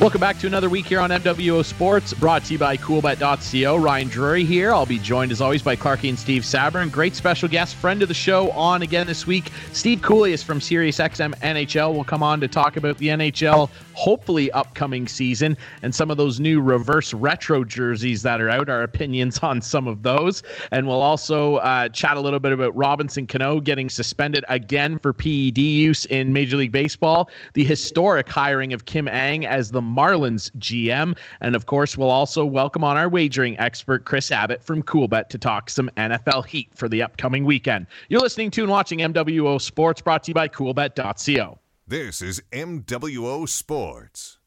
Welcome 0.00 0.20
back 0.20 0.38
to 0.38 0.46
another 0.46 0.68
week 0.70 0.86
here 0.86 1.00
on 1.00 1.10
MWO 1.10 1.64
Sports, 1.64 2.14
brought 2.14 2.44
to 2.44 2.52
you 2.52 2.58
by 2.58 2.76
CoolBet.co. 2.76 3.76
Ryan 3.76 4.06
Drury 4.06 4.44
here. 4.44 4.72
I'll 4.72 4.86
be 4.86 5.00
joined 5.00 5.32
as 5.32 5.40
always 5.40 5.60
by 5.60 5.74
Clarky 5.74 6.08
and 6.08 6.16
Steve 6.16 6.42
Sabern. 6.42 6.92
Great 6.92 7.16
special 7.16 7.48
guest, 7.48 7.74
friend 7.74 8.00
of 8.00 8.06
the 8.06 8.14
show, 8.14 8.52
on 8.52 8.82
again 8.82 9.08
this 9.08 9.26
week. 9.26 9.50
Steve 9.72 10.00
Cooley 10.00 10.32
is 10.32 10.40
from 10.40 10.60
SiriusXM 10.60 11.34
NHL. 11.40 11.92
We'll 11.94 12.04
come 12.04 12.22
on 12.22 12.38
to 12.42 12.46
talk 12.46 12.76
about 12.76 12.96
the 12.98 13.08
NHL, 13.08 13.70
hopefully 13.94 14.52
upcoming 14.52 15.08
season, 15.08 15.56
and 15.82 15.92
some 15.92 16.12
of 16.12 16.16
those 16.16 16.38
new 16.38 16.60
reverse 16.60 17.12
retro 17.12 17.64
jerseys 17.64 18.22
that 18.22 18.40
are 18.40 18.48
out. 18.48 18.68
Our 18.68 18.84
opinions 18.84 19.38
on 19.42 19.60
some 19.60 19.88
of 19.88 20.04
those, 20.04 20.44
and 20.70 20.86
we'll 20.86 21.02
also 21.02 21.56
uh, 21.56 21.88
chat 21.88 22.16
a 22.16 22.20
little 22.20 22.38
bit 22.38 22.52
about 22.52 22.74
Robinson 22.76 23.26
Cano 23.26 23.58
getting 23.58 23.88
suspended 23.88 24.44
again 24.48 25.00
for 25.00 25.12
PED 25.12 25.58
use 25.58 26.04
in 26.04 26.32
Major 26.32 26.56
League 26.56 26.70
Baseball. 26.70 27.28
The 27.54 27.64
historic 27.64 28.28
hiring 28.28 28.72
of 28.72 28.84
Kim 28.84 29.08
Ng 29.08 29.44
as 29.44 29.72
the 29.72 29.87
Marlins 29.88 30.50
GM. 30.58 31.16
And 31.40 31.56
of 31.56 31.66
course, 31.66 31.96
we'll 31.96 32.10
also 32.10 32.44
welcome 32.44 32.84
on 32.84 32.96
our 32.96 33.08
wagering 33.08 33.58
expert, 33.58 34.04
Chris 34.04 34.30
Abbott 34.30 34.62
from 34.62 34.82
Coolbet, 34.82 35.28
to 35.30 35.38
talk 35.38 35.70
some 35.70 35.90
NFL 35.96 36.46
Heat 36.46 36.70
for 36.74 36.88
the 36.88 37.02
upcoming 37.02 37.44
weekend. 37.44 37.86
You're 38.08 38.20
listening 38.20 38.50
to 38.52 38.62
and 38.62 38.70
watching 38.70 39.00
MWO 39.00 39.60
Sports, 39.60 40.00
brought 40.00 40.24
to 40.24 40.30
you 40.30 40.34
by 40.34 40.48
Coolbet.co. 40.48 41.58
This 41.86 42.20
is 42.20 42.42
MWO 42.52 43.48
Sports. 43.48 44.37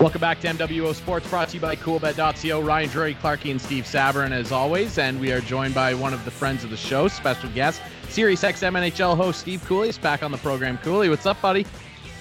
Welcome 0.00 0.20
back 0.20 0.40
to 0.42 0.46
MWO 0.48 0.94
Sports, 0.94 1.28
brought 1.28 1.48
to 1.48 1.54
you 1.56 1.60
by 1.60 1.74
CoolBet.co. 1.74 2.60
Ryan 2.60 2.88
Drury, 2.88 3.14
Clarky, 3.16 3.50
and 3.50 3.60
Steve 3.60 3.82
Sabern, 3.82 4.30
as 4.30 4.52
always. 4.52 4.96
And 4.96 5.18
we 5.20 5.32
are 5.32 5.40
joined 5.40 5.74
by 5.74 5.92
one 5.92 6.14
of 6.14 6.24
the 6.24 6.30
friends 6.30 6.62
of 6.62 6.70
the 6.70 6.76
show, 6.76 7.08
special 7.08 7.50
guest, 7.50 7.82
Sirius 8.08 8.42
XM 8.44 8.72
NHL 8.78 9.16
host 9.16 9.40
Steve 9.40 9.62
Cooley 9.64 9.88
is 9.88 9.98
back 9.98 10.22
on 10.22 10.30
the 10.30 10.38
program. 10.38 10.78
Cooley, 10.78 11.08
what's 11.08 11.26
up, 11.26 11.40
buddy? 11.42 11.66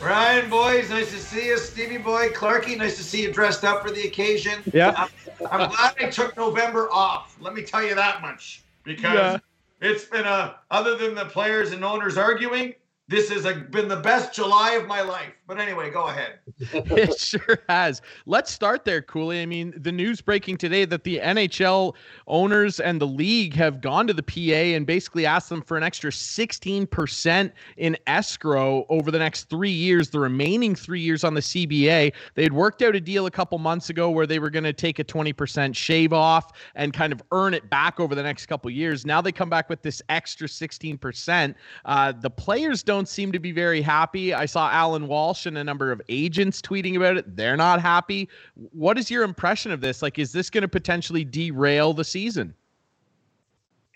Ryan, 0.01 0.49
boys, 0.49 0.89
nice 0.89 1.11
to 1.11 1.19
see 1.19 1.47
you. 1.47 1.57
Stevie 1.59 1.97
boy, 1.99 2.29
Clarky, 2.29 2.75
nice 2.77 2.97
to 2.97 3.03
see 3.03 3.21
you 3.21 3.31
dressed 3.31 3.63
up 3.63 3.83
for 3.83 3.91
the 3.91 4.07
occasion. 4.07 4.59
Yeah. 4.73 4.93
I'm, 4.97 5.47
I'm 5.51 5.69
glad 5.69 5.93
I 5.99 6.09
took 6.09 6.35
November 6.35 6.89
off. 6.91 7.37
Let 7.39 7.53
me 7.53 7.61
tell 7.61 7.83
you 7.83 7.93
that 7.95 8.21
much. 8.21 8.63
Because 8.85 9.13
Yeah. 9.13 9.87
it's 9.87 10.05
been 10.05 10.25
a, 10.25 10.55
other 10.71 10.95
than 10.95 11.13
the 11.13 11.25
players 11.25 11.71
and 11.73 11.85
owners 11.85 12.17
arguing, 12.17 12.73
this 13.09 13.29
has 13.29 13.45
been 13.69 13.87
the 13.87 14.01
best 14.01 14.33
July 14.33 14.71
of 14.73 14.85
my 14.85 15.01
life. 15.01 15.31
But 15.47 15.61
anyway, 15.61 15.89
go 15.89 16.07
ahead. 16.07 16.39
it 16.59 17.17
sure 17.17 17.59
has. 17.69 18.01
Let's 18.25 18.51
start 18.51 18.83
there, 18.83 19.01
Cooley. 19.01 19.41
I 19.41 19.45
mean, 19.45 19.73
the 19.77 19.93
news 19.93 20.19
breaking 20.19 20.57
today 20.57 20.83
that 20.83 21.05
the 21.05 21.19
NHL 21.19 21.95
owners 22.27 22.81
and 22.81 22.99
the 22.99 23.07
league 23.07 23.53
have 23.53 23.79
gone 23.79 24.07
to 24.07 24.13
the 24.13 24.23
PA 24.23 24.75
and 24.75 24.85
basically 24.85 25.25
asked 25.25 25.47
them 25.47 25.61
for 25.61 25.77
an 25.77 25.83
extra 25.83 26.11
16% 26.11 27.51
in 27.77 27.97
escrow 28.07 28.85
over 28.89 29.09
the 29.09 29.19
next 29.19 29.45
three 29.45 29.71
years, 29.71 30.09
the 30.09 30.19
remaining 30.19 30.75
three 30.75 30.99
years 30.99 31.23
on 31.23 31.33
the 31.33 31.39
CBA. 31.39 32.11
They 32.35 32.43
had 32.43 32.53
worked 32.53 32.81
out 32.81 32.93
a 32.93 32.99
deal 32.99 33.25
a 33.25 33.31
couple 33.31 33.57
months 33.57 33.89
ago 33.89 34.09
where 34.09 34.27
they 34.27 34.39
were 34.39 34.49
going 34.49 34.65
to 34.65 34.73
take 34.73 34.99
a 34.99 35.03
20% 35.05 35.73
shave 35.73 36.11
off 36.11 36.51
and 36.75 36.91
kind 36.91 37.13
of 37.13 37.21
earn 37.31 37.53
it 37.53 37.69
back 37.69 38.01
over 38.01 38.15
the 38.15 38.23
next 38.23 38.47
couple 38.47 38.69
years. 38.69 39.05
Now 39.05 39.21
they 39.21 39.31
come 39.31 39.49
back 39.49 39.69
with 39.69 39.81
this 39.81 40.01
extra 40.09 40.47
16%. 40.47 41.55
Uh, 41.85 42.11
the 42.11 42.29
players 42.29 42.83
don't 42.83 42.96
seem 43.05 43.31
to 43.31 43.39
be 43.39 43.51
very 43.51 43.81
happy. 43.81 44.33
I 44.33 44.45
saw 44.45 44.69
Allan 44.69 45.07
Walsh 45.07 45.45
and 45.45 45.57
a 45.57 45.63
number 45.63 45.91
of 45.91 46.01
agents 46.09 46.61
tweeting 46.61 46.95
about 46.95 47.17
it. 47.17 47.35
They're 47.35 47.57
not 47.57 47.81
happy. 47.81 48.29
What 48.71 48.97
is 48.97 49.11
your 49.11 49.23
impression 49.23 49.71
of 49.71 49.81
this? 49.81 50.01
Like, 50.01 50.17
is 50.17 50.31
this 50.31 50.49
going 50.49 50.61
to 50.61 50.67
potentially 50.67 51.23
derail 51.23 51.93
the 51.93 52.03
season? 52.03 52.53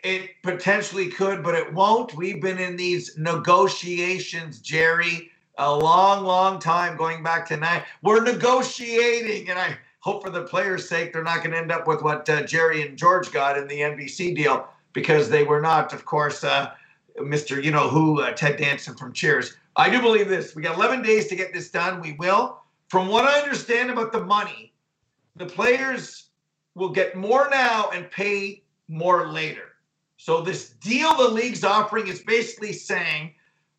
It 0.04 0.32
potentially 0.44 1.10
could, 1.10 1.44
but 1.44 1.56
it 1.56 1.72
won't. 1.74 2.16
We've 2.16 2.42
been 2.42 2.58
in 2.58 2.76
these 2.76 3.18
negotiations, 3.18 4.60
Jerry, 4.60 5.32
a 5.58 5.76
long, 5.76 6.26
long 6.26 6.60
time 6.60 6.98
going 6.98 7.24
back 7.24 7.48
to. 7.50 7.84
We're 8.02 8.24
negotiating, 8.24 9.50
and 9.50 9.60
I 9.60 9.78
hope 10.00 10.24
for 10.24 10.32
the 10.32 10.44
players' 10.44 10.90
sake 10.90 11.14
they're 11.14 11.24
not 11.24 11.38
going 11.38 11.52
to 11.52 11.58
end 11.58 11.72
up 11.72 11.88
with 11.88 12.02
what 12.02 12.28
uh, 12.30 12.44
Jerry 12.44 12.82
and 12.82 12.98
George 12.98 13.32
got 13.32 13.58
in 13.58 13.68
the 13.68 13.80
NBC 13.80 14.36
deal 14.36 14.68
because 14.94 15.30
they 15.30 15.44
were 15.44 15.62
not, 15.62 15.94
of 15.94 16.06
course, 16.06 16.44
uh, 16.44 16.72
Mr. 17.18 17.64
You 17.64 17.72
know 17.72 17.90
who, 17.90 18.22
uh, 18.22 18.32
Ted 18.32 18.58
Danson 18.58 18.96
from 18.96 19.14
Cheers. 19.14 19.56
I 19.76 19.90
do 19.90 20.02
believe 20.02 20.28
this. 20.28 20.56
We 20.56 20.62
got 20.62 20.76
11 20.76 21.02
days 21.02 21.28
to 21.28 21.36
get 21.36 21.54
this 21.54 21.70
done. 21.70 22.02
We 22.02 22.14
will. 22.14 22.62
From 22.90 23.08
what 23.08 23.26
I 23.26 23.40
understand 23.40 23.90
about 23.90 24.12
the 24.12 24.24
money, 24.24 24.74
the 25.36 25.46
players 25.46 26.30
will 26.76 26.90
get 26.90 27.16
more 27.16 27.48
now 27.50 27.90
and 27.94 28.10
pay 28.12 28.64
more 28.88 29.32
later. 29.32 29.70
So 30.18 30.42
this 30.42 30.72
deal 30.72 31.16
the 31.16 31.30
league's 31.30 31.64
offering 31.64 32.08
is 32.08 32.22
basically 32.22 32.74
saying 32.74 33.34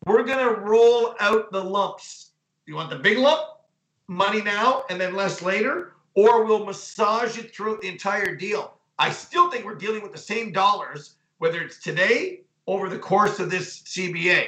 we're 0.05 0.23
going 0.23 0.45
to 0.45 0.59
roll 0.61 1.15
out 1.19 1.51
the 1.51 1.63
lumps. 1.63 2.31
You 2.65 2.75
want 2.75 2.89
the 2.89 2.97
big 2.97 3.17
lump 3.17 3.41
money 4.07 4.41
now 4.41 4.83
and 4.89 4.99
then 4.99 5.15
less 5.15 5.41
later, 5.41 5.93
or 6.15 6.43
we'll 6.43 6.65
massage 6.65 7.37
it 7.37 7.55
throughout 7.55 7.81
the 7.81 7.87
entire 7.87 8.35
deal. 8.35 8.77
I 8.99 9.11
still 9.11 9.49
think 9.49 9.65
we're 9.65 9.75
dealing 9.75 10.01
with 10.01 10.11
the 10.11 10.17
same 10.17 10.51
dollars, 10.51 11.15
whether 11.37 11.61
it's 11.61 11.79
today 11.79 12.41
over 12.67 12.89
the 12.89 12.99
course 12.99 13.39
of 13.39 13.49
this 13.49 13.81
CBA. 13.81 14.47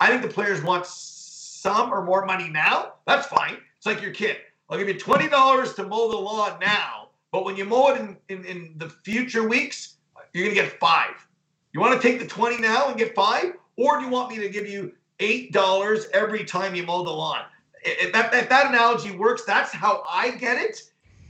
I 0.00 0.08
think 0.08 0.22
the 0.22 0.28
players 0.28 0.62
want 0.62 0.86
some 0.86 1.92
or 1.92 2.04
more 2.04 2.24
money 2.24 2.48
now. 2.48 2.94
That's 3.06 3.26
fine. 3.26 3.58
It's 3.76 3.86
like 3.86 4.00
your 4.00 4.12
kid. 4.12 4.38
I'll 4.70 4.78
give 4.78 4.88
you 4.88 4.98
twenty 4.98 5.28
dollars 5.28 5.74
to 5.74 5.84
mow 5.86 6.10
the 6.10 6.16
lawn 6.16 6.58
now, 6.60 7.08
but 7.32 7.44
when 7.44 7.56
you 7.56 7.64
mow 7.64 7.88
it 7.88 8.00
in, 8.00 8.16
in, 8.28 8.44
in 8.44 8.74
the 8.76 8.88
future 8.88 9.48
weeks, 9.48 9.96
you're 10.32 10.44
gonna 10.44 10.54
get 10.54 10.78
five. 10.78 11.26
You 11.72 11.80
want 11.80 12.00
to 12.00 12.08
take 12.08 12.18
the 12.18 12.26
20 12.26 12.58
now 12.58 12.88
and 12.88 12.96
get 12.98 13.14
five, 13.14 13.52
or 13.76 13.98
do 13.98 14.04
you 14.04 14.10
want 14.10 14.30
me 14.30 14.38
to 14.38 14.48
give 14.48 14.66
you 14.66 14.92
eight 15.20 15.52
dollars 15.52 16.06
every 16.12 16.44
time 16.44 16.74
you 16.74 16.82
mow 16.82 17.04
the 17.04 17.10
lawn? 17.10 17.42
If 17.84 18.12
that, 18.12 18.34
if 18.34 18.48
that 18.48 18.68
analogy 18.68 19.12
works, 19.12 19.44
that's 19.44 19.72
how 19.72 20.02
I 20.10 20.32
get 20.32 20.60
it. 20.60 20.82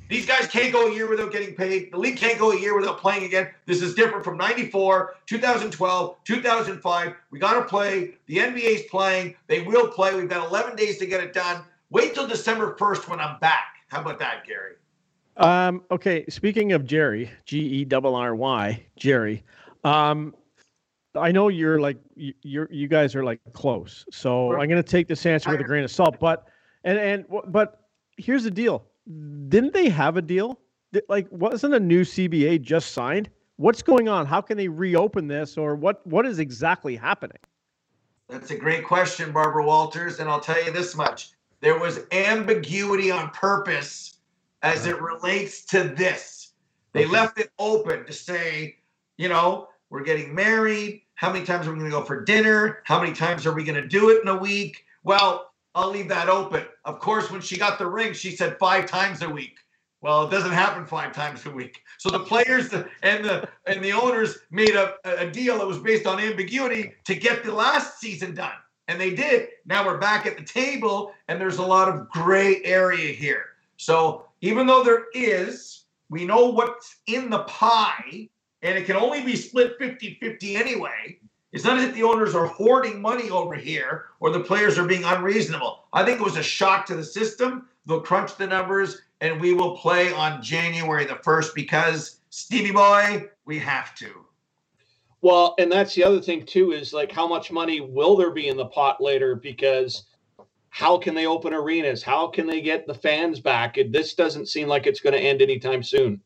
These 0.08 0.26
guys 0.26 0.46
can't 0.46 0.72
go 0.72 0.88
a 0.88 0.94
year 0.94 1.08
without 1.08 1.32
getting 1.32 1.54
paid. 1.54 1.92
The 1.92 1.98
league 1.98 2.16
can't 2.16 2.38
go 2.38 2.52
a 2.52 2.58
year 2.58 2.74
without 2.78 2.98
playing 2.98 3.24
again. 3.24 3.48
This 3.66 3.82
is 3.82 3.94
different 3.94 4.24
from 4.24 4.38
94, 4.38 5.16
2012, 5.26 6.16
2005. 6.24 7.14
We 7.30 7.38
got 7.38 7.54
to 7.54 7.62
play. 7.64 8.14
The 8.26 8.38
NBA's 8.38 8.82
playing. 8.91 9.36
They 9.48 9.60
will 9.60 9.88
play. 9.88 10.14
We've 10.14 10.28
got 10.28 10.46
11 10.48 10.76
days 10.76 10.98
to 10.98 11.06
get 11.06 11.22
it 11.22 11.34
done. 11.34 11.62
Wait 11.91 12.14
till 12.14 12.26
December 12.26 12.74
1st 12.78 13.08
when 13.08 13.20
I'm 13.20 13.38
back. 13.38 13.76
How 13.88 14.00
about 14.00 14.19
that, 14.19 14.46
Gary? 14.46 14.74
Um, 15.36 15.82
okay, 15.91 16.25
speaking 16.28 16.72
of 16.72 16.84
Jerry, 16.84 17.30
G 17.44 17.58
E 17.60 17.86
R 17.92 18.06
R 18.06 18.34
Y, 18.34 18.86
Jerry. 18.96 19.44
Um, 19.84 20.34
I 21.14 21.32
know 21.32 21.48
you're 21.48 21.80
like 21.80 21.96
you- 22.16 22.34
you're 22.42 22.69
you 22.72 22.88
guys 22.88 23.14
are 23.14 23.25
like 23.25 23.40
close, 23.52 24.04
so 24.10 24.60
I'm 24.60 24.69
gonna 24.69 24.82
take 24.82 25.06
this 25.06 25.25
answer 25.26 25.50
with 25.50 25.60
a 25.60 25.64
grain 25.64 25.84
of 25.84 25.90
salt. 25.90 26.19
But 26.19 26.48
and 26.84 26.98
and 26.98 27.25
but 27.46 27.84
here's 28.16 28.42
the 28.44 28.50
deal: 28.50 28.84
didn't 29.48 29.72
they 29.72 29.88
have 29.88 30.16
a 30.16 30.22
deal? 30.22 30.58
Like, 31.08 31.26
wasn't 31.30 31.74
a 31.74 31.80
new 31.80 32.02
CBA 32.02 32.62
just 32.62 32.92
signed? 32.92 33.30
What's 33.56 33.82
going 33.82 34.08
on? 34.08 34.26
How 34.26 34.41
can 34.41 34.56
they 34.56 34.69
reopen 34.69 35.26
this, 35.26 35.56
or 35.58 35.74
what? 35.74 36.06
What 36.06 36.26
is 36.26 36.38
exactly 36.38 36.96
happening? 36.96 37.38
That's 38.28 38.50
a 38.50 38.56
great 38.56 38.84
question, 38.84 39.32
Barbara 39.32 39.64
Walters. 39.64 40.20
And 40.20 40.28
I'll 40.28 40.41
tell 40.41 40.62
you 40.62 40.70
this 40.70 40.94
much 40.94 41.30
there 41.60 41.78
was 41.78 42.00
ambiguity 42.12 43.10
on 43.10 43.30
purpose 43.30 44.20
as 44.62 44.86
it 44.86 45.00
relates 45.00 45.64
to 45.66 45.84
this. 45.84 46.52
They 46.92 47.04
Okay. 47.04 47.12
left 47.12 47.38
it 47.38 47.50
open 47.58 48.04
to 48.06 48.12
say, 48.12 48.76
you 49.16 49.28
know, 49.28 49.69
we're 49.90 50.04
getting 50.04 50.34
married. 50.34 51.02
How 51.14 51.32
many 51.32 51.44
times 51.44 51.66
are 51.66 51.72
we 51.72 51.78
going 51.78 51.90
to 51.90 51.96
go 51.96 52.04
for 52.04 52.22
dinner? 52.22 52.82
How 52.84 53.00
many 53.00 53.12
times 53.12 53.46
are 53.46 53.52
we 53.54 53.64
going 53.64 53.80
to 53.80 53.88
do 53.88 54.10
it 54.10 54.22
in 54.22 54.28
a 54.28 54.36
week? 54.36 54.84
Well, 55.02 55.47
I'll 55.78 55.91
leave 55.91 56.09
that 56.09 56.28
open. 56.28 56.65
Of 56.84 56.99
course, 56.99 57.31
when 57.31 57.41
she 57.41 57.56
got 57.56 57.79
the 57.79 57.87
ring, 57.87 58.12
she 58.12 58.35
said 58.35 58.58
five 58.58 58.87
times 58.87 59.23
a 59.23 59.31
week. 59.31 59.58
Well, 60.00 60.26
it 60.26 60.31
doesn't 60.31 60.50
happen 60.50 60.85
five 60.85 61.12
times 61.12 61.47
a 61.47 61.50
week. 61.50 61.82
So 61.99 62.11
the 62.11 62.19
players 62.19 62.73
and 63.05 63.25
the 63.25 63.49
and 63.64 63.82
the 63.82 63.93
owners 63.93 64.38
made 64.50 64.75
a, 64.75 64.94
a 65.05 65.31
deal 65.31 65.56
that 65.58 65.67
was 65.69 65.79
based 65.79 66.05
on 66.05 66.19
ambiguity 66.19 66.94
to 67.05 67.14
get 67.14 67.44
the 67.44 67.52
last 67.52 68.00
season 68.00 68.35
done. 68.35 68.58
And 68.88 69.00
they 69.00 69.14
did. 69.14 69.50
Now 69.67 69.87
we're 69.87 69.99
back 69.99 70.26
at 70.26 70.37
the 70.37 70.43
table, 70.43 71.14
and 71.29 71.41
there's 71.41 71.58
a 71.58 71.67
lot 71.67 71.88
of 71.88 72.08
gray 72.08 72.61
area 72.64 73.12
here. 73.12 73.44
So 73.76 74.26
even 74.41 74.67
though 74.67 74.82
there 74.82 75.05
is, 75.14 75.85
we 76.11 76.25
know 76.25 76.50
what's 76.50 76.97
in 77.06 77.31
the 77.31 77.44
pie, 77.44 78.29
and 78.62 78.76
it 78.76 78.85
can 78.85 78.97
only 78.97 79.23
be 79.23 79.37
split 79.37 79.76
50 79.79 80.19
50 80.20 80.56
anyway. 80.56 81.20
It's 81.53 81.65
not 81.65 81.79
as 81.79 81.85
if 81.85 81.95
the 81.95 82.03
owners 82.03 82.35
are 82.35 82.47
hoarding 82.47 83.00
money 83.00 83.31
over 83.31 83.55
here 83.55 84.06
or 84.21 84.31
the 84.31 84.41
players 84.41 84.79
are 84.79 84.87
being 84.87 85.05
unreasonable. 85.05 85.85
I 85.93 86.05
think 86.05 86.21
it 86.21 86.25
was 86.25 86.37
a 86.37 86.43
shock 86.43 86.85
to 86.87 86.95
the 86.95 87.05
system. 87.05 87.69
They'll 87.87 88.03
crunch 88.03 88.37
the 88.37 88.47
numbers 88.47 89.00
and 89.21 89.41
we 89.41 89.55
will 89.55 89.77
play 89.77 90.12
on 90.12 90.43
January 90.43 91.05
the 91.06 91.15
1st 91.15 91.55
because, 91.55 92.21
Stevie 92.31 92.73
Boy, 92.73 93.29
we 93.47 93.59
have 93.59 93.95
to. 93.97 94.27
Well, 95.23 95.55
and 95.59 95.73
that's 95.73 95.95
the 95.95 96.05
other 96.05 96.21
thing 96.21 96.45
too 96.45 96.73
is 96.73 96.93
like 96.93 97.11
how 97.11 97.27
much 97.27 97.50
money 97.50 97.81
will 97.81 98.17
there 98.17 98.31
be 98.31 98.49
in 98.49 98.56
the 98.56 98.67
pot 98.67 99.00
later 99.00 99.35
because 99.35 100.05
how 100.69 100.99
can 100.99 101.15
they 101.15 101.27
open 101.27 101.55
arenas? 101.55 102.03
How 102.03 102.29
can 102.29 102.47
they 102.47 102.61
get 102.61 102.87
the 102.87 102.95
fans 102.95 103.41
back? 103.41 103.79
This 103.91 104.15
doesn't 104.15 104.47
seem 104.47 104.69
like 104.69 104.87
it's 104.87 105.00
going 105.00 105.15
to 105.15 105.19
end 105.19 105.41
anytime 105.41 105.83
soon. 105.83 106.21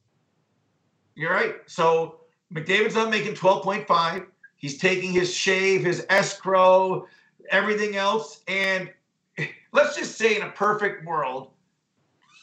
You're 1.15 1.33
right. 1.33 1.57
So 1.67 2.21
McDavid's 2.53 2.97
not 2.97 3.09
making 3.09 3.35
12.5. 3.35 4.27
He's 4.63 4.79
taking 4.79 5.13
his 5.13 5.35
shave, 5.35 5.85
his 5.85 6.07
escrow, 6.09 7.09
everything 7.51 7.97
else. 7.97 8.43
And 8.47 8.91
let's 9.73 9.97
just 9.97 10.17
say 10.17 10.37
in 10.37 10.43
a 10.43 10.51
perfect 10.51 11.05
world, 11.05 11.51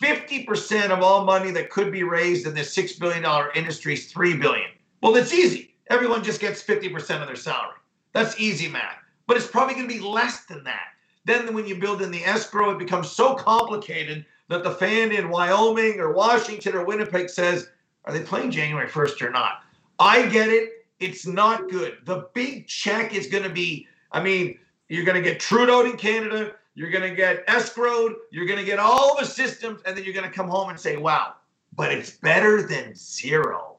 50% 0.03 0.89
of 0.91 1.01
all 1.01 1.23
money 1.23 1.49
that 1.51 1.69
could 1.69 1.93
be 1.93 2.03
raised 2.03 2.45
in 2.45 2.53
this 2.53 2.75
$6 2.75 2.99
billion 2.99 3.25
industry 3.55 3.93
is 3.93 4.11
3 4.11 4.35
billion. 4.35 4.69
Well, 5.01 5.13
that's 5.13 5.33
easy. 5.33 5.75
Everyone 5.89 6.21
just 6.21 6.41
gets 6.41 6.61
50% 6.61 7.21
of 7.21 7.27
their 7.27 7.37
salary. 7.37 7.77
That's 8.11 8.37
easy 8.37 8.67
math. 8.67 8.97
But 9.25 9.37
it's 9.37 9.47
probably 9.47 9.75
going 9.75 9.87
to 9.87 9.93
be 9.93 10.01
less 10.01 10.45
than 10.45 10.63
that. 10.65 10.87
Then 11.23 11.53
when 11.53 11.67
you 11.67 11.79
build 11.79 12.01
in 12.01 12.11
the 12.11 12.25
escrow, 12.25 12.71
it 12.71 12.79
becomes 12.79 13.09
so 13.09 13.33
complicated 13.33 14.25
that 14.49 14.63
the 14.63 14.71
fan 14.71 15.13
in 15.13 15.29
Wyoming 15.29 16.01
or 16.01 16.11
Washington 16.11 16.75
or 16.75 16.83
Winnipeg 16.83 17.29
says, 17.29 17.69
are 18.03 18.13
they 18.13 18.21
playing 18.21 18.51
January 18.51 18.89
1st 18.89 19.21
or 19.21 19.29
not? 19.29 19.63
I 19.99 20.25
get 20.27 20.49
it. 20.49 20.78
It's 20.99 21.25
not 21.25 21.69
good. 21.69 21.97
The 22.05 22.27
big 22.33 22.67
check 22.67 23.13
is 23.13 23.27
going 23.27 23.43
to 23.43 23.49
be, 23.49 23.87
I 24.11 24.21
mean, 24.21 24.59
you're 24.89 25.05
going 25.05 25.21
to 25.21 25.27
get 25.27 25.39
Trudeau 25.39 25.85
in 25.85 25.97
Canada. 25.97 26.53
You're 26.75 26.91
going 26.91 27.09
to 27.09 27.15
get 27.15 27.45
escrowed. 27.47 28.15
You're 28.31 28.45
going 28.45 28.59
to 28.59 28.65
get 28.65 28.79
all 28.79 29.17
the 29.17 29.25
systems. 29.25 29.81
And 29.85 29.95
then 29.95 30.03
you're 30.03 30.13
going 30.13 30.29
to 30.29 30.35
come 30.35 30.47
home 30.47 30.69
and 30.69 30.79
say, 30.79 30.97
wow, 30.97 31.35
but 31.75 31.91
it's 31.91 32.11
better 32.11 32.61
than 32.61 32.93
zero. 32.95 33.77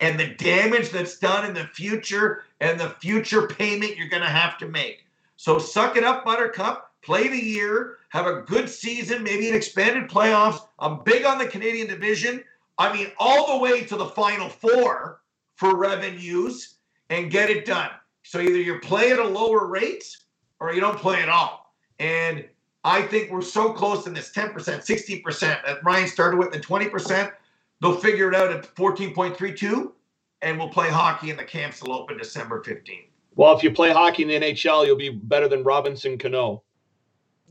And 0.00 0.18
the 0.18 0.28
damage 0.34 0.90
that's 0.90 1.18
done 1.18 1.46
in 1.46 1.54
the 1.54 1.66
future 1.68 2.44
and 2.60 2.78
the 2.78 2.90
future 3.00 3.46
payment 3.46 3.96
you're 3.96 4.08
going 4.08 4.22
to 4.22 4.28
have 4.28 4.58
to 4.58 4.68
make. 4.68 5.06
So 5.36 5.58
suck 5.58 5.96
it 5.96 6.04
up, 6.04 6.24
Buttercup. 6.24 6.92
Play 7.02 7.28
the 7.28 7.36
year. 7.36 7.98
Have 8.10 8.26
a 8.26 8.42
good 8.42 8.68
season, 8.68 9.22
maybe 9.22 9.48
an 9.48 9.54
expanded 9.54 10.08
playoffs. 10.08 10.60
I'm 10.78 11.02
big 11.04 11.24
on 11.24 11.38
the 11.38 11.46
Canadian 11.46 11.88
division. 11.88 12.42
I 12.78 12.92
mean, 12.92 13.08
all 13.18 13.54
the 13.54 13.62
way 13.62 13.84
to 13.84 13.96
the 13.96 14.06
final 14.06 14.48
four 14.48 15.20
for 15.56 15.76
revenues 15.76 16.76
and 17.10 17.30
get 17.30 17.50
it 17.50 17.64
done. 17.64 17.90
So 18.22 18.40
either 18.40 18.56
you 18.56 18.80
play 18.80 19.12
at 19.12 19.18
a 19.18 19.24
lower 19.24 19.66
rate 19.66 20.04
or 20.60 20.72
you 20.72 20.80
don't 20.80 20.98
play 20.98 21.22
at 21.22 21.28
all. 21.28 21.74
And 21.98 22.44
I 22.84 23.02
think 23.02 23.30
we're 23.30 23.42
so 23.42 23.72
close 23.72 24.06
in 24.06 24.14
this 24.14 24.30
10%, 24.32 24.52
60% 24.52 25.40
that 25.40 25.84
Ryan 25.84 26.08
started 26.08 26.36
with, 26.38 26.54
and 26.54 26.64
20%. 26.64 27.32
They'll 27.80 27.96
figure 27.96 28.28
it 28.28 28.34
out 28.34 28.50
at 28.50 28.74
14.32, 28.74 29.92
and 30.42 30.58
we'll 30.58 30.68
play 30.68 30.88
hockey 30.88 31.30
in 31.30 31.36
the 31.36 31.44
camps 31.44 31.82
will 31.82 31.94
open 31.94 32.18
December 32.18 32.62
15th. 32.62 33.08
Well, 33.36 33.56
if 33.56 33.62
you 33.62 33.72
play 33.72 33.90
hockey 33.90 34.22
in 34.22 34.28
the 34.28 34.46
NHL, 34.46 34.86
you'll 34.86 34.96
be 34.96 35.10
better 35.10 35.48
than 35.48 35.64
Robinson 35.64 36.18
Cano. 36.18 36.62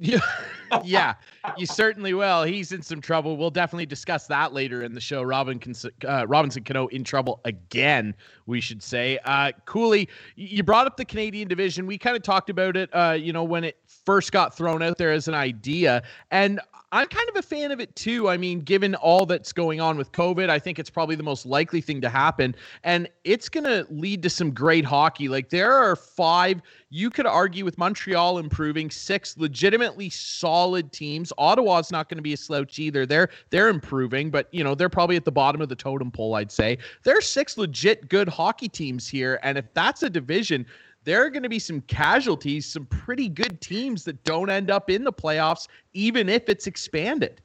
Yeah, 0.04 0.20
yeah, 0.84 1.14
you 1.58 1.66
certainly 1.66 2.14
will. 2.14 2.44
He's 2.44 2.74
in 2.74 2.82
some 2.82 3.00
trouble. 3.00 3.38
We'll 3.38 3.50
definitely 3.50 3.86
discuss 3.86 4.28
that 4.28 4.52
later 4.54 4.84
in 4.84 4.94
the 4.94 5.00
show. 5.00 5.24
Robin 5.24 5.62
uh, 6.06 6.28
Robinson 6.28 6.64
Cano 6.64 6.88
in 6.88 7.06
trouble 7.06 7.40
again, 7.46 8.14
we 8.46 8.60
should 8.60 8.84
say. 8.84 9.18
Uh, 9.24 9.54
Cooley, 9.66 10.10
you 10.36 10.62
brought 10.62 10.88
up 10.88 10.98
the 10.98 11.06
Canadian 11.06 11.48
division. 11.48 11.88
We 11.88 11.98
kind 11.98 12.18
of 12.18 12.22
talked 12.22 12.50
about 12.50 12.76
it, 12.76 12.90
uh, 12.94 13.18
you 13.18 13.32
know, 13.32 13.46
when 13.46 13.64
it 13.64 13.78
first 14.06 14.34
got 14.34 14.56
thrown 14.56 14.82
out 14.84 14.98
there 14.98 15.14
as 15.14 15.30
an 15.30 15.36
idea, 15.36 16.04
and 16.32 16.60
I'm 16.94 17.08
kind 17.08 17.28
of 17.28 17.36
a 17.38 17.42
fan 17.42 17.72
of 17.72 17.80
it 17.80 17.96
too. 17.96 18.30
I 18.30 18.38
mean, 18.38 18.62
given 18.62 18.94
all 18.94 19.26
that's 19.26 19.52
going 19.52 19.82
on 19.82 19.98
with 19.98 20.12
COVID, 20.12 20.48
I 20.48 20.60
think 20.60 20.78
it's 20.78 20.92
probably 20.92 21.16
the 21.16 21.24
most 21.24 21.44
likely 21.44 21.82
thing 21.82 22.02
to 22.02 22.10
happen. 22.10 22.54
And 22.84 23.10
it's 23.24 23.50
going 23.50 23.64
to 23.64 23.88
lead 23.90 24.22
to 24.22 24.30
some 24.30 24.52
great 24.52 24.86
hockey. 24.86 25.28
Like, 25.28 25.50
there 25.50 25.74
are 25.74 25.96
five, 25.96 26.62
you 26.92 27.10
could 27.10 27.26
argue 27.26 27.66
with 27.66 27.80
Montreal 27.80 28.38
improving, 28.38 28.92
six 28.92 29.36
legitimately 29.40 30.12
solid 30.12 30.92
teams. 30.92 31.34
Ottawa's 31.40 31.92
not 31.92 32.10
going 32.10 32.18
to 32.20 32.22
be 32.22 32.34
a 32.34 32.38
slouch 32.38 32.78
either. 32.78 33.08
They're 33.08 33.30
they're 33.50 33.70
improving, 33.70 34.30
but 34.30 34.48
you 34.52 34.64
know, 34.64 34.76
they're 34.76 34.88
probably 34.88 35.16
at 35.16 35.26
the 35.26 35.32
bottom 35.32 35.62
of 35.62 35.70
the 35.70 35.76
totem 35.76 36.12
pole, 36.12 36.36
I'd 36.36 36.52
say. 36.52 36.78
There 37.02 37.18
are 37.18 37.22
six 37.22 37.58
legit 37.58 38.08
good 38.08 38.30
hockey 38.30 38.70
teams 38.70 39.08
here. 39.08 39.40
And 39.42 39.58
if 39.58 39.66
that's 39.74 40.04
a 40.04 40.12
division, 40.12 40.68
there 41.04 41.24
are 41.24 41.30
going 41.30 41.44
to 41.44 41.50
be 41.50 41.60
some 41.60 41.82
casualties, 41.82 42.66
some 42.66 42.86
pretty 42.86 43.28
good 43.28 43.60
teams 43.62 44.04
that 44.06 44.24
don't 44.24 44.50
end 44.50 44.72
up 44.72 44.90
in 44.90 45.04
the 45.04 45.14
playoffs, 45.14 45.68
even 45.94 46.30
if 46.30 46.50
it's 46.50 46.68
expanded. 46.68 47.42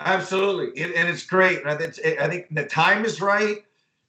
Absolutely, 0.00 0.78
it, 0.80 0.94
and 0.96 1.08
it's 1.08 1.24
great. 1.24 1.64
I 1.64 1.76
think, 1.76 1.98
I 2.18 2.28
think 2.28 2.46
the 2.50 2.64
time 2.64 3.04
is 3.04 3.20
right. 3.20 3.64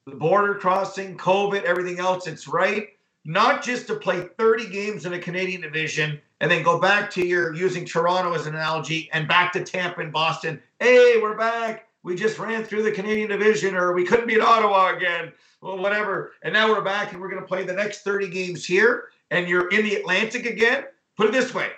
The 0.06 0.16
border 0.16 0.56
crossing, 0.56 1.18
COVID, 1.18 1.64
everything 1.64 2.00
else, 2.00 2.28
it's 2.28 2.48
right. 2.48 2.90
Not 3.26 3.64
just 3.64 3.88
to 3.88 3.96
play 3.96 4.28
30 4.38 4.70
games 4.70 5.06
in 5.06 5.14
a 5.14 5.20
Canadian 5.20 5.62
division 5.62 6.20
and 6.42 6.52
then 6.52 6.62
go 6.62 6.78
back 6.78 7.10
to 7.12 7.26
your 7.26 7.54
using 7.54 7.86
Toronto 7.86 8.34
as 8.34 8.48
an 8.48 8.56
analogy 8.56 9.10
and 9.14 9.30
back 9.30 9.54
to 9.54 9.64
Tampa 9.64 10.02
and 10.02 10.12
Boston. 10.12 10.62
Hey, 10.82 11.20
we're 11.22 11.38
back. 11.38 11.88
We 12.04 12.16
just 12.16 12.38
ran 12.38 12.64
through 12.64 12.84
the 12.84 12.92
Canadian 12.92 13.30
division, 13.30 13.76
or 13.76 13.94
we 13.94 14.06
couldn't 14.06 14.28
beat 14.28 14.42
Ottawa 14.42 14.96
again 14.96 15.32
well, 15.64 15.78
whatever. 15.78 16.34
And 16.44 16.54
now 16.54 16.70
we're 16.70 16.82
back 16.82 17.14
and 17.14 17.22
we're 17.22 17.30
going 17.30 17.42
to 17.42 17.48
play 17.48 17.64
the 17.64 17.74
next 17.74 18.04
30 18.04 18.30
games 18.30 18.66
here. 18.66 19.06
And 19.32 19.48
you're 19.48 19.70
in 19.70 19.84
the 19.84 19.96
Atlantic 19.96 20.46
again. 20.46 20.84
Put 21.16 21.28
it 21.28 21.32
this 21.32 21.54
way. 21.54 21.70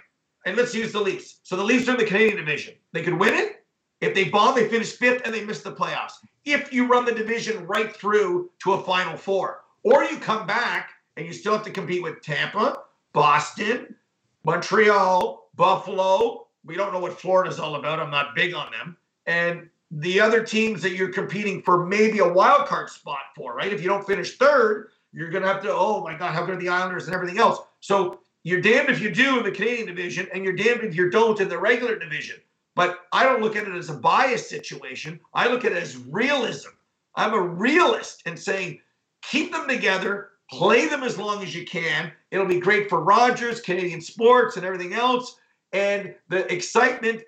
And 0.45 0.57
let's 0.57 0.73
use 0.73 0.91
the 0.91 0.99
Leafs. 0.99 1.39
So 1.43 1.55
the 1.55 1.63
Leafs 1.63 1.87
are 1.87 1.91
in 1.91 1.97
the 1.97 2.05
Canadian 2.05 2.37
division. 2.37 2.73
They 2.91 3.03
could 3.03 3.13
win 3.13 3.33
it. 3.35 3.63
If 4.01 4.13
they 4.13 4.25
bomb, 4.25 4.55
they 4.55 4.67
finish 4.67 4.91
fifth 4.91 5.21
and 5.23 5.33
they 5.33 5.45
miss 5.45 5.61
the 5.61 5.71
playoffs. 5.71 6.13
If 6.43 6.73
you 6.73 6.87
run 6.87 7.05
the 7.05 7.11
division 7.11 7.65
right 7.65 7.95
through 7.95 8.51
to 8.63 8.73
a 8.73 8.83
final 8.83 9.15
four, 9.15 9.63
or 9.83 10.03
you 10.03 10.17
come 10.17 10.45
back 10.45 10.91
and 11.15 11.25
you 11.25 11.33
still 11.33 11.53
have 11.53 11.63
to 11.65 11.71
compete 11.71 12.03
with 12.03 12.21
Tampa, 12.21 12.79
Boston, 13.13 13.95
Montreal, 14.43 15.49
Buffalo. 15.55 16.47
We 16.65 16.75
don't 16.75 16.91
know 16.91 16.99
what 16.99 17.19
Florida's 17.19 17.59
all 17.59 17.75
about. 17.75 17.99
I'm 17.99 18.11
not 18.11 18.35
big 18.35 18.53
on 18.53 18.71
them. 18.71 18.97
And 19.25 19.69
the 19.91 20.19
other 20.19 20.43
teams 20.43 20.81
that 20.81 20.93
you're 20.93 21.11
competing 21.11 21.61
for 21.61 21.85
maybe 21.85 22.19
a 22.19 22.27
wild 22.27 22.67
card 22.67 22.89
spot 22.89 23.19
for, 23.35 23.55
right? 23.55 23.71
If 23.71 23.81
you 23.81 23.87
don't 23.87 24.05
finish 24.05 24.37
third, 24.37 24.89
you're 25.13 25.29
going 25.29 25.43
to 25.43 25.47
have 25.47 25.61
to, 25.63 25.71
oh 25.71 26.03
my 26.03 26.17
God, 26.17 26.33
how 26.33 26.45
good 26.45 26.55
are 26.55 26.59
the 26.59 26.69
Islanders 26.69 27.05
and 27.05 27.15
everything 27.15 27.39
else? 27.39 27.59
So 27.79 28.19
you're 28.43 28.61
damned 28.61 28.89
if 28.89 28.99
you 28.99 29.11
do 29.11 29.37
in 29.37 29.43
the 29.43 29.51
Canadian 29.51 29.87
division, 29.87 30.27
and 30.33 30.43
you're 30.43 30.55
damned 30.55 30.83
if 30.83 30.95
you 30.95 31.09
don't 31.09 31.39
in 31.39 31.49
the 31.49 31.57
regular 31.57 31.97
division. 31.97 32.37
But 32.75 32.99
I 33.13 33.23
don't 33.23 33.41
look 33.41 33.55
at 33.55 33.67
it 33.67 33.75
as 33.75 33.89
a 33.89 33.93
bias 33.93 34.49
situation. 34.49 35.19
I 35.33 35.47
look 35.47 35.63
at 35.63 35.71
it 35.71 35.81
as 35.81 35.97
realism. 35.97 36.69
I'm 37.15 37.33
a 37.33 37.41
realist 37.41 38.23
and 38.25 38.37
saying, 38.37 38.81
keep 39.21 39.53
them 39.53 39.67
together, 39.67 40.31
play 40.51 40.87
them 40.87 41.03
as 41.03 41.17
long 41.17 41.41
as 41.41 41.55
you 41.55 41.65
can. 41.65 42.11
It'll 42.31 42.45
be 42.45 42.59
great 42.59 42.89
for 42.89 43.01
Rogers, 43.01 43.61
Canadian 43.61 44.01
sports, 44.01 44.57
and 44.57 44.65
everything 44.65 44.93
else. 44.93 45.37
And 45.71 46.13
the 46.29 46.51
excitement, 46.53 47.23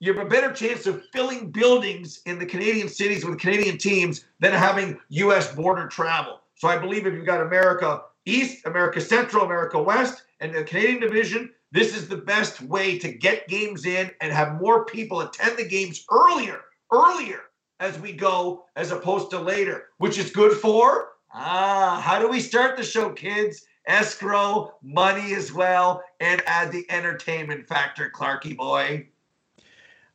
you 0.00 0.12
have 0.12 0.24
a 0.24 0.28
better 0.28 0.52
chance 0.52 0.86
of 0.86 1.04
filling 1.12 1.50
buildings 1.50 2.20
in 2.26 2.38
the 2.38 2.46
Canadian 2.46 2.88
cities 2.88 3.24
with 3.24 3.38
Canadian 3.38 3.78
teams 3.78 4.24
than 4.40 4.52
having 4.52 4.98
U.S. 5.08 5.54
border 5.54 5.88
travel. 5.88 6.40
So 6.56 6.68
I 6.68 6.78
believe 6.78 7.06
if 7.06 7.14
you've 7.14 7.26
got 7.26 7.40
America 7.40 8.02
East, 8.26 8.66
America 8.66 9.00
Central, 9.00 9.44
America 9.44 9.80
West, 9.80 10.22
and 10.40 10.54
the 10.54 10.64
Canadian 10.64 11.00
division, 11.00 11.50
this 11.72 11.96
is 11.96 12.08
the 12.08 12.16
best 12.16 12.60
way 12.62 12.98
to 12.98 13.12
get 13.12 13.48
games 13.48 13.86
in 13.86 14.10
and 14.20 14.32
have 14.32 14.60
more 14.60 14.84
people 14.84 15.20
attend 15.20 15.56
the 15.56 15.66
games 15.66 16.04
earlier, 16.10 16.60
earlier 16.92 17.40
as 17.80 17.98
we 17.98 18.12
go, 18.12 18.64
as 18.76 18.92
opposed 18.92 19.30
to 19.30 19.40
later, 19.40 19.88
which 19.98 20.18
is 20.18 20.30
good 20.30 20.52
for 20.52 21.14
ah, 21.34 22.00
how 22.02 22.18
do 22.18 22.28
we 22.28 22.40
start 22.40 22.76
the 22.76 22.84
show, 22.84 23.10
kids? 23.10 23.66
Escrow, 23.86 24.74
money 24.82 25.34
as 25.34 25.52
well, 25.52 26.02
and 26.20 26.42
add 26.46 26.72
the 26.72 26.86
entertainment 26.90 27.68
factor, 27.68 28.10
Clarky 28.14 28.56
boy. 28.56 29.06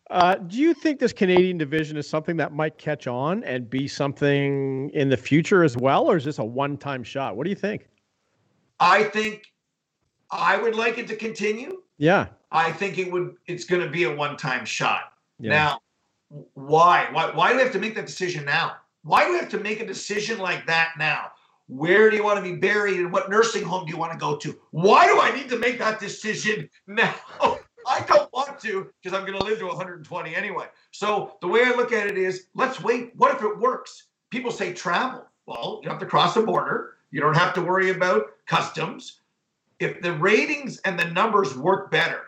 Uh, 0.10 0.36
do 0.36 0.58
you 0.58 0.74
think 0.74 1.00
this 1.00 1.14
Canadian 1.14 1.58
division 1.58 1.96
is 1.96 2.10
something 2.10 2.36
that 2.38 2.52
might 2.52 2.78
catch 2.78 3.06
on 3.06 3.44
and 3.44 3.70
be 3.70 3.88
something 3.88 4.90
in 4.90 5.10
the 5.10 5.18
future 5.18 5.64
as 5.64 5.78
well, 5.78 6.10
or 6.10 6.18
is 6.18 6.26
this 6.26 6.40
a 6.40 6.44
one-time 6.44 7.04
shot? 7.04 7.38
What 7.38 7.44
do 7.44 7.52
you 7.52 7.56
think? 7.56 7.88
I 8.80 9.04
think 9.04 9.44
I 10.32 10.58
would 10.58 10.76
like 10.76 10.98
it 10.98 11.08
to 11.10 11.16
continue. 11.16 11.84
Yeah. 11.98 12.28
I 12.52 12.72
think 12.72 12.98
it 12.98 13.12
would. 13.12 13.36
It's 13.46 13.66
going 13.66 13.84
to 13.84 13.90
be 13.90 14.06
a 14.06 14.16
one-time 14.16 14.66
shot. 14.66 15.14
Yeah. 15.40 15.52
Now, 15.52 15.80
why? 16.54 17.10
Why? 17.12 17.32
Why 17.32 17.52
do 17.52 17.58
we 17.58 17.64
have 17.64 17.74
to 17.74 17.80
make 17.80 17.94
that 17.96 18.08
decision 18.08 18.46
now? 18.46 18.78
Why 19.04 19.26
do 19.26 19.34
we 19.34 19.40
have 19.40 19.50
to 19.50 19.60
make 19.60 19.80
a 19.80 19.86
decision 19.86 20.40
like 20.40 20.66
that 20.66 20.94
now? 20.98 21.32
Where 21.68 22.10
do 22.10 22.16
you 22.16 22.24
want 22.24 22.38
to 22.38 22.42
be 22.44 22.56
buried, 22.56 22.98
and 22.98 23.14
what 23.14 23.30
nursing 23.30 23.64
home 23.64 23.86
do 23.86 23.92
you 23.92 23.98
want 23.98 24.12
to 24.14 24.18
go 24.18 24.36
to? 24.38 24.58
Why 24.72 25.06
do 25.06 25.20
I 25.22 25.36
need 25.36 25.50
to 25.50 25.60
make 25.60 25.78
that 25.78 26.00
decision 26.00 26.68
now? 26.88 27.14
I 27.90 28.02
don't 28.02 28.32
want 28.32 28.60
to 28.60 28.88
because 29.02 29.18
I'm 29.18 29.26
going 29.26 29.38
to 29.38 29.44
live 29.44 29.60
to 29.60 29.66
120 29.66 30.36
anyway. 30.36 30.66
So 30.92 31.34
the 31.42 31.48
way 31.48 31.64
I 31.64 31.72
look 31.72 31.92
at 31.92 32.08
it 32.08 32.18
is 32.18 32.46
let's 32.54 32.82
wait. 32.82 33.14
What 33.16 33.36
if 33.36 33.42
it 33.42 33.58
works? 33.58 34.06
People 34.30 34.52
say 34.52 34.74
travel. 34.74 35.26
Well, 35.48 35.80
you 35.84 35.90
have 35.90 36.00
to 36.00 36.06
cross 36.06 36.36
a 36.36 36.44
border. 36.44 36.94
You 37.12 37.20
don't 37.20 37.36
have 37.36 37.54
to 37.56 37.62
worry 37.62 37.90
about 37.90 38.28
customs. 38.46 39.22
If 39.80 40.02
the 40.02 40.14
ratings 40.14 40.78
and 40.80 41.00
the 41.00 41.06
numbers 41.06 41.58
work 41.58 41.90
better, 41.90 42.22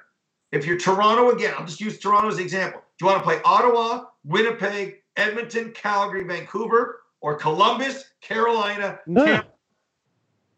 if 0.52 0.66
you're 0.66 0.78
Toronto 0.78 1.30
again, 1.30 1.54
I'll 1.58 1.66
just 1.66 1.80
use 1.80 2.00
Toronto 2.00 2.30
as 2.30 2.38
an 2.38 2.44
example. 2.44 2.82
Do 2.98 3.06
you 3.06 3.12
want 3.12 3.20
to 3.20 3.24
play 3.24 3.40
Ottawa, 3.46 4.06
Winnipeg, 4.26 5.02
Edmonton, 5.16 5.72
Calgary, 5.72 6.24
Vancouver, 6.24 7.02
or 7.22 7.36
Columbus, 7.36 8.06
Carolina? 8.22 9.00
No. 9.06 9.44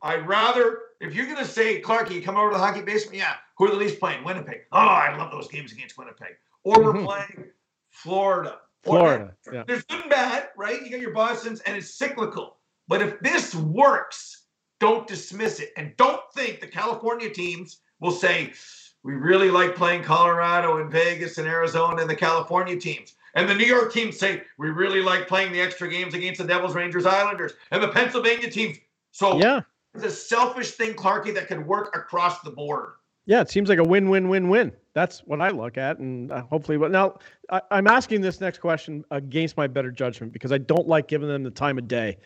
I'd 0.04 0.28
rather, 0.28 0.80
if 1.00 1.16
you're 1.16 1.26
going 1.26 1.38
to 1.38 1.46
say, 1.46 1.82
Clarky, 1.82 2.12
you 2.12 2.22
come 2.22 2.36
over 2.36 2.52
to 2.52 2.58
the 2.58 2.62
hockey 2.62 2.82
basement, 2.82 3.18
yeah, 3.18 3.36
who 3.58 3.66
are 3.66 3.72
the 3.72 3.78
Leafs 3.78 3.96
playing? 3.96 4.24
Winnipeg. 4.24 4.62
Oh, 4.72 4.78
I 4.78 5.16
love 5.16 5.32
those 5.32 5.48
games 5.48 5.72
against 5.72 5.98
Winnipeg. 5.98 6.36
Or 6.64 6.84
we're 6.84 6.94
mm-hmm. 6.94 7.06
playing 7.06 7.46
Florida. 7.90 8.60
Florida. 8.84 9.34
yeah. 9.52 9.64
There's 9.66 9.84
good 9.84 10.02
and 10.02 10.10
bad, 10.10 10.50
right? 10.58 10.82
You 10.84 10.92
got 10.92 11.00
your 11.00 11.14
Boston's, 11.14 11.62
and 11.62 11.78
it's 11.78 11.96
cyclical. 11.96 12.58
But 12.90 13.02
if 13.02 13.20
this 13.22 13.56
works, 13.56 14.44
don't 14.82 15.08
dismiss 15.08 15.62
it. 15.62 15.72
And 15.78 15.96
don't 15.96 16.22
think 16.36 16.60
the 16.60 16.68
California 16.68 17.30
teams 17.30 17.80
will 18.02 18.12
say, 18.12 18.52
we 19.04 19.14
really 19.14 19.50
like 19.50 19.76
playing 19.76 20.04
Colorado 20.04 20.82
and 20.82 20.92
Vegas 20.92 21.38
and 21.38 21.48
Arizona 21.48 22.02
and 22.02 22.10
the 22.10 22.16
California 22.16 22.78
teams. 22.78 23.16
And 23.36 23.50
the 23.50 23.56
New 23.56 23.66
York 23.66 23.94
teams 23.94 24.20
say, 24.20 24.44
we 24.58 24.70
really 24.70 25.02
like 25.02 25.28
playing 25.28 25.54
the 25.54 25.62
extra 25.62 25.90
games 25.90 26.14
against 26.14 26.42
the 26.42 26.48
Devils, 26.48 26.76
Rangers, 26.76 27.06
Islanders. 27.06 27.54
And 27.72 27.82
the 27.82 27.88
Pennsylvania 27.88 28.50
teams. 28.50 28.78
So 29.12 29.40
Yeah. 29.40 29.62
It's 29.94 30.04
a 30.04 30.12
selfish 30.12 30.72
thing, 30.72 30.94
Clarky, 30.94 31.34
that 31.34 31.48
could 31.48 31.66
work 31.66 31.96
across 31.96 32.42
the 32.42 32.52
board. 32.52 32.94
Yeah, 33.26 33.42
it 33.42 33.50
seems 33.50 33.70
like 33.70 33.80
a 33.80 33.84
win-win-win-win. 33.84 34.74
That's 34.94 35.20
what 35.22 35.42
I 35.42 35.50
look 35.50 35.78
at, 35.78 36.00
and 36.00 36.32
uh, 36.32 36.44
hopefully, 36.44 36.78
but 36.78 36.92
now 36.92 37.20
I, 37.50 37.62
I'm 37.72 37.88
asking 37.88 38.22
this 38.22 38.42
next 38.42 38.60
question 38.60 39.04
against 39.12 39.56
my 39.56 39.66
better 39.66 39.92
judgment 39.92 40.34
because 40.34 40.52
I 40.52 40.58
don't 40.58 40.88
like 40.88 41.08
giving 41.08 41.28
them 41.28 41.44
the 41.44 41.52
time 41.52 41.78
of 41.78 41.88
day. 41.88 42.18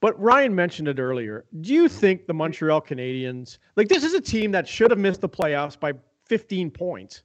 But 0.00 0.20
Ryan 0.20 0.52
mentioned 0.54 0.88
it 0.88 0.98
earlier. 0.98 1.44
Do 1.60 1.72
you 1.72 1.88
think 1.88 2.26
the 2.26 2.34
Montreal 2.34 2.80
Canadiens, 2.80 3.58
like 3.76 3.88
this, 3.88 4.02
is 4.02 4.14
a 4.14 4.20
team 4.20 4.50
that 4.50 4.66
should 4.66 4.90
have 4.90 4.98
missed 4.98 5.20
the 5.20 5.28
playoffs 5.28 5.78
by 5.78 5.92
15 6.26 6.72
points? 6.72 7.22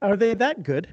Are 0.00 0.16
they 0.16 0.32
that 0.34 0.62
good? 0.62 0.88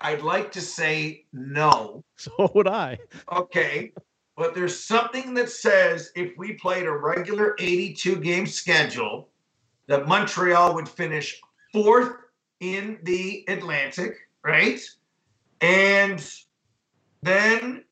I'd 0.00 0.22
like 0.22 0.52
to 0.52 0.60
say 0.60 1.24
no. 1.32 2.04
So 2.18 2.50
would 2.54 2.68
I. 2.68 2.98
Okay. 3.30 3.92
But 4.36 4.54
there's 4.54 4.78
something 4.78 5.32
that 5.34 5.50
says 5.50 6.12
if 6.14 6.36
we 6.36 6.52
played 6.54 6.86
a 6.86 6.92
regular 6.92 7.56
82 7.58 8.16
game 8.16 8.46
schedule, 8.46 9.28
that 9.86 10.06
Montreal 10.06 10.74
would 10.74 10.88
finish 10.88 11.40
fourth 11.72 12.16
in 12.60 12.98
the 13.02 13.44
Atlantic, 13.48 14.16
right? 14.44 14.80
And 15.60 16.22
then 17.22 17.84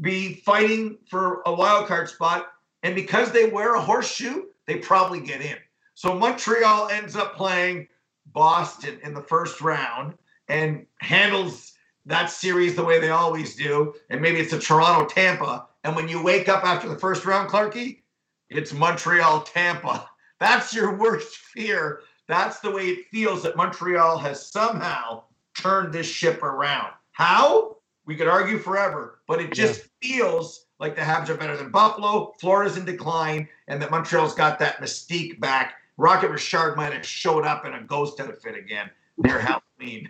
be 0.00 0.34
fighting 0.34 0.98
for 1.08 1.42
a 1.46 1.54
wild 1.54 1.86
card 1.86 2.08
spot. 2.08 2.48
And 2.82 2.94
because 2.94 3.32
they 3.32 3.48
wear 3.48 3.74
a 3.74 3.80
horseshoe, 3.80 4.44
they 4.66 4.76
probably 4.76 5.20
get 5.20 5.40
in. 5.40 5.56
So 5.94 6.14
Montreal 6.14 6.88
ends 6.88 7.16
up 7.16 7.36
playing 7.36 7.88
Boston 8.32 8.98
in 9.02 9.14
the 9.14 9.22
first 9.22 9.60
round 9.60 10.14
and 10.48 10.86
handles 11.00 11.72
that 12.08 12.30
series 12.30 12.74
the 12.74 12.84
way 12.84 12.98
they 12.98 13.10
always 13.10 13.54
do. 13.54 13.94
And 14.10 14.20
maybe 14.20 14.40
it's 14.40 14.52
a 14.52 14.58
Toronto 14.58 15.06
Tampa. 15.06 15.66
And 15.84 15.94
when 15.94 16.08
you 16.08 16.22
wake 16.22 16.48
up 16.48 16.64
after 16.64 16.88
the 16.88 16.98
first 16.98 17.24
round, 17.24 17.50
Clarky, 17.50 18.00
it's 18.48 18.72
Montreal 18.72 19.42
Tampa. 19.42 20.08
That's 20.40 20.74
your 20.74 20.96
worst 20.96 21.36
fear. 21.36 22.00
That's 22.26 22.60
the 22.60 22.70
way 22.70 22.88
it 22.88 23.06
feels 23.10 23.42
that 23.42 23.56
Montreal 23.56 24.18
has 24.18 24.50
somehow 24.50 25.24
turned 25.56 25.92
this 25.92 26.06
ship 26.06 26.42
around. 26.42 26.92
How? 27.12 27.76
We 28.06 28.16
could 28.16 28.28
argue 28.28 28.58
forever, 28.58 29.20
but 29.26 29.40
it 29.40 29.52
just 29.52 29.88
feels 30.02 30.66
like 30.78 30.94
the 30.94 31.02
Habs 31.02 31.28
are 31.28 31.34
better 31.34 31.56
than 31.56 31.70
Buffalo. 31.70 32.32
Florida's 32.40 32.78
in 32.78 32.86
decline, 32.86 33.48
and 33.66 33.82
that 33.82 33.90
Montreal's 33.90 34.34
got 34.34 34.58
that 34.60 34.80
mystique 34.80 35.38
back. 35.40 35.74
Rocket 35.98 36.30
Richard 36.30 36.76
might 36.76 36.92
have 36.92 37.04
showed 37.04 37.44
up 37.44 37.66
in 37.66 37.74
a 37.74 37.82
ghost 37.82 38.20
outfit 38.20 38.56
again 38.56 38.88
near 39.18 39.38
Halloween. 39.40 40.08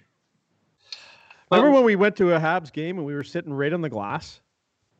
Remember 1.50 1.70
when 1.70 1.84
we 1.84 1.96
went 1.96 2.16
to 2.16 2.34
a 2.34 2.38
Habs 2.38 2.72
game 2.72 2.98
and 2.98 3.06
we 3.06 3.14
were 3.14 3.24
sitting 3.24 3.52
right 3.52 3.72
on 3.72 3.80
the 3.80 3.88
glass? 3.88 4.40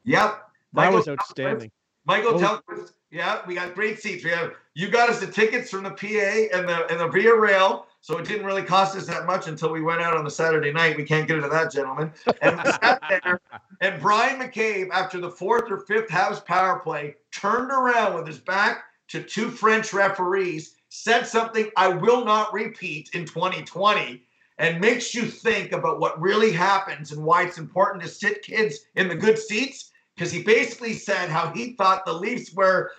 Yep. 0.04 0.42
That 0.74 0.92
was 0.92 1.06
Michael 1.06 1.12
outstanding. 1.12 1.70
Michael 2.06 2.34
was- 2.34 2.42
Tellqvist, 2.42 2.92
yeah, 3.10 3.40
we 3.46 3.54
got 3.54 3.74
great 3.74 3.98
seats. 3.98 4.24
We 4.24 4.30
have 4.30 4.52
you 4.74 4.88
got 4.88 5.08
us 5.08 5.20
the 5.20 5.26
tickets 5.26 5.70
from 5.70 5.82
the 5.84 5.90
PA 5.90 6.56
and 6.56 6.68
the 6.68 6.86
and 6.90 7.00
the 7.00 7.08
Via 7.08 7.34
Rail, 7.34 7.86
so 8.00 8.18
it 8.18 8.26
didn't 8.26 8.44
really 8.44 8.62
cost 8.62 8.96
us 8.96 9.06
that 9.06 9.26
much 9.26 9.48
until 9.48 9.72
we 9.72 9.80
went 9.80 10.02
out 10.02 10.14
on 10.14 10.24
the 10.24 10.30
Saturday 10.30 10.72
night. 10.72 10.96
We 10.96 11.04
can't 11.04 11.26
get 11.26 11.36
into 11.38 11.48
that, 11.48 11.72
gentlemen. 11.72 12.12
And 12.42 12.58
we 12.58 12.64
sat 12.64 13.02
there, 13.24 13.40
and 13.80 14.00
Bryan 14.00 14.38
McCabe, 14.40 14.90
after 14.90 15.20
the 15.20 15.30
fourth 15.30 15.70
or 15.70 15.80
fifth 15.80 16.10
house 16.10 16.40
power 16.40 16.78
play, 16.80 17.16
turned 17.32 17.70
around 17.70 18.14
with 18.14 18.26
his 18.26 18.38
back 18.38 18.84
to 19.08 19.22
two 19.22 19.50
French 19.50 19.94
referees, 19.94 20.76
said 20.90 21.26
something 21.26 21.70
I 21.76 21.88
will 21.88 22.24
not 22.26 22.52
repeat 22.52 23.10
in 23.14 23.24
2020, 23.24 24.22
and 24.58 24.80
makes 24.80 25.14
you 25.14 25.22
think 25.22 25.72
about 25.72 26.00
what 26.00 26.20
really 26.20 26.50
happens 26.50 27.12
and 27.12 27.24
why 27.24 27.44
it's 27.44 27.58
important 27.58 28.02
to 28.02 28.08
sit 28.08 28.42
kids 28.42 28.80
in 28.96 29.08
the 29.08 29.14
good 29.14 29.38
seats 29.38 29.92
because 30.18 30.32
he 30.32 30.42
basically 30.42 30.94
said 30.94 31.28
how 31.28 31.52
he 31.52 31.74
thought 31.74 32.04
the 32.04 32.12
Leafs 32.12 32.52
were, 32.52 32.90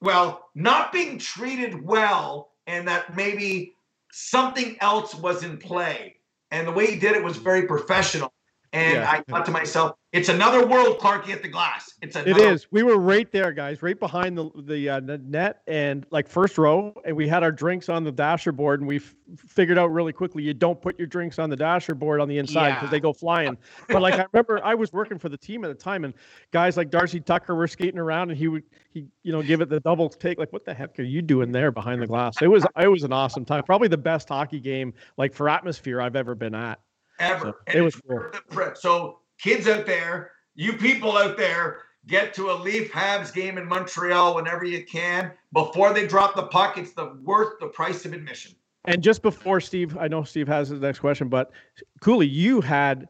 well, 0.00 0.48
not 0.56 0.92
being 0.92 1.18
treated 1.18 1.80
well, 1.80 2.50
and 2.66 2.88
that 2.88 3.14
maybe 3.14 3.76
something 4.10 4.76
else 4.80 5.14
was 5.14 5.44
in 5.44 5.56
play. 5.56 6.16
And 6.50 6.66
the 6.66 6.72
way 6.72 6.86
he 6.86 6.98
did 6.98 7.14
it 7.14 7.22
was 7.22 7.36
very 7.36 7.66
professional. 7.66 8.32
And 8.76 8.96
Yeah. 8.96 9.10
I 9.10 9.22
thought 9.22 9.46
to 9.46 9.50
myself, 9.50 9.96
it's 10.12 10.28
another 10.28 10.66
world, 10.66 10.98
Clarky, 10.98 11.30
at 11.30 11.42
the 11.42 11.48
glass. 11.48 11.94
It's 12.02 12.14
It 12.14 12.26
another. 12.26 12.52
is. 12.52 12.66
We 12.70 12.82
were 12.82 12.98
right 12.98 13.30
there, 13.32 13.50
guys, 13.52 13.82
right 13.82 13.98
behind 13.98 14.36
the 14.36 14.50
the 14.64 14.88
uh, 14.88 15.00
the 15.00 15.16
net 15.18 15.62
and 15.66 16.04
like 16.10 16.28
first 16.28 16.58
row, 16.58 16.92
and 17.06 17.16
we 17.16 17.26
had 17.26 17.42
our 17.42 17.50
drinks 17.52 17.88
on 17.88 18.04
the 18.04 18.12
dasher 18.12 18.52
board, 18.52 18.80
and 18.80 18.88
we 18.88 18.96
f- 18.96 19.14
figured 19.38 19.78
out 19.78 19.86
really 19.92 20.12
quickly 20.12 20.42
you 20.42 20.52
don't 20.52 20.80
put 20.80 20.98
your 20.98 21.06
drinks 21.06 21.38
on 21.38 21.48
the 21.48 21.56
dasher 21.56 21.94
board 21.94 22.20
on 22.20 22.28
the 22.28 22.36
inside 22.38 22.70
because 22.74 22.84
Yeah. 22.84 22.90
they 22.90 23.00
go 23.00 23.12
flying. 23.14 23.56
But 23.88 24.02
like 24.02 24.14
I 24.14 24.26
remember, 24.32 24.62
I 24.62 24.74
was 24.74 24.92
working 24.92 25.18
for 25.18 25.30
the 25.30 25.38
team 25.38 25.64
at 25.64 25.68
the 25.68 25.74
time, 25.74 26.04
and 26.04 26.12
guys 26.52 26.76
like 26.76 26.90
Darcy 26.90 27.20
Tucker 27.20 27.54
were 27.54 27.66
skating 27.68 27.98
around, 27.98 28.30
and 28.30 28.38
he 28.38 28.48
would 28.48 28.62
he 28.90 29.06
you 29.22 29.32
know 29.32 29.42
give 29.42 29.62
it 29.62 29.70
the 29.70 29.80
double 29.80 30.10
take, 30.10 30.38
like 30.38 30.52
what 30.52 30.66
the 30.66 30.74
heck 30.74 30.98
are 30.98 31.02
you 31.02 31.22
doing 31.22 31.50
there 31.50 31.70
behind 31.72 32.02
the 32.02 32.06
glass? 32.06 32.34
It 32.42 32.48
was 32.48 32.66
it 32.78 32.88
was 32.88 33.04
an 33.04 33.12
awesome 33.12 33.46
time, 33.46 33.62
probably 33.64 33.88
the 33.88 33.96
best 33.98 34.28
hockey 34.28 34.60
game 34.60 34.92
like 35.16 35.32
for 35.34 35.48
atmosphere 35.48 36.00
I've 36.02 36.16
ever 36.16 36.34
been 36.34 36.54
at. 36.54 36.78
Ever. 37.18 37.46
So, 37.46 37.54
and 37.66 37.76
it 37.76 37.82
was 37.82 37.96
cool. 37.96 38.16
worth 38.16 38.32
the 38.32 38.54
trip. 38.54 38.76
So, 38.76 39.20
kids 39.38 39.68
out 39.68 39.86
there, 39.86 40.32
you 40.54 40.74
people 40.74 41.16
out 41.16 41.36
there, 41.36 41.82
get 42.06 42.34
to 42.34 42.50
a 42.50 42.54
Leaf 42.54 42.92
Habs 42.92 43.32
game 43.32 43.58
in 43.58 43.66
Montreal 43.66 44.34
whenever 44.34 44.64
you 44.64 44.84
can. 44.84 45.32
Before 45.52 45.92
they 45.92 46.06
drop 46.06 46.36
the 46.36 46.44
puck, 46.44 46.78
it's 46.78 46.92
the 46.92 47.18
worth 47.22 47.58
the 47.60 47.66
price 47.66 48.04
of 48.04 48.12
admission. 48.12 48.54
And 48.84 49.02
just 49.02 49.22
before 49.22 49.60
Steve, 49.60 49.98
I 49.98 50.06
know 50.06 50.22
Steve 50.22 50.46
has 50.46 50.68
the 50.68 50.76
next 50.76 51.00
question, 51.00 51.28
but 51.28 51.50
Cooley, 52.00 52.28
you 52.28 52.60
had 52.60 53.08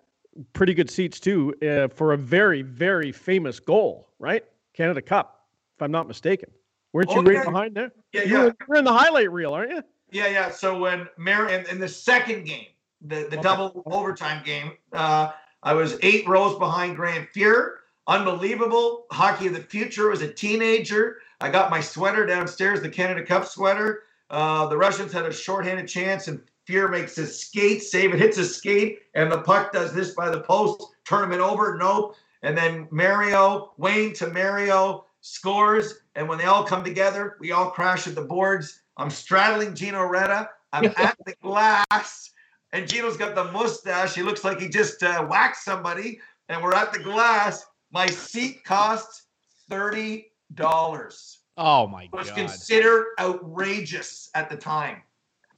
pretty 0.55 0.75
good 0.75 0.91
seats 0.91 1.21
too 1.21 1.55
uh, 1.63 1.89
for 1.95 2.13
a 2.13 2.17
very, 2.17 2.63
very 2.63 3.13
famous 3.13 3.61
goal, 3.61 4.09
right? 4.19 4.45
Canada 4.73 5.03
Cup, 5.03 5.47
if 5.77 5.83
I'm 5.83 5.91
not 5.91 6.09
mistaken. 6.09 6.51
Weren't 6.93 7.11
you 7.11 7.19
Oh, 7.19 7.23
right 7.23 7.45
behind 7.45 7.75
there? 7.75 7.93
Yeah, 8.13 8.23
yeah. 8.23 8.51
You're 8.67 8.79
in 8.79 8.85
the 8.85 8.93
highlight 8.93 9.31
reel, 9.31 9.53
aren't 9.53 9.71
you? 9.71 9.83
Yeah, 10.11 10.29
yeah. 10.29 10.51
So 10.51 10.79
when 10.79 11.09
Mary 11.19 11.55
in, 11.55 11.67
in 11.67 11.79
the 11.79 11.89
second 11.89 12.45
game, 12.45 12.69
the, 13.03 13.17
the 13.31 13.39
Okay. 13.39 13.43
double 13.43 13.83
overtime 13.87 14.43
game, 14.45 14.73
uh, 14.93 15.33
I 15.63 15.73
was 15.75 15.99
eight 16.03 16.27
rows 16.29 16.59
behind 16.59 16.97
Grant 16.97 17.29
Fuhr. 17.35 17.77
Unbelievable 18.09 19.07
hockey 19.11 19.49
of 19.49 19.55
the 19.55 19.61
future. 19.61 20.09
Was 20.09 20.23
a 20.23 20.33
teenager, 20.33 21.19
I 21.41 21.51
got 21.51 21.71
my 21.71 21.81
sweater 21.81 22.25
downstairs, 22.25 22.81
the 22.81 22.89
Canada 22.89 23.25
Cup 23.25 23.45
sweater. 23.47 24.05
Uh, 24.31 24.67
the 24.67 24.77
Russians 24.77 25.13
had 25.13 25.27
a 25.27 25.33
shorthanded 25.33 25.89
chance, 25.89 26.29
and 26.29 26.41
Fuhr 26.69 26.91
makes 26.91 27.17
his 27.17 27.39
skate 27.39 27.83
save. 27.83 28.15
It 28.15 28.21
hits 28.21 28.37
his 28.37 28.57
skate, 28.57 29.01
and 29.15 29.31
the 29.31 29.43
puck 29.43 29.73
does 29.73 29.93
this 29.93 30.15
by 30.15 30.31
the 30.31 30.41
post. 30.41 30.83
Tournament 31.05 31.41
over. 31.41 31.77
Nope. 31.77 32.17
And 32.43 32.57
then 32.57 32.87
Mario, 32.91 33.73
Wayne 33.77 34.13
to 34.15 34.29
Mario 34.29 35.07
scores. 35.21 35.95
And 36.15 36.29
when 36.29 36.39
they 36.39 36.45
all 36.45 36.65
come 36.65 36.85
together, 36.85 37.37
we 37.41 37.51
all 37.53 37.71
crash 37.71 38.07
at 38.07 38.15
the 38.15 38.23
boards. 38.23 38.83
I'm 38.97 39.11
straddling 39.11 39.75
Gino 39.75 40.05
Retta. 40.05 40.51
I'm 40.73 40.87
at 40.97 41.17
the 41.27 41.35
glass, 41.43 42.31
and 42.77 42.87
Gino's 42.87 43.17
got 43.17 43.35
the 43.35 43.45
mustache. 43.45 44.15
He 44.15 44.23
looks 44.23 44.45
like 44.45 44.61
he 44.61 44.69
just 44.69 45.03
uh, 45.03 45.25
whacked 45.25 45.57
somebody. 45.57 46.21
And 46.49 46.63
we're 46.63 46.75
at 46.75 46.93
the 46.93 46.99
glass. 46.99 47.67
My 47.91 48.07
seat 48.07 48.65
costs 48.65 49.25
thirty 49.69 50.33
dollars. 50.55 51.39
Oh 51.57 51.87
my 51.87 52.07
god! 52.07 52.19
Was 52.19 52.31
considered 52.31 53.07
outrageous 53.19 54.31
at 54.35 54.51
the 54.51 54.57
time. 54.57 55.03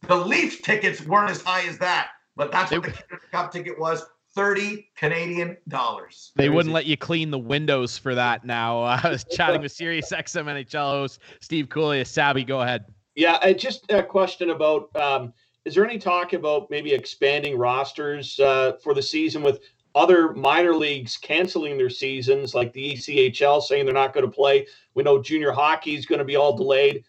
The 0.06 0.14
Leaf 0.14 0.62
tickets 0.62 1.04
weren't 1.04 1.30
as 1.30 1.42
high 1.42 1.66
as 1.66 1.76
that, 1.78 2.10
but 2.36 2.52
that's 2.52 2.70
what 2.70 2.84
They- 2.84 2.90
the 2.90 2.96
Canada 2.96 3.26
Cup 3.32 3.52
ticket 3.52 3.78
was: 3.78 4.04
thirty 4.34 4.90
Canadian 4.96 5.56
dollars. 5.66 6.30
They 6.36 6.48
wouldn't 6.48 6.72
let 6.72 6.86
you 6.86 6.96
clean 6.96 7.30
the 7.30 7.38
windows 7.38 7.98
for 7.98 8.14
that 8.14 8.44
now. 8.46 8.82
Uh, 8.82 9.00
I 9.04 9.10
was 9.10 9.24
chatting 9.24 9.60
with 9.60 9.72
Sirius 9.72 10.12
XM 10.12 10.44
NHL 10.44 10.90
host 10.90 11.20
Steve 11.40 11.68
Cooley. 11.68 12.04
Sabby, 12.04 12.44
go 12.44 12.60
ahead. 12.60 12.84
Yeah, 13.16 13.38
I 13.42 13.52
just 13.52 13.90
a 13.90 14.02
question 14.02 14.50
about 14.50 14.94
um, 14.94 15.32
is 15.68 15.74
there 15.74 15.84
any 15.84 15.98
talk 15.98 16.32
about 16.32 16.70
maybe 16.70 16.94
expanding 16.94 17.58
rosters 17.58 18.40
uh, 18.40 18.72
for 18.82 18.94
the 18.94 19.02
season 19.02 19.42
with 19.42 19.60
other 19.94 20.32
minor 20.32 20.74
leagues 20.74 21.18
canceling 21.18 21.76
their 21.76 21.90
seasons, 21.90 22.54
like 22.54 22.72
the 22.72 22.94
ECHL 22.94 23.60
saying 23.60 23.84
they're 23.84 23.92
not 23.92 24.14
going 24.14 24.24
to 24.24 24.32
play? 24.32 24.66
We 24.94 25.02
know 25.02 25.20
junior 25.20 25.52
hockey 25.52 25.94
is 25.94 26.06
going 26.06 26.20
to 26.20 26.24
be 26.24 26.36
all 26.36 26.56
delayed. 26.56 27.04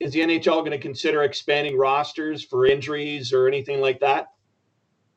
Is 0.00 0.14
the 0.14 0.20
NHL 0.20 0.60
going 0.60 0.70
to 0.70 0.78
consider 0.78 1.24
expanding 1.24 1.76
rosters 1.76 2.42
for 2.42 2.64
injuries 2.64 3.34
or 3.34 3.46
anything 3.46 3.82
like 3.82 4.00
that? 4.00 4.28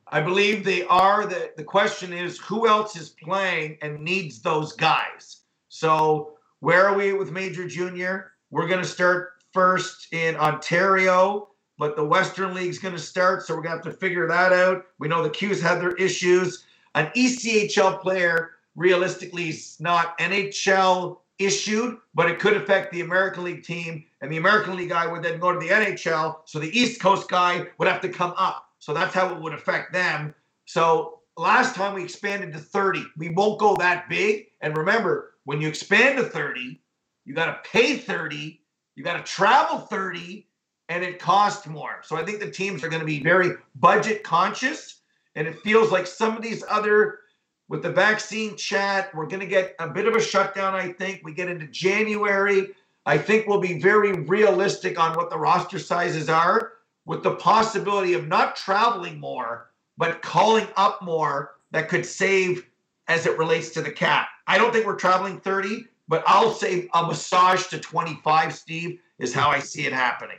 I 0.08 0.20
believe 0.20 0.62
they 0.62 0.84
are. 0.84 1.24
The, 1.24 1.52
the 1.56 1.64
question 1.64 2.12
is 2.12 2.38
who 2.38 2.68
else 2.68 2.96
is 2.96 3.08
playing 3.08 3.78
and 3.80 3.98
needs 4.00 4.42
those 4.42 4.74
guys? 4.74 5.40
So, 5.70 6.34
where 6.60 6.86
are 6.86 6.94
we 6.94 7.14
with 7.14 7.32
Major 7.32 7.66
Junior? 7.66 8.32
We're 8.50 8.68
going 8.68 8.82
to 8.82 8.86
start 8.86 9.42
first 9.54 10.12
in 10.12 10.36
Ontario, 10.36 11.48
but 11.78 11.96
the 11.96 12.04
Western 12.04 12.54
League's 12.54 12.78
going 12.78 12.94
to 12.94 13.00
start. 13.00 13.42
So, 13.42 13.54
we're 13.54 13.62
going 13.62 13.78
to 13.78 13.84
have 13.84 13.92
to 13.92 13.98
figure 13.98 14.26
that 14.28 14.52
out. 14.52 14.86
We 14.98 15.08
know 15.08 15.22
the 15.22 15.30
Qs 15.30 15.60
had 15.60 15.80
their 15.80 15.94
issues. 15.96 16.64
An 16.94 17.10
ECHL 17.16 18.00
player, 18.00 18.52
realistically, 18.76 19.48
is 19.48 19.76
not 19.80 20.16
NHL 20.18 21.18
issued, 21.38 21.98
but 22.14 22.30
it 22.30 22.38
could 22.38 22.56
affect 22.56 22.92
the 22.92 23.00
American 23.00 23.44
League 23.44 23.64
team, 23.64 24.04
and 24.20 24.30
the 24.30 24.36
American 24.36 24.76
League 24.76 24.90
guy 24.90 25.06
would 25.06 25.22
then 25.22 25.40
go 25.40 25.52
to 25.52 25.58
the 25.58 25.68
NHL. 25.68 26.38
So 26.44 26.58
the 26.58 26.78
East 26.78 27.00
Coast 27.00 27.28
guy 27.28 27.66
would 27.78 27.88
have 27.88 28.00
to 28.02 28.08
come 28.08 28.34
up. 28.36 28.68
So 28.78 28.94
that's 28.94 29.14
how 29.14 29.34
it 29.34 29.40
would 29.40 29.54
affect 29.54 29.92
them. 29.92 30.34
So 30.66 31.20
last 31.36 31.74
time 31.74 31.94
we 31.94 32.04
expanded 32.04 32.52
to 32.52 32.58
30. 32.58 33.04
We 33.16 33.30
won't 33.30 33.58
go 33.58 33.76
that 33.76 34.08
big. 34.08 34.46
And 34.60 34.76
remember, 34.76 35.34
when 35.44 35.60
you 35.60 35.68
expand 35.68 36.18
to 36.18 36.24
30, 36.24 36.80
you 37.24 37.34
got 37.34 37.46
to 37.46 37.68
pay 37.68 37.96
30, 37.96 38.60
you 38.94 39.02
got 39.02 39.14
to 39.14 39.22
travel 39.22 39.78
30, 39.78 40.46
and 40.88 41.02
it 41.02 41.18
costs 41.18 41.66
more. 41.66 42.00
So 42.02 42.16
I 42.16 42.24
think 42.24 42.40
the 42.40 42.50
teams 42.50 42.84
are 42.84 42.88
going 42.88 43.00
to 43.00 43.06
be 43.06 43.22
very 43.22 43.52
budget 43.76 44.22
conscious. 44.22 45.00
And 45.34 45.48
it 45.48 45.58
feels 45.60 45.90
like 45.90 46.06
some 46.06 46.36
of 46.36 46.42
these 46.42 46.62
other, 46.68 47.20
with 47.68 47.82
the 47.82 47.90
vaccine 47.90 48.56
chat, 48.56 49.14
we're 49.14 49.26
going 49.26 49.40
to 49.40 49.46
get 49.46 49.74
a 49.78 49.88
bit 49.88 50.06
of 50.06 50.14
a 50.14 50.20
shutdown, 50.20 50.74
I 50.74 50.92
think. 50.92 51.22
We 51.24 51.32
get 51.34 51.48
into 51.48 51.66
January. 51.68 52.68
I 53.06 53.18
think 53.18 53.46
we'll 53.46 53.60
be 53.60 53.80
very 53.80 54.12
realistic 54.12 54.98
on 54.98 55.16
what 55.16 55.30
the 55.30 55.38
roster 55.38 55.78
sizes 55.78 56.28
are 56.28 56.72
with 57.06 57.22
the 57.22 57.34
possibility 57.36 58.14
of 58.14 58.28
not 58.28 58.56
traveling 58.56 59.18
more, 59.18 59.70
but 59.98 60.22
calling 60.22 60.66
up 60.76 61.02
more 61.02 61.56
that 61.70 61.88
could 61.88 62.06
save 62.06 62.66
as 63.08 63.26
it 63.26 63.36
relates 63.38 63.70
to 63.70 63.82
the 63.82 63.90
cap. 63.90 64.28
I 64.46 64.56
don't 64.56 64.72
think 64.72 64.86
we're 64.86 64.96
traveling 64.96 65.40
30, 65.40 65.86
but 66.08 66.22
I'll 66.26 66.52
say 66.52 66.88
a 66.94 67.06
massage 67.06 67.66
to 67.68 67.78
25, 67.78 68.54
Steve, 68.54 69.00
is 69.18 69.34
how 69.34 69.50
I 69.50 69.58
see 69.58 69.86
it 69.86 69.92
happening. 69.92 70.38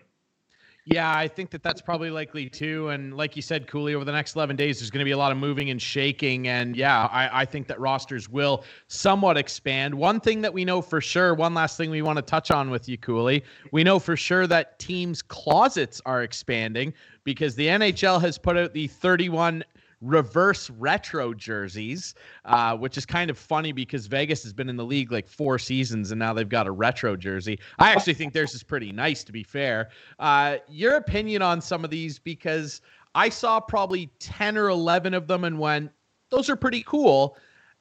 Yeah, 0.88 1.12
I 1.12 1.28
think 1.28 1.50
that 1.50 1.64
that's 1.64 1.82
probably 1.82 2.12
likely 2.12 2.48
too. 2.48 2.90
And 2.90 3.18
like 3.18 3.36
you 3.36 3.42
said, 3.42 3.66
Cooley, 3.66 3.96
over 3.96 4.06
the 4.06 4.12
next 4.12 4.36
11 4.36 4.56
days, 4.56 4.80
there's 4.80 4.92
going 4.92 5.00
to 5.00 5.06
be 5.06 5.12
a 5.12 5.18
lot 5.18 5.32
of 5.32 5.38
moving 5.40 5.72
and 5.72 5.82
shaking. 5.82 6.48
And 6.48 6.76
yeah, 6.76 7.08
I, 7.08 7.42
I, 7.42 7.46
think 7.46 7.66
that 7.68 7.80
rosters 7.80 8.30
will 8.30 8.64
somewhat 8.88 9.36
expand. 9.36 9.96
One 9.96 10.20
thing 10.20 10.42
that 10.42 10.54
we 10.54 10.64
know 10.64 10.84
for 10.84 11.02
sure, 11.02 11.34
one 11.34 11.56
last 11.56 11.76
thing 11.76 11.90
we 11.90 12.04
want 12.04 12.18
to 12.18 12.22
touch 12.22 12.52
on 12.52 12.70
with 12.70 12.88
you, 12.88 13.00
Cooley, 13.00 13.44
we 13.72 13.84
know 13.84 13.98
for 13.98 14.16
sure 14.16 14.46
that 14.46 14.78
teams' 14.78 15.24
closets 15.24 16.04
are 16.06 16.22
expanding 16.22 16.94
because 17.24 17.56
the 17.56 17.66
NHL 17.66 18.22
has 18.22 18.38
put 18.38 18.56
out 18.56 18.72
the 18.74 18.86
31 18.86 19.64
reverse 20.06 20.70
retro 20.70 21.34
jerseys, 21.34 22.14
uh, 22.46 22.78
which 22.78 22.98
is 22.98 23.06
kind 23.06 23.30
of 23.30 23.38
funny 23.38 23.72
because 23.72 24.06
Vegas 24.06 24.44
has 24.44 24.54
been 24.54 24.70
in 24.70 24.78
the 24.78 24.86
league 24.86 25.12
like 25.12 25.28
four 25.28 25.58
seasons 25.58 26.12
and 26.12 26.20
now 26.20 26.34
they've 26.34 26.48
got 26.48 26.68
a 26.68 26.72
retro 26.72 27.16
jersey. 27.16 27.60
I 27.80 27.92
actually 27.92 28.14
think 28.14 28.34
theirs 28.34 28.54
is 28.54 28.64
pretty 28.64 28.92
nice, 28.92 29.24
to 29.24 29.32
be 29.32 29.44
fair. 29.44 29.90
Uh, 30.20 30.58
your 30.70 30.96
opinion 30.96 31.42
on 31.42 31.60
some 31.62 31.84
of 31.84 31.90
these 31.90 32.20
because 32.20 32.82
I 33.16 33.30
saw 33.30 33.60
probably 33.60 34.12
10 34.20 34.58
or 34.58 34.70
11 34.70 35.14
of 35.14 35.28
them 35.28 35.44
and 35.44 35.58
went, 35.58 35.92
those 36.30 36.50
are 36.50 36.56
pretty 36.56 36.84
cool. 36.84 37.38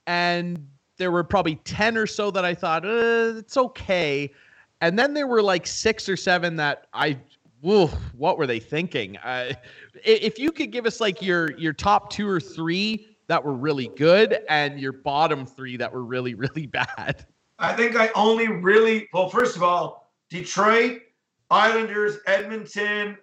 And 0.06 0.66
there 0.96 1.10
were 1.10 1.24
probably 1.24 1.56
10 1.56 1.96
or 1.96 2.06
so 2.06 2.30
that 2.30 2.44
I 2.44 2.54
thought, 2.54 2.84
uh, 2.84 3.34
it's 3.36 3.56
okay. 3.56 4.30
And 4.80 4.98
then 4.98 5.14
there 5.14 5.26
were 5.26 5.42
like 5.42 5.66
six 5.66 6.08
or 6.08 6.16
seven 6.16 6.56
that 6.56 6.86
I 6.92 7.18
Ooh, 7.66 7.86
what 8.16 8.36
were 8.36 8.46
they 8.46 8.60
thinking? 8.60 9.16
Uh, 9.18 9.54
if 10.04 10.38
you 10.38 10.52
could 10.52 10.70
give 10.70 10.86
us 10.86 11.00
like 11.00 11.22
your 11.22 11.56
your 11.56 11.72
top 11.72 12.10
two 12.10 12.28
or 12.28 12.40
three 12.40 13.08
that 13.26 13.42
were 13.42 13.54
really 13.54 13.88
good 13.96 14.40
and 14.48 14.78
your 14.78 14.92
bottom 14.92 15.46
three 15.46 15.76
that 15.76 15.92
were 15.92 16.04
really 16.04 16.34
really 16.44 16.66
bad. 16.66 17.26
I 17.58 17.72
think 17.72 17.96
I 17.96 18.10
only 18.14 18.48
really 18.48 19.08
well. 19.12 19.28
First 19.28 19.56
of 19.56 19.62
all, 19.62 20.10
Detroit, 20.28 21.02
Islanders, 21.50 22.18
Edmonton, 22.26 23.16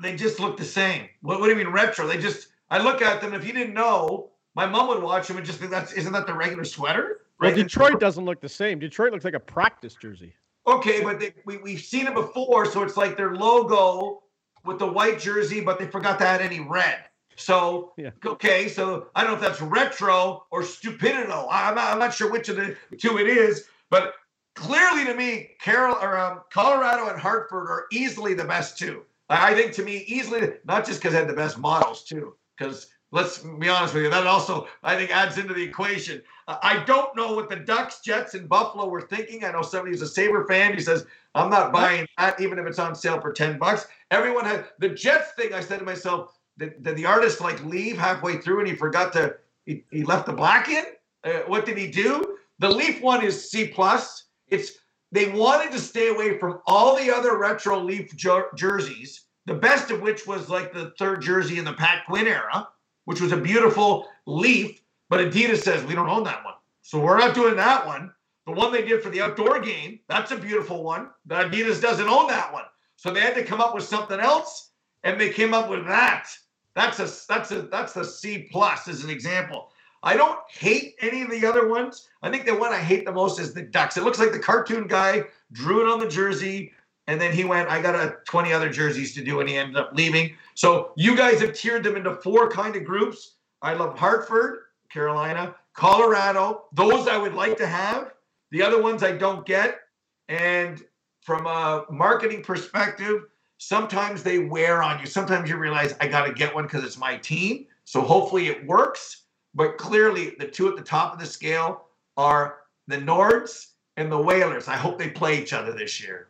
they 0.00 0.16
just 0.16 0.40
look 0.40 0.56
the 0.56 0.64
same. 0.64 1.08
What, 1.20 1.40
what 1.40 1.46
do 1.46 1.52
you 1.52 1.64
mean 1.64 1.72
retro? 1.72 2.06
They 2.06 2.18
just 2.18 2.48
I 2.70 2.78
look 2.78 3.02
at 3.02 3.20
them. 3.20 3.34
If 3.34 3.46
you 3.46 3.52
didn't 3.52 3.74
know, 3.74 4.30
my 4.54 4.66
mom 4.66 4.88
would 4.88 5.02
watch 5.02 5.28
them 5.28 5.36
and 5.36 5.46
just 5.46 5.58
think 5.58 5.70
that's 5.70 5.92
isn't 5.92 6.12
that 6.12 6.26
the 6.26 6.34
regular 6.34 6.64
sweater? 6.64 7.20
Right? 7.38 7.54
Well, 7.54 7.62
Detroit 7.62 8.00
doesn't 8.00 8.24
look 8.24 8.40
the 8.40 8.48
same. 8.48 8.78
Detroit 8.78 9.12
looks 9.12 9.24
like 9.24 9.34
a 9.34 9.40
practice 9.40 9.94
jersey. 9.94 10.34
Okay, 10.66 11.02
but 11.02 11.20
they, 11.20 11.32
we, 11.44 11.58
we've 11.58 11.80
seen 11.80 12.06
it 12.06 12.14
before, 12.14 12.66
so 12.66 12.82
it's 12.82 12.96
like 12.96 13.16
their 13.16 13.34
logo 13.34 14.22
with 14.64 14.78
the 14.78 14.86
white 14.86 15.20
jersey, 15.20 15.60
but 15.60 15.78
they 15.78 15.86
forgot 15.86 16.18
to 16.18 16.26
add 16.26 16.40
any 16.40 16.60
red. 16.60 17.04
So 17.36 17.92
yeah. 17.96 18.10
okay, 18.24 18.68
so 18.68 19.08
I 19.14 19.22
don't 19.22 19.32
know 19.32 19.36
if 19.36 19.42
that's 19.42 19.60
retro 19.60 20.44
or 20.50 20.62
stupidido. 20.62 21.46
I'm 21.50 21.74
not, 21.74 21.92
I'm 21.92 21.98
not 21.98 22.14
sure 22.14 22.30
which 22.30 22.48
of 22.48 22.56
the 22.56 22.76
two 22.98 23.18
it 23.18 23.28
is, 23.28 23.66
but 23.90 24.14
clearly 24.54 25.04
to 25.04 25.14
me, 25.14 25.50
Carol 25.60 25.96
or 26.00 26.18
um, 26.18 26.40
Colorado 26.50 27.08
and 27.10 27.20
Hartford 27.20 27.68
are 27.68 27.86
easily 27.92 28.34
the 28.34 28.44
best 28.44 28.78
two. 28.78 29.02
I 29.28 29.54
think 29.54 29.72
to 29.74 29.84
me 29.84 30.04
easily, 30.06 30.54
not 30.64 30.86
just 30.86 31.00
because 31.00 31.12
they 31.12 31.18
had 31.18 31.28
the 31.28 31.34
best 31.34 31.58
models 31.58 32.04
too, 32.04 32.36
because 32.56 32.88
let's 33.12 33.38
be 33.38 33.68
honest 33.68 33.94
with 33.94 34.04
you, 34.04 34.10
that 34.10 34.26
also 34.26 34.68
I 34.82 34.96
think 34.96 35.10
adds 35.10 35.38
into 35.38 35.54
the 35.54 35.62
equation. 35.62 36.22
I 36.48 36.84
don't 36.86 37.14
know 37.16 37.34
what 37.34 37.48
the 37.48 37.56
Ducks, 37.56 38.00
Jets, 38.00 38.34
and 38.34 38.48
Buffalo 38.48 38.88
were 38.88 39.00
thinking. 39.00 39.44
I 39.44 39.50
know 39.50 39.62
somebody 39.62 39.92
who's 39.92 40.02
a 40.02 40.08
Saber 40.08 40.46
fan. 40.46 40.74
He 40.74 40.80
says, 40.80 41.06
"I'm 41.34 41.50
not 41.50 41.72
buying 41.72 42.06
that, 42.18 42.40
even 42.40 42.58
if 42.58 42.66
it's 42.66 42.78
on 42.78 42.94
sale 42.94 43.20
for 43.20 43.32
ten 43.32 43.58
bucks." 43.58 43.86
Everyone 44.10 44.44
had 44.44 44.66
the 44.78 44.90
Jets 44.90 45.32
thing. 45.32 45.52
I 45.52 45.60
said 45.60 45.80
to 45.80 45.84
myself, 45.84 46.38
did, 46.58 46.82
did 46.82 46.96
the 46.96 47.06
artist 47.06 47.40
like 47.40 47.62
leave 47.64 47.98
halfway 47.98 48.38
through 48.38 48.60
and 48.60 48.68
he 48.68 48.74
forgot 48.74 49.12
to? 49.14 49.36
He, 49.64 49.84
he 49.90 50.04
left 50.04 50.26
the 50.26 50.32
black 50.32 50.68
in. 50.68 50.84
Uh, 51.24 51.40
what 51.46 51.66
did 51.66 51.76
he 51.76 51.90
do? 51.90 52.38
The 52.60 52.70
Leaf 52.70 53.02
one 53.02 53.24
is 53.24 53.50
C 53.50 53.68
plus. 53.68 54.24
It's 54.48 54.72
they 55.12 55.30
wanted 55.30 55.72
to 55.72 55.80
stay 55.80 56.08
away 56.08 56.38
from 56.38 56.60
all 56.66 56.96
the 56.96 57.10
other 57.10 57.38
retro 57.38 57.78
Leaf 57.78 58.14
jer- 58.16 58.50
jerseys. 58.54 59.24
The 59.46 59.54
best 59.54 59.90
of 59.90 60.00
which 60.00 60.26
was 60.26 60.48
like 60.48 60.72
the 60.72 60.92
third 60.98 61.22
jersey 61.22 61.58
in 61.58 61.64
the 61.64 61.72
Pat 61.72 62.04
Quinn 62.06 62.26
era, 62.26 62.68
which 63.06 63.20
was 63.20 63.32
a 63.32 63.36
beautiful 63.36 64.06
Leaf 64.26 64.82
but 65.08 65.20
Adidas 65.20 65.62
says 65.62 65.84
we 65.84 65.94
don't 65.94 66.08
own 66.08 66.24
that 66.24 66.44
one. 66.44 66.54
So 66.82 66.98
we're 66.98 67.18
not 67.18 67.34
doing 67.34 67.56
that 67.56 67.86
one. 67.86 68.12
The 68.46 68.52
one 68.52 68.72
they 68.72 68.82
did 68.82 69.02
for 69.02 69.10
the 69.10 69.20
outdoor 69.20 69.60
game, 69.60 70.00
that's 70.08 70.30
a 70.30 70.36
beautiful 70.36 70.82
one. 70.82 71.10
But 71.26 71.50
Adidas 71.50 71.80
doesn't 71.80 72.08
own 72.08 72.28
that 72.28 72.52
one. 72.52 72.64
So 72.96 73.10
they 73.10 73.20
had 73.20 73.34
to 73.34 73.44
come 73.44 73.60
up 73.60 73.74
with 73.74 73.84
something 73.84 74.20
else, 74.20 74.70
and 75.04 75.20
they 75.20 75.30
came 75.30 75.52
up 75.52 75.68
with 75.68 75.86
that. 75.86 76.28
That's 76.74 76.98
a 76.98 77.08
that's 77.28 77.50
a 77.50 77.62
that's 77.62 77.92
the 77.92 78.04
C 78.04 78.48
plus 78.50 78.88
as 78.88 79.04
an 79.04 79.10
example. 79.10 79.70
I 80.02 80.16
don't 80.16 80.38
hate 80.48 80.94
any 81.00 81.22
of 81.22 81.30
the 81.30 81.44
other 81.44 81.68
ones. 81.68 82.08
I 82.22 82.30
think 82.30 82.46
the 82.46 82.54
one 82.54 82.72
I 82.72 82.78
hate 82.78 83.04
the 83.04 83.12
most 83.12 83.40
is 83.40 83.52
the 83.52 83.62
Ducks. 83.62 83.96
It 83.96 84.04
looks 84.04 84.18
like 84.18 84.32
the 84.32 84.38
cartoon 84.38 84.86
guy 84.86 85.24
drew 85.52 85.80
it 85.80 85.92
on 85.92 85.98
the 85.98 86.08
jersey, 86.08 86.72
and 87.06 87.20
then 87.20 87.32
he 87.32 87.44
went, 87.44 87.68
I 87.68 87.80
got 87.80 87.94
a 87.94 88.16
20 88.26 88.52
other 88.52 88.68
jerseys 88.68 89.14
to 89.14 89.24
do, 89.24 89.40
and 89.40 89.48
he 89.48 89.56
ended 89.56 89.76
up 89.76 89.90
leaving. 89.94 90.36
So 90.54 90.92
you 90.96 91.16
guys 91.16 91.40
have 91.40 91.52
tiered 91.52 91.84
them 91.84 91.96
into 91.96 92.14
four 92.14 92.50
kind 92.50 92.74
of 92.76 92.84
groups. 92.84 93.36
I 93.62 93.74
love 93.74 93.98
Hartford. 93.98 94.60
Carolina, 94.90 95.54
Colorado. 95.74 96.64
Those 96.72 97.08
I 97.08 97.16
would 97.16 97.34
like 97.34 97.56
to 97.58 97.66
have. 97.66 98.12
The 98.50 98.62
other 98.62 98.80
ones 98.80 99.02
I 99.02 99.12
don't 99.12 99.44
get. 99.44 99.80
And 100.28 100.82
from 101.20 101.46
a 101.46 101.84
marketing 101.90 102.42
perspective, 102.42 103.26
sometimes 103.58 104.22
they 104.22 104.38
wear 104.38 104.82
on 104.82 105.00
you. 105.00 105.06
Sometimes 105.06 105.50
you 105.50 105.56
realize 105.56 105.94
I 106.00 106.08
got 106.08 106.26
to 106.26 106.32
get 106.32 106.54
one 106.54 106.64
because 106.64 106.84
it's 106.84 106.98
my 106.98 107.16
team. 107.16 107.66
So 107.84 108.00
hopefully 108.00 108.48
it 108.48 108.66
works. 108.66 109.24
But 109.54 109.78
clearly, 109.78 110.34
the 110.38 110.46
two 110.46 110.68
at 110.68 110.76
the 110.76 110.82
top 110.82 111.12
of 111.12 111.18
the 111.18 111.26
scale 111.26 111.86
are 112.16 112.58
the 112.86 112.98
Nords 112.98 113.72
and 113.96 114.10
the 114.10 114.18
Whalers. 114.18 114.68
I 114.68 114.76
hope 114.76 114.98
they 114.98 115.10
play 115.10 115.40
each 115.40 115.52
other 115.52 115.72
this 115.72 116.02
year. 116.02 116.28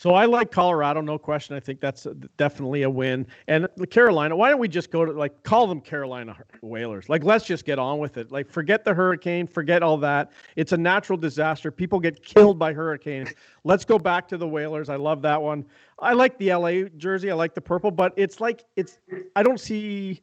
So 0.00 0.14
I 0.14 0.24
like 0.24 0.50
Colorado, 0.50 1.02
no 1.02 1.18
question. 1.18 1.54
I 1.54 1.60
think 1.60 1.78
that's 1.78 2.06
definitely 2.38 2.84
a 2.84 2.88
win. 2.88 3.26
And 3.48 3.68
the 3.76 3.86
Carolina, 3.86 4.34
why 4.34 4.48
don't 4.48 4.58
we 4.58 4.66
just 4.66 4.90
go 4.90 5.04
to 5.04 5.12
like 5.12 5.42
call 5.42 5.66
them 5.66 5.78
Carolina 5.78 6.38
Whalers? 6.62 7.10
Like 7.10 7.22
let's 7.22 7.44
just 7.44 7.66
get 7.66 7.78
on 7.78 7.98
with 7.98 8.16
it. 8.16 8.32
Like 8.32 8.48
forget 8.48 8.82
the 8.82 8.94
hurricane, 8.94 9.46
forget 9.46 9.82
all 9.82 9.98
that. 9.98 10.32
It's 10.56 10.72
a 10.72 10.76
natural 10.78 11.18
disaster. 11.18 11.70
People 11.70 12.00
get 12.00 12.24
killed 12.24 12.58
by 12.58 12.72
hurricanes. 12.72 13.28
Let's 13.64 13.84
go 13.84 13.98
back 13.98 14.26
to 14.28 14.38
the 14.38 14.48
Whalers. 14.48 14.88
I 14.88 14.96
love 14.96 15.20
that 15.20 15.42
one. 15.42 15.66
I 15.98 16.14
like 16.14 16.38
the 16.38 16.54
LA 16.54 16.84
jersey. 16.96 17.30
I 17.30 17.34
like 17.34 17.54
the 17.54 17.60
purple, 17.60 17.90
but 17.90 18.14
it's 18.16 18.40
like 18.40 18.64
it's 18.76 19.00
I 19.36 19.42
don't 19.42 19.60
see 19.60 20.22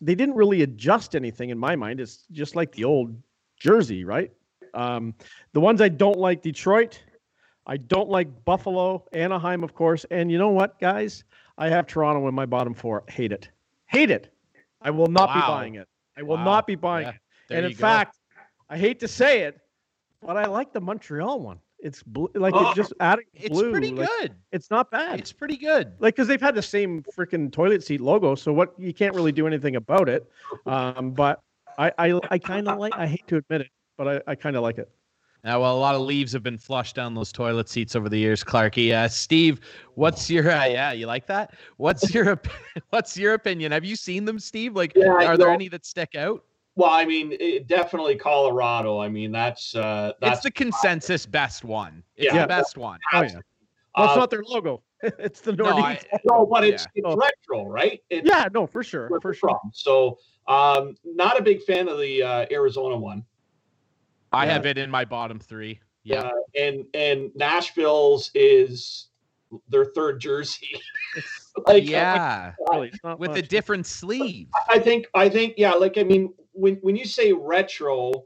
they 0.00 0.16
didn't 0.16 0.34
really 0.34 0.62
adjust 0.62 1.14
anything 1.14 1.50
in 1.50 1.58
my 1.58 1.76
mind. 1.76 2.00
It's 2.00 2.26
just 2.32 2.56
like 2.56 2.72
the 2.72 2.82
old 2.82 3.14
jersey, 3.56 4.04
right? 4.04 4.32
Um, 4.74 5.14
the 5.52 5.60
ones 5.60 5.80
I 5.80 5.90
don't 5.90 6.18
like 6.18 6.42
Detroit, 6.42 7.00
I 7.66 7.76
don't 7.76 8.08
like 8.08 8.44
Buffalo, 8.44 9.04
Anaheim, 9.12 9.62
of 9.62 9.74
course. 9.74 10.04
And 10.10 10.30
you 10.30 10.38
know 10.38 10.50
what, 10.50 10.78
guys? 10.80 11.24
I 11.58 11.68
have 11.68 11.86
Toronto 11.86 12.26
in 12.28 12.34
my 12.34 12.46
bottom 12.46 12.74
four. 12.74 13.04
Hate 13.08 13.32
it. 13.32 13.48
Hate 13.86 14.10
it. 14.10 14.32
I 14.80 14.90
will 14.90 15.06
not 15.06 15.28
wow. 15.28 15.34
be 15.34 15.40
buying 15.40 15.74
it. 15.76 15.88
I 16.16 16.22
will 16.22 16.36
wow. 16.36 16.44
not 16.44 16.66
be 16.66 16.74
buying 16.74 17.06
yeah, 17.06 17.12
it. 17.50 17.56
And 17.56 17.66
in 17.66 17.72
go. 17.72 17.78
fact, 17.78 18.18
I 18.68 18.76
hate 18.78 18.98
to 19.00 19.08
say 19.08 19.42
it, 19.42 19.60
but 20.20 20.36
I 20.36 20.46
like 20.46 20.72
the 20.72 20.80
Montreal 20.80 21.40
one. 21.40 21.58
It's 21.78 22.02
blue, 22.02 22.30
like 22.34 22.54
oh, 22.54 22.68
it's 22.68 22.76
just 22.76 22.92
adding 23.00 23.24
blue. 23.48 23.64
It's 23.64 23.72
pretty 23.72 23.90
like, 23.92 24.08
good. 24.08 24.34
It's 24.52 24.70
not 24.70 24.90
bad. 24.90 25.18
It's 25.18 25.32
pretty 25.32 25.56
good. 25.56 25.92
Like 25.98 26.14
because 26.14 26.28
they've 26.28 26.40
had 26.40 26.54
the 26.54 26.62
same 26.62 27.04
freaking 27.16 27.52
toilet 27.52 27.82
seat 27.82 28.00
logo, 28.00 28.36
so 28.36 28.52
what 28.52 28.72
you 28.78 28.94
can't 28.94 29.14
really 29.16 29.32
do 29.32 29.48
anything 29.48 29.74
about 29.74 30.08
it. 30.08 30.30
Um, 30.64 31.10
but 31.10 31.40
I 31.78 31.92
I, 31.98 32.20
I 32.30 32.38
kind 32.38 32.68
of 32.68 32.78
like. 32.78 32.92
I 32.96 33.06
hate 33.06 33.26
to 33.26 33.36
admit 33.36 33.62
it, 33.62 33.70
but 33.96 34.08
I, 34.08 34.30
I 34.30 34.34
kind 34.36 34.54
of 34.54 34.62
like 34.62 34.78
it. 34.78 34.88
Uh, 35.44 35.58
well, 35.58 35.76
a 35.76 35.80
lot 35.80 35.96
of 35.96 36.02
leaves 36.02 36.32
have 36.32 36.44
been 36.44 36.56
flushed 36.56 36.94
down 36.94 37.14
those 37.14 37.32
toilet 37.32 37.68
seats 37.68 37.96
over 37.96 38.08
the 38.08 38.16
years, 38.16 38.44
Clarky. 38.44 38.92
Uh, 38.92 39.08
Steve, 39.08 39.58
what's 39.96 40.30
your 40.30 40.48
uh, 40.48 40.64
yeah? 40.66 40.92
You 40.92 41.06
like 41.06 41.26
that? 41.26 41.54
What's 41.78 42.14
your 42.14 42.40
what's 42.90 43.16
your 43.16 43.34
opinion? 43.34 43.72
Have 43.72 43.84
you 43.84 43.96
seen 43.96 44.24
them, 44.24 44.38
Steve? 44.38 44.76
Like, 44.76 44.92
yeah, 44.94 45.08
are 45.08 45.36
there 45.36 45.50
any 45.50 45.66
that 45.68 45.84
stick 45.84 46.14
out? 46.14 46.44
Well, 46.76 46.90
I 46.90 47.04
mean, 47.04 47.32
it, 47.38 47.66
definitely 47.66 48.14
Colorado. 48.16 49.00
I 49.00 49.08
mean, 49.08 49.32
that's 49.32 49.74
uh, 49.74 50.12
that's 50.20 50.36
it's 50.36 50.44
the 50.44 50.50
consensus 50.52 51.26
best 51.26 51.64
one. 51.64 52.04
It's 52.16 52.32
Yeah. 52.32 52.42
the 52.42 52.46
best 52.46 52.76
one. 52.78 53.00
Oh 53.12 53.22
yeah. 53.22 53.40
Well, 53.96 54.06
it's 54.06 54.16
uh, 54.16 54.20
not 54.20 54.30
their 54.30 54.44
logo. 54.44 54.82
it's 55.02 55.40
the 55.40 55.52
No, 55.54 55.64
Nordiques. 55.64 56.04
I- 56.12 56.18
no, 56.24 56.46
but 56.46 56.62
it's, 56.62 56.84
Yeah. 56.94 57.02
it's 57.04 57.06
Oh. 57.08 57.16
retro, 57.16 57.66
right? 57.68 58.00
It's 58.10 58.28
yeah, 58.28 58.46
no, 58.54 58.66
for 58.68 58.84
sure, 58.84 59.08
where 59.08 59.20
for 59.20 59.30
we're 59.30 59.34
sure. 59.34 59.48
from. 59.50 59.70
So, 59.74 60.18
um, 60.46 60.94
not 61.04 61.38
a 61.38 61.42
big 61.42 61.62
fan 61.64 61.88
of 61.88 61.98
the 61.98 62.22
uh, 62.22 62.46
Arizona 62.52 62.96
one. 62.96 63.24
I 64.32 64.46
Yeah. 64.46 64.52
have 64.52 64.66
it 64.66 64.78
in 64.78 64.90
my 64.90 65.04
bottom 65.04 65.38
three. 65.38 65.80
Yeah. 66.04 66.22
Uh, 66.22 66.30
and 66.58 66.84
and 66.94 67.30
Nashville's 67.34 68.30
is 68.34 69.08
their 69.68 69.86
third 69.86 70.20
jersey. 70.20 70.80
Like, 71.66 71.86
yeah. 71.86 72.54
really, 72.70 72.88
it's 72.88 73.04
not 73.04 73.18
With 73.18 73.36
a 73.36 73.42
different 73.42 73.84
sleeve. 73.84 74.48
I 74.70 74.78
think 74.78 75.06
I 75.12 75.28
think 75.28 75.52
yeah, 75.58 75.72
like 75.72 75.98
I 75.98 76.02
mean, 76.02 76.32
when 76.52 76.76
when 76.76 76.96
you 76.96 77.04
say 77.04 77.34
retro, 77.34 78.24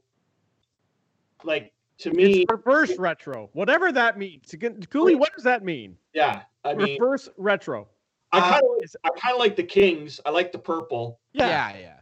like 1.42 1.73
to 1.99 2.12
me, 2.12 2.42
It's 2.42 2.53
reverse 2.53 2.97
retro, 2.99 3.51
whatever 3.53 3.90
that 3.90 4.16
means. 4.16 4.53
Again, 4.53 4.81
Cooley, 4.90 5.16
what 5.16 5.33
does 5.35 5.42
that 5.42 5.64
mean? 5.64 5.97
yeah, 6.14 6.42
I 6.64 6.75
mean, 6.75 7.01
reverse 7.01 7.29
retro. 7.37 7.88
I 8.31 8.38
Uh, 8.38 8.42
kind 8.53 8.62
of 8.62 8.90
I 9.03 9.09
kind 9.19 9.35
of 9.35 9.40
like 9.40 9.57
the 9.57 9.64
Kings. 9.64 10.21
I 10.25 10.31
like 10.31 10.53
the 10.53 10.59
purple, 10.61 11.19
Yeah, 11.33 11.49
Yeah. 11.49 11.79
Yeah. 11.81 11.97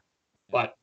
but 0.51 0.77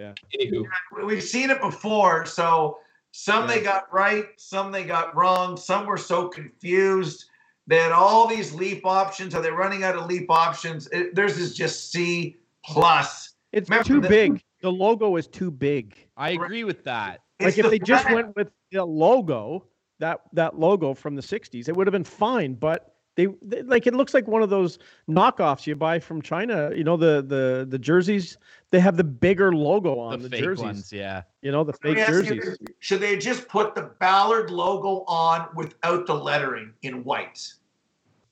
Yeah. 0.00 0.14
Anywho, 0.34 0.64
We've 1.04 1.22
seen 1.22 1.50
it 1.50 1.60
before. 1.60 2.24
So 2.24 2.78
some 3.12 3.46
they 3.46 3.60
got 3.60 3.92
right, 3.92 4.24
some 4.36 4.72
they 4.72 4.84
got 4.84 5.14
wrong. 5.14 5.56
Some 5.58 5.84
were 5.86 5.98
so 5.98 6.28
confused. 6.28 7.26
They 7.66 7.76
had 7.76 7.92
all 7.92 8.26
these 8.26 8.54
leap 8.54 8.86
options. 8.86 9.34
Are 9.34 9.42
they 9.42 9.50
running 9.50 9.84
out 9.84 9.96
of 9.96 10.06
leap 10.06 10.30
options? 10.30 10.88
It, 10.88 11.14
theirs 11.14 11.36
is 11.38 11.54
just 11.54 11.92
C 11.92 12.36
plus. 12.64 13.34
it's 13.52 13.68
Remember 13.68 13.86
too 13.86 14.00
the- 14.00 14.08
big. 14.08 14.42
The 14.62 14.70
logo 14.70 15.16
is 15.16 15.26
too 15.26 15.50
big. 15.50 16.06
I 16.18 16.30
agree 16.30 16.64
with 16.64 16.84
that. 16.84 17.20
It's 17.38 17.56
like 17.56 17.58
if 17.58 17.64
the 17.64 17.70
they 17.70 17.78
just 17.78 18.10
went 18.10 18.36
with 18.36 18.50
the 18.72 18.84
logo, 18.84 19.64
that 20.00 20.20
that 20.34 20.58
logo 20.58 20.92
from 20.92 21.14
the 21.14 21.22
'60s, 21.22 21.68
it 21.68 21.74
would 21.76 21.86
have 21.86 21.92
been 21.92 22.04
fine. 22.04 22.52
But 22.54 22.94
they, 23.26 23.56
they 23.56 23.62
like 23.62 23.86
it 23.86 23.94
looks 23.94 24.14
like 24.14 24.26
one 24.26 24.42
of 24.42 24.50
those 24.50 24.78
knockoffs 25.08 25.66
you 25.66 25.74
buy 25.76 25.98
from 25.98 26.22
China. 26.22 26.70
You 26.74 26.84
know 26.84 26.96
the 26.96 27.22
the 27.26 27.66
the 27.68 27.78
jerseys. 27.78 28.36
They 28.70 28.78
have 28.80 28.96
the 28.96 29.04
bigger 29.04 29.52
logo 29.52 29.98
on 29.98 30.20
The, 30.20 30.28
the, 30.28 30.36
fake 30.36 30.44
jerseys. 30.44 30.62
ones. 30.64 30.92
Yeah. 30.92 31.22
You 31.42 31.50
know 31.52 31.64
the 31.64 31.72
Let 31.72 31.96
fake 31.96 31.98
ask 31.98 32.24
you 32.26 32.40
jerseys. 32.40 32.58
Should 32.78 33.00
they 33.00 33.16
just 33.16 33.48
put 33.48 33.74
the 33.74 33.90
Ballard 33.98 34.50
logo 34.50 35.04
on 35.08 35.48
without 35.56 36.06
the 36.06 36.14
lettering 36.14 36.72
in 36.82 37.02
white? 37.04 37.52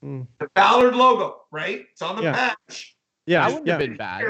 Hmm. 0.03 0.23
The 0.39 0.49
Ballard 0.55 0.95
logo, 0.95 1.43
right? 1.51 1.87
It's 1.91 2.03
on 2.03 2.17
the 2.17 2.23
Yeah. 2.23 2.33
patch. 2.33 2.97
Yeah, 3.27 3.41
That 3.41 3.49
wouldn't 3.51 3.67
yeah. 3.67 3.73
have 3.73 3.81
been 3.81 3.97
bad. 3.97 4.25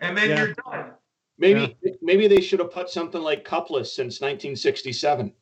And 0.00 0.16
then 0.16 0.28
Yeah. 0.28 0.36
you're 0.44 0.54
done. 0.54 0.90
maybe 1.38 1.76
maybe 2.02 2.28
they 2.28 2.40
should 2.40 2.58
have 2.60 2.70
put 2.70 2.90
something 2.90 3.22
like 3.22 3.44
cupless 3.44 3.86
since 3.86 4.20
1967. 4.20 5.32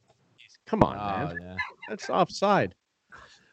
Come 0.66 0.82
on, 0.82 0.96
Oh, 0.96 1.34
man. 1.34 1.38
yeah. 1.42 1.56
That's 1.88 2.08
offside. 2.10 2.74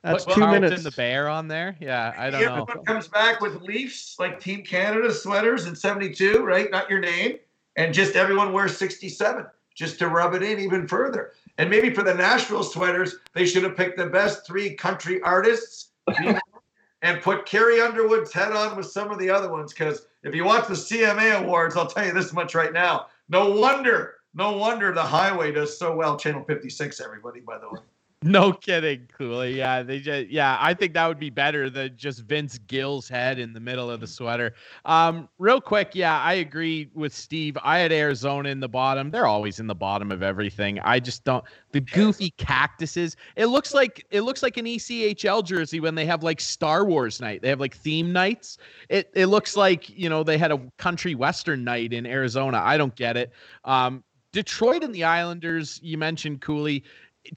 That's 0.04 0.26
Put 0.26 0.34
two 0.36 0.42
Carlton 0.42 0.62
minutes. 0.64 0.84
the 0.84 0.92
bear 0.92 1.30
on 1.30 1.48
there. 1.48 1.78
Yeah. 1.80 2.14
I 2.18 2.30
don't 2.30 2.42
Yeah, 2.42 2.48
know. 2.48 2.62
Everyone 2.64 2.86
comes 2.86 3.08
back 3.08 3.40
with 3.40 3.62
Leafs, 3.62 4.18
like 4.20 4.40
Team 4.40 4.62
Canada 4.64 5.14
sweaters 5.14 5.66
in 5.66 5.76
72, 5.76 6.44
right? 6.44 6.70
Not 6.70 6.90
your 6.90 7.00
name. 7.00 7.38
And 7.78 7.94
just 7.94 8.16
everyone 8.16 8.52
wears 8.52 8.76
67 8.78 9.46
just 9.74 9.98
to 10.00 10.10
rub 10.10 10.34
it 10.34 10.44
in 10.44 10.60
even 10.60 10.88
further. 10.88 11.32
And 11.58 11.70
maybe 11.70 11.90
for 11.90 12.04
the 12.04 12.14
Nashville 12.14 12.64
sweaters, 12.64 13.16
they 13.34 13.46
should 13.46 13.64
have 13.64 13.78
picked 13.78 13.98
the 13.98 14.08
best 14.08 14.46
three 14.46 14.76
country 14.76 15.22
artists 15.22 15.92
and 17.02 17.22
put 17.22 17.46
Carrie 17.46 17.80
Underwood's 17.82 18.34
head 18.34 18.52
on 18.52 18.76
with 18.76 18.88
some 18.88 19.10
of 19.10 19.20
the 19.20 19.30
other 19.30 19.50
ones. 19.50 19.74
Because 19.74 20.06
if 20.24 20.36
you 20.36 20.44
watch 20.44 20.68
the 20.68 20.74
CMA 20.74 21.42
Awards, 21.42 21.78
I'll 21.78 21.88
tell 21.88 22.06
you 22.06 22.14
this 22.14 22.34
much 22.34 22.56
right 22.56 22.74
now. 22.74 23.08
No 23.30 23.52
wonder, 23.52 24.16
no 24.34 24.58
wonder 24.58 24.94
the 24.94 25.02
highway 25.02 25.54
does 25.54 25.78
so 25.78 25.96
well. 25.96 26.18
Channel 26.18 26.44
56, 26.44 27.00
everybody, 27.00 27.40
by 27.40 27.58
the 27.58 27.70
way. 27.70 27.80
No 28.24 28.54
kidding, 28.54 29.10
Cooley. 29.18 29.58
Yeah, 29.58 29.84
they 29.84 30.00
just 30.00 30.30
yeah, 30.30 30.58
I 30.62 30.74
think 30.74 30.94
that 30.94 31.08
would 31.08 31.20
be 31.20 31.30
better 31.30 31.70
than 31.70 31.98
just 31.98 32.22
Vince 32.22 32.58
Gill's 32.58 33.10
head 33.10 33.38
in 33.38 33.52
the 33.52 33.60
middle 33.60 33.92
of 33.92 34.00
the 34.00 34.08
sweater. 34.08 34.54
Um, 34.86 35.28
real 35.40 35.60
quick, 35.60 35.92
yeah, 35.94 36.22
I 36.22 36.36
agree 36.36 36.90
with 36.94 37.14
Steve. 37.14 37.58
I 37.62 37.80
had 37.80 37.92
Arizona 37.92 38.48
in 38.48 38.62
the 38.62 38.70
bottom. 38.70 39.12
They're 39.12 39.26
always 39.26 39.60
in 39.60 39.68
the 39.68 39.76
bottom 39.76 40.10
of 40.10 40.24
everything. 40.24 40.80
I 40.80 41.02
just 41.02 41.26
don't 41.26 41.44
the 41.74 41.82
goofy 41.82 42.30
cactuses. 42.38 43.18
It 43.36 43.48
looks 43.48 43.74
like 43.74 44.06
it 44.10 44.22
looks 44.22 44.42
like 44.42 44.56
an 44.56 44.66
ECHL 44.66 45.44
jersey 45.44 45.82
when 45.82 45.96
they 45.96 46.06
have 46.06 46.24
like 46.24 46.40
Star 46.40 46.86
Wars 46.86 47.20
night. 47.20 47.42
They 47.42 47.50
have 47.50 47.60
like 47.60 47.76
theme 47.76 48.14
nights. 48.14 48.58
It 48.88 49.10
it 49.16 49.26
looks 49.26 49.58
like, 49.58 49.90
you 49.90 50.08
know, 50.08 50.24
they 50.24 50.38
had 50.38 50.52
a 50.54 50.62
country 50.78 51.14
western 51.14 51.66
night 51.66 51.92
in 51.92 52.06
Arizona. 52.06 52.62
I 52.64 52.78
don't 52.78 52.96
get 52.96 53.18
it. 53.18 53.34
Um 53.66 54.02
Detroit 54.32 54.84
and 54.84 54.96
the 54.96 55.04
Islanders, 55.04 55.80
you 55.84 55.96
mentioned 55.98 56.42
Cooley 56.42 56.84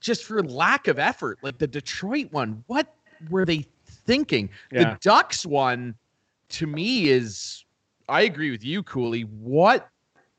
just 0.01 0.25
for 0.25 0.43
lack 0.43 0.89
of 0.89 0.99
effort. 0.99 1.39
Like 1.43 1.59
the 1.59 1.67
Detroit 1.67 2.33
one, 2.33 2.63
what 2.67 2.95
were 3.31 3.45
they 3.45 3.67
thinking? 3.87 4.51
Yeah. 4.73 4.91
The 4.91 4.99
Ducks 5.01 5.47
one, 5.47 5.95
to 6.51 6.67
me, 6.67 7.09
is 7.09 7.65
I 8.09 8.23
agree 8.23 8.51
with 8.51 8.65
you, 8.65 8.83
Cooley. 8.83 9.23
What 9.23 9.89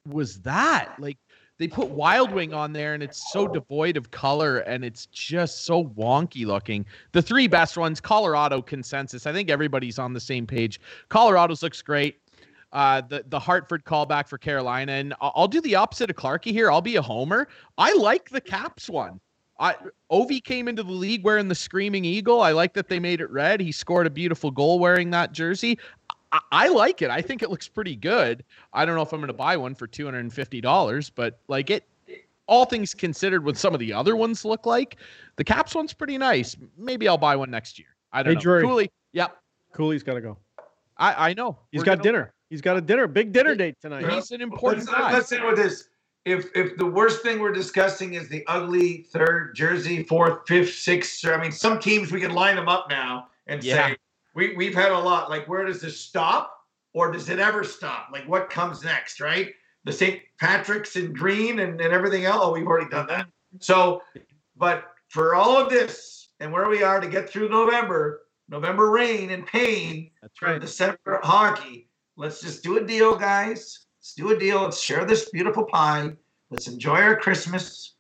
was 0.06 0.40
that? 0.42 0.94
Like 1.00 1.18
they 1.58 1.68
put 1.68 1.90
Wild 1.90 2.32
Wing 2.32 2.54
on 2.54 2.72
there, 2.72 2.94
and 2.94 3.02
it's 3.02 3.32
so 3.32 3.48
devoid 3.48 3.98
of 3.98 4.12
color, 4.12 4.60
and 4.60 4.86
it's 4.86 5.08
just 5.08 5.66
so 5.66 5.86
wonky 5.86 6.46
looking. 6.46 6.86
The 7.14 7.22
three 7.22 7.48
best 7.48 7.78
ones, 7.78 8.00
Colorado 8.00 8.62
consensus. 8.62 9.26
I 9.26 9.34
think 9.34 9.50
everybody's 9.50 9.98
on 9.98 10.14
the 10.14 10.20
same 10.20 10.46
page. 10.46 10.80
Colorado's 11.10 11.64
looks 11.64 11.82
great. 11.82 12.20
Uh, 12.74 13.02
the 13.02 13.24
the 13.30 13.40
Hartford 13.40 13.86
callback 13.86 14.28
for 14.28 14.38
Carolina, 14.38 14.92
and 14.92 15.14
I'll, 15.20 15.32
I'll 15.36 15.48
do 15.48 15.62
the 15.62 15.76
opposite 15.76 16.10
of 16.10 16.16
Clarky 16.16 16.52
here. 16.52 16.70
I'll 16.70 16.82
be 16.82 16.98
a 16.98 17.02
homer. 17.02 17.48
I 17.78 17.94
like 17.94 18.30
the 18.30 18.42
Caps 18.42 18.90
one. 18.90 19.20
I 19.60 19.76
Ovi 20.12 20.44
came 20.44 20.68
into 20.68 20.84
the 20.84 20.92
league 20.92 21.24
wearing 21.24 21.48
the 21.48 21.56
Screaming 21.56 22.06
Eagle. 22.06 22.42
I 22.42 22.52
like 22.52 22.74
that 22.74 22.88
they 22.90 23.00
made 23.00 23.22
it 23.22 23.30
red. 23.32 23.60
He 23.60 23.72
scored 23.72 24.06
a 24.08 24.10
beautiful 24.12 24.52
goal 24.52 24.80
wearing 24.80 25.10
that 25.12 25.32
jersey. 25.32 25.80
I, 26.32 26.40
I 26.52 26.68
like 26.70 27.02
it. 27.02 27.10
I 27.10 27.22
think 27.22 27.42
it 27.42 27.50
looks 27.50 27.68
pretty 27.68 27.96
good. 27.96 28.44
I 28.74 28.86
don't 28.86 28.96
know 28.96 29.02
if 29.02 29.14
I'm 29.14 29.20
going 29.20 29.28
to 29.28 29.34
buy 29.34 29.58
one 29.58 29.74
for 29.76 29.88
two 29.88 30.06
hundred 30.06 30.20
and 30.20 30.34
fifty 30.34 30.62
dollars, 30.62 31.10
but 31.10 31.40
like 31.48 31.70
it, 31.70 31.86
all 32.48 32.66
things 32.66 32.94
considered, 32.94 33.44
what 33.44 33.58
some 33.58 33.74
of 33.74 33.80
the 33.80 33.92
other 33.92 34.16
ones 34.16 34.46
look 34.46 34.66
like, 34.66 34.98
the 35.38 35.44
Caps 35.44 35.74
one's 35.76 35.94
pretty 35.94 36.18
nice. 36.18 36.56
Maybe 36.78 37.08
I'll 37.08 37.18
buy 37.18 37.36
one 37.36 37.50
next 37.50 37.80
year. 37.80 37.88
I 38.14 38.24
don't 38.24 38.32
Hey, 38.32 38.36
know. 38.36 38.42
Drury. 38.42 38.64
Cooley, 38.64 38.92
yep. 39.14 39.38
Cooley's 39.74 40.04
got 40.04 40.14
to 40.14 40.22
go. 40.22 40.38
I 40.98 41.30
I 41.30 41.34
know. 41.34 41.58
He's 41.72 41.80
We're 41.80 41.86
got 41.86 41.92
gonna- 41.94 42.04
dinner. 42.04 42.34
He's 42.50 42.62
got 42.62 42.78
a 42.78 42.82
dinner, 42.82 43.08
big 43.08 43.34
dinner 43.34 43.56
date 43.56 43.76
tonight. 43.82 44.10
He's 44.10 44.32
an 44.32 44.40
important 44.42 44.86
let's, 44.86 44.98
uh, 44.98 45.02
guy. 45.02 45.12
let's 45.14 45.32
end 45.34 45.44
with 45.44 45.58
this. 45.58 45.90
If 46.28 46.50
if 46.56 46.76
the 46.76 46.86
worst 46.86 47.22
thing 47.24 47.40
we're 47.40 47.54
discussing 47.54 48.16
is 48.16 48.28
the 48.28 48.44
ugly 48.48 49.04
third 49.14 49.56
jersey, 49.56 50.04
fourth, 50.04 50.46
fifth, 50.46 50.74
sixth, 50.74 51.26
I 51.26 51.38
mean, 51.38 51.54
some 51.54 51.80
teams 51.80 52.12
we 52.12 52.20
can 52.20 52.32
line 52.32 52.58
them 52.58 52.68
up 52.68 52.90
now 52.90 53.30
and 53.48 53.64
Yeah. 53.64 53.88
say 53.92 53.98
we 54.36 54.54
we've 54.58 54.76
had 54.76 54.92
a 54.92 55.00
lot. 55.00 55.30
Like, 55.30 55.48
where 55.48 55.64
does 55.64 55.80
this 55.80 55.98
stop, 55.98 56.54
or 56.94 57.12
does 57.14 57.30
it 57.30 57.40
ever 57.40 57.64
stop? 57.64 58.10
Like, 58.12 58.28
what 58.28 58.50
comes 58.50 58.84
next, 58.84 59.22
right? 59.22 59.54
The 59.86 59.94
St. 59.94 60.22
Patrick's 60.38 60.98
in 60.98 61.14
green 61.14 61.60
and, 61.60 61.80
and 61.80 61.94
everything 61.94 62.26
else. 62.26 62.42
Oh, 62.44 62.52
we've 62.52 62.68
already 62.68 62.90
done 62.90 63.08
that. 63.08 63.28
So, 63.62 64.02
but 64.58 64.84
for 65.08 65.34
all 65.34 65.56
of 65.56 65.70
this 65.70 66.28
and 66.42 66.52
where 66.52 66.68
we 66.68 66.84
are 66.84 67.00
to 67.00 67.08
get 67.08 67.30
through 67.30 67.48
November, 67.48 68.24
November 68.50 68.92
rain 68.92 69.30
and 69.32 69.48
pain, 69.48 70.12
That's 70.22 70.38
for 70.38 70.60
December 70.60 71.22
hockey. 71.24 71.88
Let's 72.18 72.42
just 72.42 72.64
do 72.64 72.78
a 72.78 72.84
deal, 72.84 73.16
guys. 73.16 73.87
Let's 74.08 74.16
do 74.16 74.32
a 74.32 74.40
deal. 74.40 74.62
Let's 74.62 74.80
share 74.80 75.04
this 75.04 75.30
beautiful 75.32 75.66
pie. 75.66 76.14
Let's 76.50 76.70
enjoy 76.70 76.96
our 76.96 77.18
Christmas. 77.18 77.96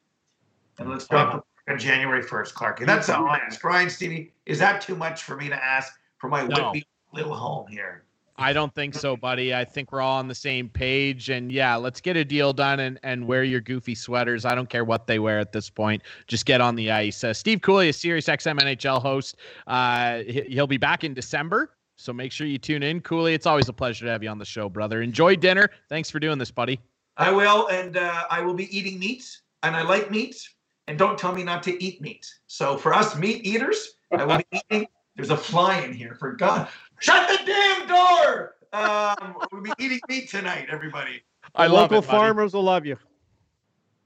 And 0.79 0.89
let's 0.89 1.05
drop 1.05 1.45
on 1.67 1.77
January 1.77 2.23
1st, 2.23 2.53
Clarky. 2.53 2.85
That's 2.85 3.09
all 3.09 3.27
I 3.27 3.39
ask. 3.39 3.61
Ryan, 3.61 3.89
Stevie, 3.89 4.31
is 4.45 4.57
that 4.59 4.79
too 4.79 4.95
much 4.95 5.23
for 5.23 5.35
me 5.35 5.49
to 5.49 5.55
ask 5.61 5.91
for 6.17 6.29
my 6.29 6.47
No. 6.47 6.73
Little 7.11 7.35
home 7.35 7.67
here? 7.67 8.05
I 8.37 8.53
don't 8.53 8.73
think 8.73 8.93
so, 8.93 9.17
buddy. 9.17 9.53
I 9.53 9.65
think 9.65 9.91
we're 9.91 9.99
all 9.99 10.19
on 10.19 10.29
the 10.29 10.35
same 10.35 10.69
page. 10.69 11.29
And 11.29 11.51
yeah, 11.51 11.75
let's 11.75 11.99
get 11.99 12.15
a 12.15 12.23
deal 12.23 12.53
done 12.53 12.79
and, 12.79 12.97
and 13.03 13.27
wear 13.27 13.43
your 13.43 13.59
goofy 13.59 13.95
sweaters. 13.95 14.45
I 14.45 14.55
don't 14.55 14.69
care 14.69 14.85
what 14.85 15.07
they 15.07 15.19
wear 15.19 15.39
at 15.39 15.51
this 15.51 15.69
point. 15.69 16.03
Just 16.27 16.45
get 16.45 16.61
on 16.61 16.75
the 16.75 16.89
ice. 16.89 17.21
Uh, 17.21 17.33
Steve 17.33 17.59
Cooley 17.61 17.89
is 17.89 17.97
Sirius 17.97 18.27
XM 18.27 18.59
NHL 18.59 19.01
host. 19.01 19.35
Uh, 19.65 20.19
he'll 20.47 20.67
be 20.67 20.77
back 20.77 21.03
in 21.03 21.13
December. 21.13 21.71
So 21.97 22.13
make 22.13 22.31
sure 22.31 22.45
you 22.47 22.59
tune 22.59 22.83
in. 22.83 23.01
Cooley, 23.01 23.33
it's 23.33 23.47
always 23.47 23.67
a 23.69 23.73
pleasure 23.73 24.05
to 24.05 24.11
have 24.11 24.23
you 24.23 24.29
on 24.29 24.37
the 24.37 24.45
show, 24.45 24.69
brother. 24.69 25.01
Enjoy 25.01 25.35
dinner. 25.35 25.69
Thanks 25.89 26.09
for 26.09 26.19
doing 26.19 26.37
this, 26.37 26.51
buddy. 26.51 26.79
I 27.17 27.31
will, 27.31 27.67
and 27.67 27.97
uh, 27.97 28.25
I 28.29 28.41
will 28.41 28.53
be 28.53 28.75
eating 28.75 28.99
meat, 28.99 29.25
and 29.63 29.75
I 29.75 29.81
like 29.81 30.11
meat. 30.11 30.39
And 30.87 30.97
don't 30.97 31.17
tell 31.17 31.33
me 31.33 31.43
not 31.43 31.63
to 31.63 31.83
eat 31.83 31.99
meat. 31.99 32.25
So 32.45 32.77
for 32.77 32.93
us 32.93 33.17
meat 33.17 33.43
eaters, 33.45 33.95
I 34.11 34.23
will 34.23 34.37
be 34.37 34.45
eating. 34.71 34.87
There's 35.15 35.31
a 35.31 35.37
fly 35.37 35.79
in 35.79 35.91
here. 35.91 36.15
For 36.19 36.33
God, 36.33 36.69
shut 36.99 37.27
the 37.27 37.39
damn 37.45 37.87
door. 37.87 38.55
Um, 38.71 39.35
we'll 39.51 39.63
be 39.63 39.71
eating 39.79 39.99
meat 40.07 40.29
tonight, 40.29 40.67
everybody. 40.69 41.23
I 41.55 41.65
love 41.65 41.91
Local 41.91 42.03
it, 42.03 42.07
buddy. 42.07 42.17
farmers 42.17 42.53
will 42.53 42.63
love 42.63 42.85
you. 42.85 42.97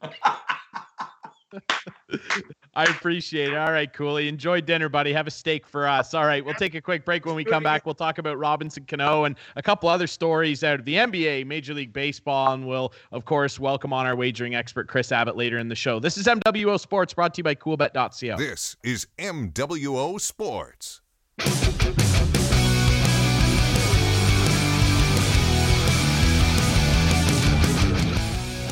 I 2.74 2.86
appreciate 2.86 3.50
it. 3.52 3.58
All 3.58 3.72
right, 3.72 3.92
Cooley. 3.92 4.30
Enjoy 4.30 4.62
dinner, 4.62 4.88
buddy. 4.88 5.12
Have 5.12 5.28
a 5.28 5.32
steak 5.32 5.68
for 5.68 5.88
us. 5.88 6.14
All 6.14 6.26
right, 6.26 6.44
we'll 6.44 6.54
take 6.54 6.74
a 6.74 6.82
quick 6.82 7.04
break. 7.04 7.26
When 7.26 7.36
we 7.36 7.44
come 7.44 7.64
back, 7.64 7.86
we'll 7.86 7.96
talk 7.96 8.18
about 8.18 8.38
Robinson 8.38 8.86
Cano 8.86 9.26
and 9.26 9.36
a 9.58 9.62
couple 9.62 9.90
other 9.90 10.08
stories 10.08 10.64
out 10.64 10.80
of 10.80 10.86
the 10.86 10.96
NBA, 10.96 11.46
Major 11.46 11.74
League 11.74 11.92
Baseball, 11.92 12.54
and 12.54 12.66
we'll, 12.66 12.94
of 13.12 13.26
course, 13.26 13.60
welcome 13.60 13.92
on 13.92 14.06
our 14.06 14.16
wagering 14.16 14.56
expert, 14.56 14.88
Chris 14.88 15.12
Abbott, 15.12 15.36
later 15.36 15.58
in 15.58 15.68
the 15.68 15.76
show. 15.76 16.00
This 16.00 16.18
is 16.18 16.28
MWO 16.28 16.80
Sports 16.80 17.14
brought 17.14 17.34
to 17.34 17.40
you 17.40 17.44
by 17.44 17.56
CoolBet.co. 17.56 18.38
This 18.38 18.78
is 18.84 19.08
MWO 19.18 20.20
Sports. 20.22 21.02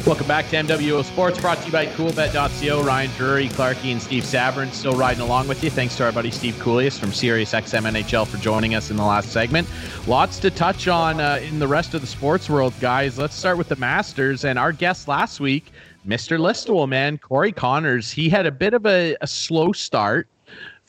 Welcome 0.06 0.28
back 0.28 0.50
to 0.50 0.56
MWO 0.56 1.04
Sports, 1.04 1.42
brought 1.42 1.60
to 1.60 1.66
you 1.66 1.72
by 1.74 1.86
CoolBet.co. 1.86 2.84
Ryan 2.84 3.12
Drury, 3.18 3.50
Clarky, 3.50 3.92
and 3.92 4.02
Steve 4.02 4.24
Sabrin 4.24 4.72
still 4.72 4.96
riding 4.96 5.22
along 5.22 5.50
with 5.50 5.62
you. 5.62 5.70
Thanks 5.70 5.98
to 5.98 6.06
our 6.06 6.12
buddy 6.14 6.32
Steve 6.32 6.56
Coolius 6.56 6.98
from 6.98 7.12
Sirius 7.12 7.52
XM 7.52 7.82
NHL 7.82 8.26
for 8.26 8.38
joining 8.38 8.76
us 8.76 8.90
in 8.90 8.96
the 8.96 9.04
last 9.04 9.32
segment. 9.32 9.68
Lots 10.08 10.40
to 10.40 10.52
touch 10.52 10.88
on 10.88 11.20
uh, 11.20 11.42
in 11.44 11.60
the 11.60 11.68
rest 11.68 11.94
of 11.94 12.02
the 12.02 12.08
sports 12.08 12.50
world, 12.50 12.74
guys. 12.80 13.20
Let's 13.20 13.36
start 13.36 13.58
with 13.58 13.68
the 13.68 13.76
Masters 13.76 14.46
and 14.46 14.58
our 14.58 14.72
guest 14.72 15.10
last 15.10 15.42
week, 15.42 15.72
Mr. 16.08 16.40
Listowel, 16.40 16.88
man, 16.88 17.18
Corey 17.18 17.52
Conners. 17.52 18.10
He 18.10 18.30
had 18.30 18.46
a 18.46 18.52
bit 18.52 18.74
of 18.74 18.86
a, 18.86 19.18
a 19.20 19.28
slow 19.28 19.74
start 19.74 20.30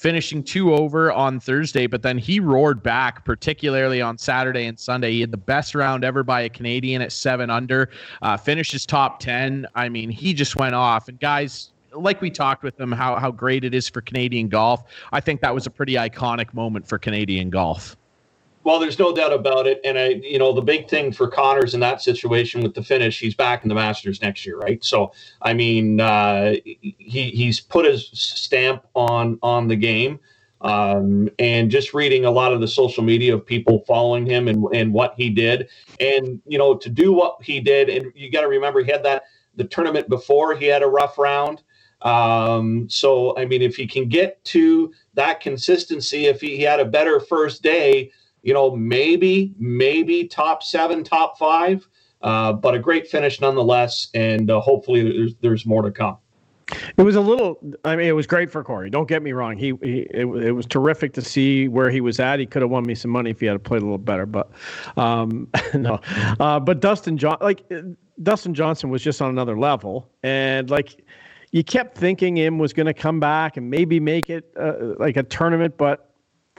finishing 0.00 0.42
two 0.42 0.74
over 0.74 1.12
on 1.12 1.38
Thursday, 1.38 1.86
but 1.86 2.00
then 2.00 2.16
he 2.16 2.40
roared 2.40 2.82
back, 2.82 3.22
particularly 3.22 4.00
on 4.00 4.16
Saturday 4.16 4.64
and 4.64 4.80
Sunday. 4.80 5.12
He 5.12 5.20
had 5.20 5.30
the 5.30 5.36
best 5.36 5.74
round 5.74 6.04
ever 6.04 6.22
by 6.22 6.40
a 6.40 6.48
Canadian 6.48 7.02
at 7.02 7.12
seven 7.12 7.50
under, 7.50 7.90
uh, 8.22 8.38
finishes 8.38 8.86
top 8.86 9.20
10. 9.20 9.66
I 9.74 9.90
mean, 9.90 10.08
he 10.08 10.32
just 10.32 10.56
went 10.56 10.74
off. 10.74 11.08
And 11.08 11.20
guys, 11.20 11.72
like 11.92 12.22
we 12.22 12.30
talked 12.30 12.62
with 12.62 12.80
him, 12.80 12.90
how, 12.90 13.16
how 13.16 13.30
great 13.30 13.62
it 13.62 13.74
is 13.74 13.90
for 13.90 14.00
Canadian 14.00 14.48
golf. 14.48 14.84
I 15.12 15.20
think 15.20 15.42
that 15.42 15.54
was 15.54 15.66
a 15.66 15.70
pretty 15.70 15.94
iconic 15.94 16.54
moment 16.54 16.88
for 16.88 16.98
Canadian 16.98 17.50
golf. 17.50 17.94
Well, 18.62 18.78
there's 18.78 18.98
no 18.98 19.14
doubt 19.14 19.32
about 19.32 19.66
it. 19.66 19.80
And 19.84 19.98
I, 19.98 20.08
you 20.08 20.38
know, 20.38 20.52
the 20.52 20.60
big 20.60 20.88
thing 20.88 21.12
for 21.12 21.28
Conners 21.28 21.72
in 21.72 21.80
that 21.80 22.02
situation 22.02 22.62
with 22.62 22.74
the 22.74 22.82
finish, 22.82 23.18
he's 23.18 23.34
back 23.34 23.62
in 23.62 23.68
the 23.68 23.74
Masters 23.74 24.20
next 24.20 24.44
year, 24.44 24.58
right? 24.58 24.84
So, 24.84 25.12
I 25.40 25.54
mean, 25.54 26.00
uh, 26.00 26.56
he 26.62 27.30
he's 27.30 27.60
put 27.60 27.86
his 27.86 28.10
stamp 28.12 28.86
on 28.94 29.38
on 29.42 29.68
the 29.68 29.76
game. 29.76 30.20
Um, 30.62 31.30
and 31.38 31.70
just 31.70 31.94
reading 31.94 32.26
a 32.26 32.30
lot 32.30 32.52
of 32.52 32.60
the 32.60 32.68
social 32.68 33.02
media 33.02 33.32
of 33.34 33.46
people 33.46 33.82
following 33.86 34.26
him 34.26 34.46
and, 34.46 34.62
and 34.74 34.92
what 34.92 35.14
he 35.16 35.30
did, 35.30 35.70
and 36.00 36.38
you 36.44 36.58
know, 36.58 36.76
to 36.76 36.90
do 36.90 37.14
what 37.14 37.42
he 37.42 37.60
did, 37.60 37.88
and 37.88 38.12
you 38.14 38.30
got 38.30 38.42
to 38.42 38.48
remember 38.48 38.82
he 38.82 38.90
had 38.92 39.02
that 39.04 39.22
the 39.56 39.64
tournament 39.64 40.10
before 40.10 40.54
he 40.54 40.66
had 40.66 40.82
a 40.82 40.86
rough 40.86 41.16
round. 41.16 41.62
Um, 42.02 42.88
so, 42.88 43.36
I 43.36 43.44
mean, 43.44 43.62
if 43.62 43.76
he 43.76 43.86
can 43.86 44.08
get 44.08 44.42
to 44.46 44.92
that 45.14 45.40
consistency, 45.40 46.26
if 46.26 46.40
he, 46.40 46.56
he 46.56 46.62
had 46.62 46.80
a 46.80 46.84
better 46.84 47.20
first 47.20 47.62
day, 47.62 48.10
you 48.42 48.54
know, 48.54 48.74
maybe, 48.74 49.54
maybe 49.58 50.26
top 50.26 50.62
seven, 50.62 51.04
top 51.04 51.38
five, 51.38 51.86
uh, 52.22 52.52
but 52.52 52.74
a 52.74 52.78
great 52.78 53.08
finish 53.08 53.40
nonetheless. 53.40 54.08
And 54.14 54.50
uh, 54.50 54.60
hopefully 54.60 55.02
there's, 55.02 55.34
there's 55.40 55.66
more 55.66 55.82
to 55.82 55.90
come. 55.90 56.18
It 56.96 57.02
was 57.02 57.16
a 57.16 57.20
little. 57.20 57.58
I 57.84 57.96
mean, 57.96 58.06
it 58.06 58.12
was 58.12 58.28
great 58.28 58.50
for 58.50 58.62
Corey. 58.62 58.90
Don't 58.90 59.08
get 59.08 59.22
me 59.22 59.32
wrong. 59.32 59.56
He, 59.56 59.72
he 59.82 60.06
it, 60.10 60.26
it 60.26 60.52
was 60.52 60.66
terrific 60.66 61.12
to 61.14 61.22
see 61.22 61.66
where 61.66 61.90
he 61.90 62.00
was 62.00 62.20
at. 62.20 62.38
He 62.38 62.46
could 62.46 62.62
have 62.62 62.70
won 62.70 62.84
me 62.84 62.94
some 62.94 63.10
money 63.10 63.30
if 63.30 63.40
he 63.40 63.46
had 63.46 63.62
played 63.64 63.82
a 63.82 63.84
little 63.84 63.98
better. 63.98 64.24
But 64.24 64.50
um, 64.96 65.48
no. 65.74 65.98
Uh, 66.38 66.60
but 66.60 66.78
Dustin 66.78 67.18
John, 67.18 67.38
like 67.40 67.68
Dustin 68.22 68.54
Johnson, 68.54 68.90
was 68.90 69.02
just 69.02 69.20
on 69.20 69.30
another 69.30 69.58
level, 69.58 70.08
and 70.22 70.70
like 70.70 71.02
you 71.52 71.64
kept 71.64 71.98
thinking 71.98 72.36
him 72.36 72.58
was 72.58 72.72
going 72.72 72.86
to 72.86 72.94
come 72.94 73.18
back 73.18 73.56
and 73.56 73.68
maybe 73.68 73.98
make 73.98 74.30
it 74.30 74.52
uh, 74.58 74.94
like 74.98 75.16
a 75.16 75.22
tournament, 75.22 75.76
but 75.76 76.09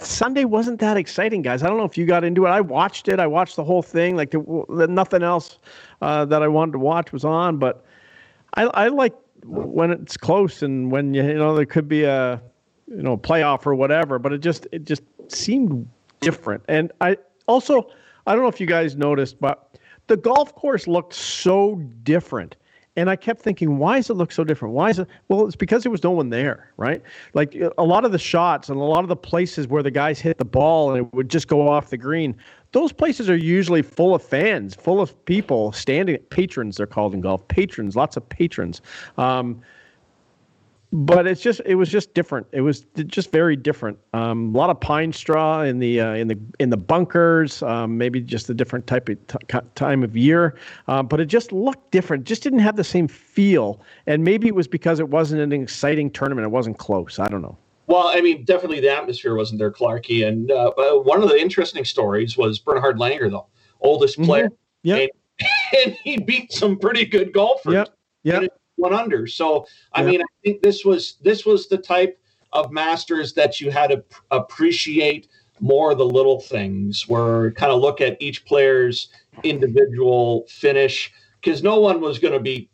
Sunday 0.03 0.45
wasn't 0.45 0.79
that 0.79 0.97
exciting, 0.97 1.41
guys. 1.41 1.63
I 1.63 1.67
don't 1.67 1.77
know 1.77 1.85
if 1.85 1.97
you 1.97 2.05
got 2.05 2.23
into 2.23 2.45
it. 2.45 2.49
I 2.49 2.61
watched 2.61 3.07
it. 3.07 3.19
I 3.19 3.27
watched 3.27 3.55
the 3.55 3.63
whole 3.63 3.81
thing. 3.81 4.15
Like 4.15 4.33
nothing 4.67 5.23
else 5.23 5.59
uh, 6.01 6.25
that 6.25 6.41
I 6.41 6.47
wanted 6.47 6.73
to 6.73 6.79
watch 6.79 7.11
was 7.11 7.25
on. 7.25 7.57
But 7.57 7.85
I, 8.55 8.63
I 8.63 8.87
like 8.87 9.13
when 9.45 9.91
it's 9.91 10.17
close 10.17 10.61
and 10.61 10.91
when 10.91 11.13
you, 11.13 11.23
you 11.23 11.33
know 11.35 11.55
there 11.55 11.65
could 11.65 11.87
be 11.87 12.03
a 12.03 12.41
you 12.87 13.01
know 13.01 13.17
playoff 13.17 13.65
or 13.65 13.75
whatever. 13.75 14.19
But 14.19 14.33
it 14.33 14.39
just 14.39 14.67
it 14.71 14.85
just 14.85 15.03
seemed 15.27 15.87
different. 16.19 16.63
And 16.67 16.91
I 17.01 17.17
also 17.47 17.89
I 18.27 18.33
don't 18.33 18.43
know 18.43 18.49
if 18.49 18.59
you 18.59 18.67
guys 18.67 18.95
noticed, 18.95 19.39
but 19.39 19.77
the 20.07 20.17
golf 20.17 20.53
course 20.55 20.87
looked 20.87 21.13
so 21.13 21.75
different 22.03 22.55
and 22.97 23.09
I 23.09 23.15
kept 23.15 23.41
thinking, 23.41 23.77
why 23.77 23.97
does 23.97 24.09
it 24.09 24.15
look 24.15 24.31
so 24.31 24.43
different? 24.43 24.73
Why 24.73 24.89
is 24.89 24.99
it? 24.99 25.07
Well, 25.29 25.45
it's 25.45 25.55
because 25.55 25.83
there 25.83 25.91
was 25.91 26.03
no 26.03 26.11
one 26.11 26.29
there, 26.29 26.71
right? 26.77 27.01
Like 27.33 27.55
a 27.77 27.83
lot 27.83 28.03
of 28.03 28.11
the 28.11 28.19
shots 28.19 28.67
and 28.69 28.77
a 28.77 28.83
lot 28.83 28.99
of 28.99 29.07
the 29.07 29.15
places 29.15 29.67
where 29.67 29.81
the 29.81 29.91
guys 29.91 30.19
hit 30.19 30.37
the 30.37 30.45
ball 30.45 30.91
and 30.91 31.05
it 31.05 31.13
would 31.13 31.29
just 31.29 31.47
go 31.47 31.67
off 31.69 31.89
the 31.89 31.97
green, 31.97 32.35
those 32.73 32.91
places 32.91 33.29
are 33.29 33.35
usually 33.35 33.81
full 33.81 34.13
of 34.13 34.21
fans, 34.21 34.75
full 34.75 34.99
of 34.99 35.25
people 35.25 35.71
standing, 35.71 36.17
patrons, 36.29 36.77
they're 36.77 36.85
called 36.85 37.13
in 37.13 37.21
golf, 37.21 37.47
patrons, 37.47 37.95
lots 37.95 38.17
of 38.17 38.27
patrons. 38.27 38.81
Um, 39.17 39.61
but 40.93 41.25
it's 41.25 41.41
just 41.41 41.61
it 41.65 41.75
was 41.75 41.89
just 41.89 42.13
different. 42.13 42.47
It 42.51 42.61
was 42.61 42.81
just 43.07 43.31
very 43.31 43.55
different. 43.55 43.97
Um, 44.13 44.53
a 44.53 44.57
lot 44.57 44.69
of 44.69 44.79
pine 44.79 45.13
straw 45.13 45.61
in 45.61 45.79
the 45.79 46.01
uh, 46.01 46.13
in 46.15 46.27
the 46.27 46.37
in 46.59 46.69
the 46.69 46.77
bunkers. 46.77 47.63
Um, 47.63 47.97
maybe 47.97 48.19
just 48.19 48.49
a 48.49 48.53
different 48.53 48.87
type 48.87 49.07
of 49.07 49.17
t- 49.27 49.59
time 49.75 50.03
of 50.03 50.17
year. 50.17 50.55
Um, 50.87 51.07
but 51.07 51.21
it 51.21 51.25
just 51.25 51.53
looked 51.53 51.91
different. 51.91 52.25
Just 52.25 52.43
didn't 52.43 52.59
have 52.59 52.75
the 52.75 52.83
same 52.83 53.07
feel. 53.07 53.81
And 54.05 54.23
maybe 54.23 54.47
it 54.47 54.55
was 54.55 54.67
because 54.67 54.99
it 54.99 55.07
wasn't 55.07 55.41
an 55.41 55.53
exciting 55.53 56.11
tournament. 56.11 56.45
It 56.45 56.51
wasn't 56.51 56.77
close. 56.77 57.19
I 57.19 57.27
don't 57.27 57.41
know. 57.41 57.57
Well, 57.87 58.07
I 58.07 58.19
mean, 58.21 58.43
definitely 58.43 58.81
the 58.81 58.91
atmosphere 58.91 59.35
wasn't 59.35 59.59
there, 59.59 59.71
Clarky. 59.71 60.27
And 60.27 60.51
uh, 60.51 60.71
one 61.03 61.23
of 61.23 61.29
the 61.29 61.39
interesting 61.39 61.85
stories 61.85 62.37
was 62.37 62.59
Bernhard 62.59 62.97
Langer, 62.97 63.29
though, 63.29 63.47
oldest 63.79 64.17
mm-hmm. 64.17 64.25
player. 64.25 64.45
Mm-hmm. 64.45 64.55
Yeah. 64.83 64.95
And, 64.95 65.09
and, 65.85 65.97
he 66.03 66.17
beat 66.17 66.51
some 66.51 66.77
pretty 66.77 67.05
good 67.05 67.33
golfers. 67.33 67.73
Yeah. 67.73 67.85
Yeah 68.23 68.47
one 68.81 68.93
under. 68.93 69.27
So 69.27 69.65
I 69.93 70.03
mean, 70.03 70.21
I 70.21 70.25
think 70.43 70.61
this 70.61 70.83
was 70.83 71.17
this 71.21 71.45
was 71.45 71.69
the 71.69 71.77
type 71.77 72.19
of 72.53 72.71
masters 72.71 73.33
that 73.33 73.61
you 73.61 73.71
had 73.71 73.91
to 73.91 74.03
appreciate 74.31 75.29
more 75.61 75.93
the 75.95 76.05
little 76.05 76.39
things, 76.39 77.07
where 77.07 77.51
kind 77.51 77.71
of 77.71 77.79
look 77.79 78.01
at 78.01 78.17
each 78.19 78.45
player's 78.45 79.09
individual 79.43 80.45
finish, 80.49 81.13
because 81.39 81.63
no 81.63 81.79
one 81.79 82.01
was 82.01 82.19
going 82.19 82.33
to 82.33 82.39
beat 82.39 82.69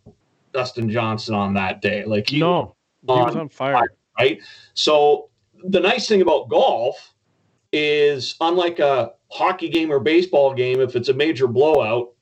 Dustin 0.54 0.90
Johnson 0.90 1.36
on 1.36 1.54
that 1.56 1.82
day. 1.82 2.06
Like 2.06 2.30
he, 2.30 2.40
no, 2.40 2.76
he 3.06 3.14
was 3.14 3.36
on 3.36 3.50
fire. 3.50 3.74
fire, 3.74 3.94
right? 4.18 4.40
So 4.74 5.30
the 5.64 5.80
nice 5.80 6.08
thing 6.08 6.22
about 6.22 6.50
golf 6.50 7.14
is, 7.74 8.36
unlike 8.40 8.80
a 8.80 9.12
hockey 9.30 9.68
game 9.68 9.92
or 9.92 10.00
baseball 10.00 10.54
game, 10.54 10.80
if 10.80 10.96
it's 10.96 11.10
a 11.10 11.14
major 11.14 11.48
blowout, 11.48 12.14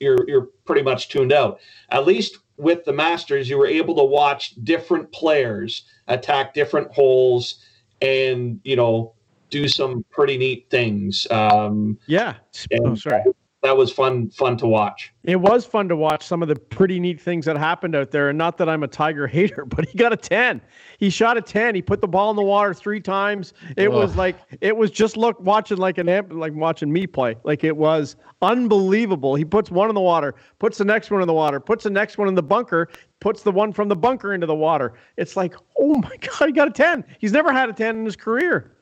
you're 0.00 0.26
you're 0.26 0.48
pretty 0.64 0.82
much 0.82 1.08
tuned 1.08 1.32
out. 1.32 1.60
At 1.90 2.06
least 2.06 2.38
with 2.56 2.84
the 2.84 2.92
Masters, 2.92 3.48
you 3.48 3.58
were 3.58 3.66
able 3.66 3.94
to 3.96 4.04
watch 4.04 4.54
different 4.64 5.10
players 5.12 5.84
attack 6.08 6.54
different 6.54 6.92
holes 6.92 7.64
and, 8.00 8.60
you 8.64 8.76
know, 8.76 9.14
do 9.50 9.68
some 9.68 10.04
pretty 10.10 10.36
neat 10.36 10.68
things. 10.70 11.26
Um, 11.30 11.98
yeah. 12.06 12.34
Oh, 12.80 12.94
sorry 12.94 13.22
that 13.64 13.74
was 13.74 13.90
fun 13.90 14.28
fun 14.28 14.58
to 14.58 14.66
watch. 14.66 15.10
It 15.24 15.36
was 15.36 15.64
fun 15.64 15.88
to 15.88 15.96
watch 15.96 16.22
some 16.22 16.42
of 16.42 16.48
the 16.48 16.54
pretty 16.54 17.00
neat 17.00 17.18
things 17.18 17.46
that 17.46 17.56
happened 17.56 17.96
out 17.96 18.10
there. 18.10 18.28
And 18.28 18.36
not 18.36 18.58
that 18.58 18.68
I'm 18.68 18.82
a 18.82 18.88
Tiger 18.88 19.26
hater, 19.36 19.64
but 19.64 19.88
he 19.88 19.96
got 19.96 20.12
a 20.12 20.18
10. 20.18 20.60
He 20.98 21.08
shot 21.08 21.38
a 21.38 21.40
10. 21.40 21.74
He 21.74 21.80
put 21.80 22.02
the 22.02 22.06
ball 22.06 22.28
in 22.28 22.36
the 22.36 22.42
water 22.42 22.74
three 22.74 23.00
times. 23.00 23.54
It 23.78 23.88
Ugh. 23.88 23.94
was 23.94 24.16
like 24.16 24.36
it 24.60 24.76
was 24.76 24.90
just 24.90 25.16
look 25.16 25.40
watching 25.40 25.78
like 25.78 25.96
an 25.96 26.10
amp 26.10 26.30
like 26.30 26.52
watching 26.52 26.92
me 26.92 27.06
play. 27.06 27.36
Like 27.42 27.64
it 27.64 27.74
was 27.74 28.16
unbelievable. 28.42 29.34
He 29.34 29.46
puts 29.46 29.70
one 29.70 29.88
in 29.88 29.94
the 29.94 30.00
water, 30.02 30.34
puts 30.58 30.76
the 30.76 30.84
next 30.84 31.10
one 31.10 31.22
in 31.22 31.26
the 31.26 31.32
water, 31.32 31.58
puts 31.58 31.84
the 31.84 31.90
next 31.90 32.18
one 32.18 32.28
in 32.28 32.34
the 32.34 32.42
bunker, 32.42 32.90
puts 33.20 33.42
the 33.42 33.52
one 33.52 33.72
from 33.72 33.88
the 33.88 33.96
bunker 33.96 34.34
into 34.34 34.46
the 34.46 34.54
water. 34.54 34.92
It's 35.16 35.38
like, 35.38 35.54
oh 35.80 35.96
my 35.96 36.16
God, 36.20 36.46
he 36.48 36.52
got 36.52 36.68
a 36.68 36.70
10. 36.70 37.02
He's 37.18 37.32
never 37.32 37.50
had 37.50 37.70
a 37.70 37.72
10 37.72 37.96
in 37.96 38.04
his 38.04 38.16
career. 38.16 38.76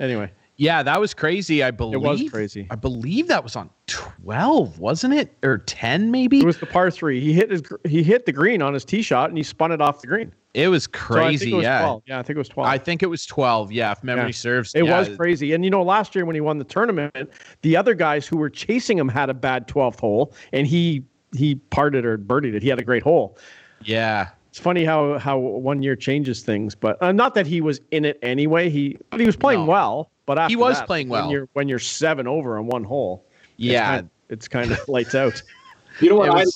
Anyway. 0.00 0.32
Yeah, 0.58 0.82
that 0.82 1.00
was 1.00 1.14
crazy. 1.14 1.62
I 1.62 1.70
believe 1.70 1.94
it 1.94 2.00
was 2.00 2.30
crazy. 2.30 2.66
I 2.68 2.74
believe 2.74 3.28
that 3.28 3.44
was 3.44 3.54
on 3.54 3.70
twelve, 3.86 4.80
wasn't 4.80 5.14
it, 5.14 5.32
or 5.44 5.58
ten 5.58 6.10
maybe? 6.10 6.40
It 6.40 6.44
was 6.44 6.58
the 6.58 6.66
par 6.66 6.90
three. 6.90 7.20
He 7.20 7.32
hit 7.32 7.48
his 7.48 7.62
he 7.84 8.02
hit 8.02 8.26
the 8.26 8.32
green 8.32 8.60
on 8.60 8.74
his 8.74 8.84
tee 8.84 9.00
shot 9.00 9.28
and 9.30 9.38
he 9.38 9.44
spun 9.44 9.70
it 9.70 9.80
off 9.80 10.00
the 10.00 10.08
green. 10.08 10.32
It 10.54 10.66
was 10.66 10.88
crazy. 10.88 11.50
So 11.50 11.54
it 11.54 11.58
was 11.58 11.62
yeah, 11.62 11.82
12. 11.82 12.02
yeah, 12.06 12.18
I 12.18 12.22
think 12.22 12.36
it 12.36 12.40
was 12.40 12.48
twelve. 12.48 12.68
I 12.68 12.76
think 12.76 13.04
it 13.04 13.06
was 13.06 13.24
twelve. 13.24 13.70
Yeah, 13.70 13.92
if 13.92 14.02
memory 14.02 14.26
yeah. 14.26 14.32
serves. 14.32 14.74
It 14.74 14.84
yeah. 14.84 14.98
was 14.98 15.16
crazy. 15.16 15.52
And 15.52 15.64
you 15.64 15.70
know, 15.70 15.84
last 15.84 16.16
year 16.16 16.24
when 16.24 16.34
he 16.34 16.40
won 16.40 16.58
the 16.58 16.64
tournament, 16.64 17.30
the 17.62 17.76
other 17.76 17.94
guys 17.94 18.26
who 18.26 18.36
were 18.36 18.50
chasing 18.50 18.98
him 18.98 19.08
had 19.08 19.30
a 19.30 19.34
bad 19.34 19.68
twelfth 19.68 20.00
hole, 20.00 20.34
and 20.52 20.66
he 20.66 21.04
he 21.36 21.54
parted 21.54 22.04
or 22.04 22.18
birdied 22.18 22.54
it. 22.54 22.64
He 22.64 22.68
had 22.68 22.80
a 22.80 22.84
great 22.84 23.04
hole. 23.04 23.38
Yeah, 23.84 24.30
it's 24.48 24.58
funny 24.58 24.84
how 24.84 25.18
how 25.18 25.38
one 25.38 25.82
year 25.82 25.94
changes 25.94 26.42
things, 26.42 26.74
but 26.74 27.00
uh, 27.00 27.12
not 27.12 27.36
that 27.36 27.46
he 27.46 27.60
was 27.60 27.80
in 27.92 28.04
it 28.04 28.18
anyway. 28.22 28.68
He 28.68 28.98
but 29.10 29.20
he 29.20 29.26
was 29.26 29.36
playing 29.36 29.60
no. 29.60 29.66
well. 29.66 30.10
But 30.28 30.50
he 30.50 30.56
was 30.56 30.76
that, 30.78 30.86
playing 30.86 31.08
well. 31.08 31.22
When 31.22 31.30
you're 31.30 31.48
when 31.54 31.68
you're 31.68 31.78
seven 31.78 32.28
over 32.28 32.58
on 32.58 32.66
one 32.66 32.84
hole, 32.84 33.24
yeah, 33.56 33.70
it's 33.70 33.88
kind 33.88 33.98
of, 33.98 34.10
it's 34.28 34.48
kind 34.48 34.72
of 34.72 34.88
lights 34.88 35.14
out. 35.14 35.42
You 36.00 36.10
know 36.10 36.14
what 36.14 36.32
was, 36.32 36.54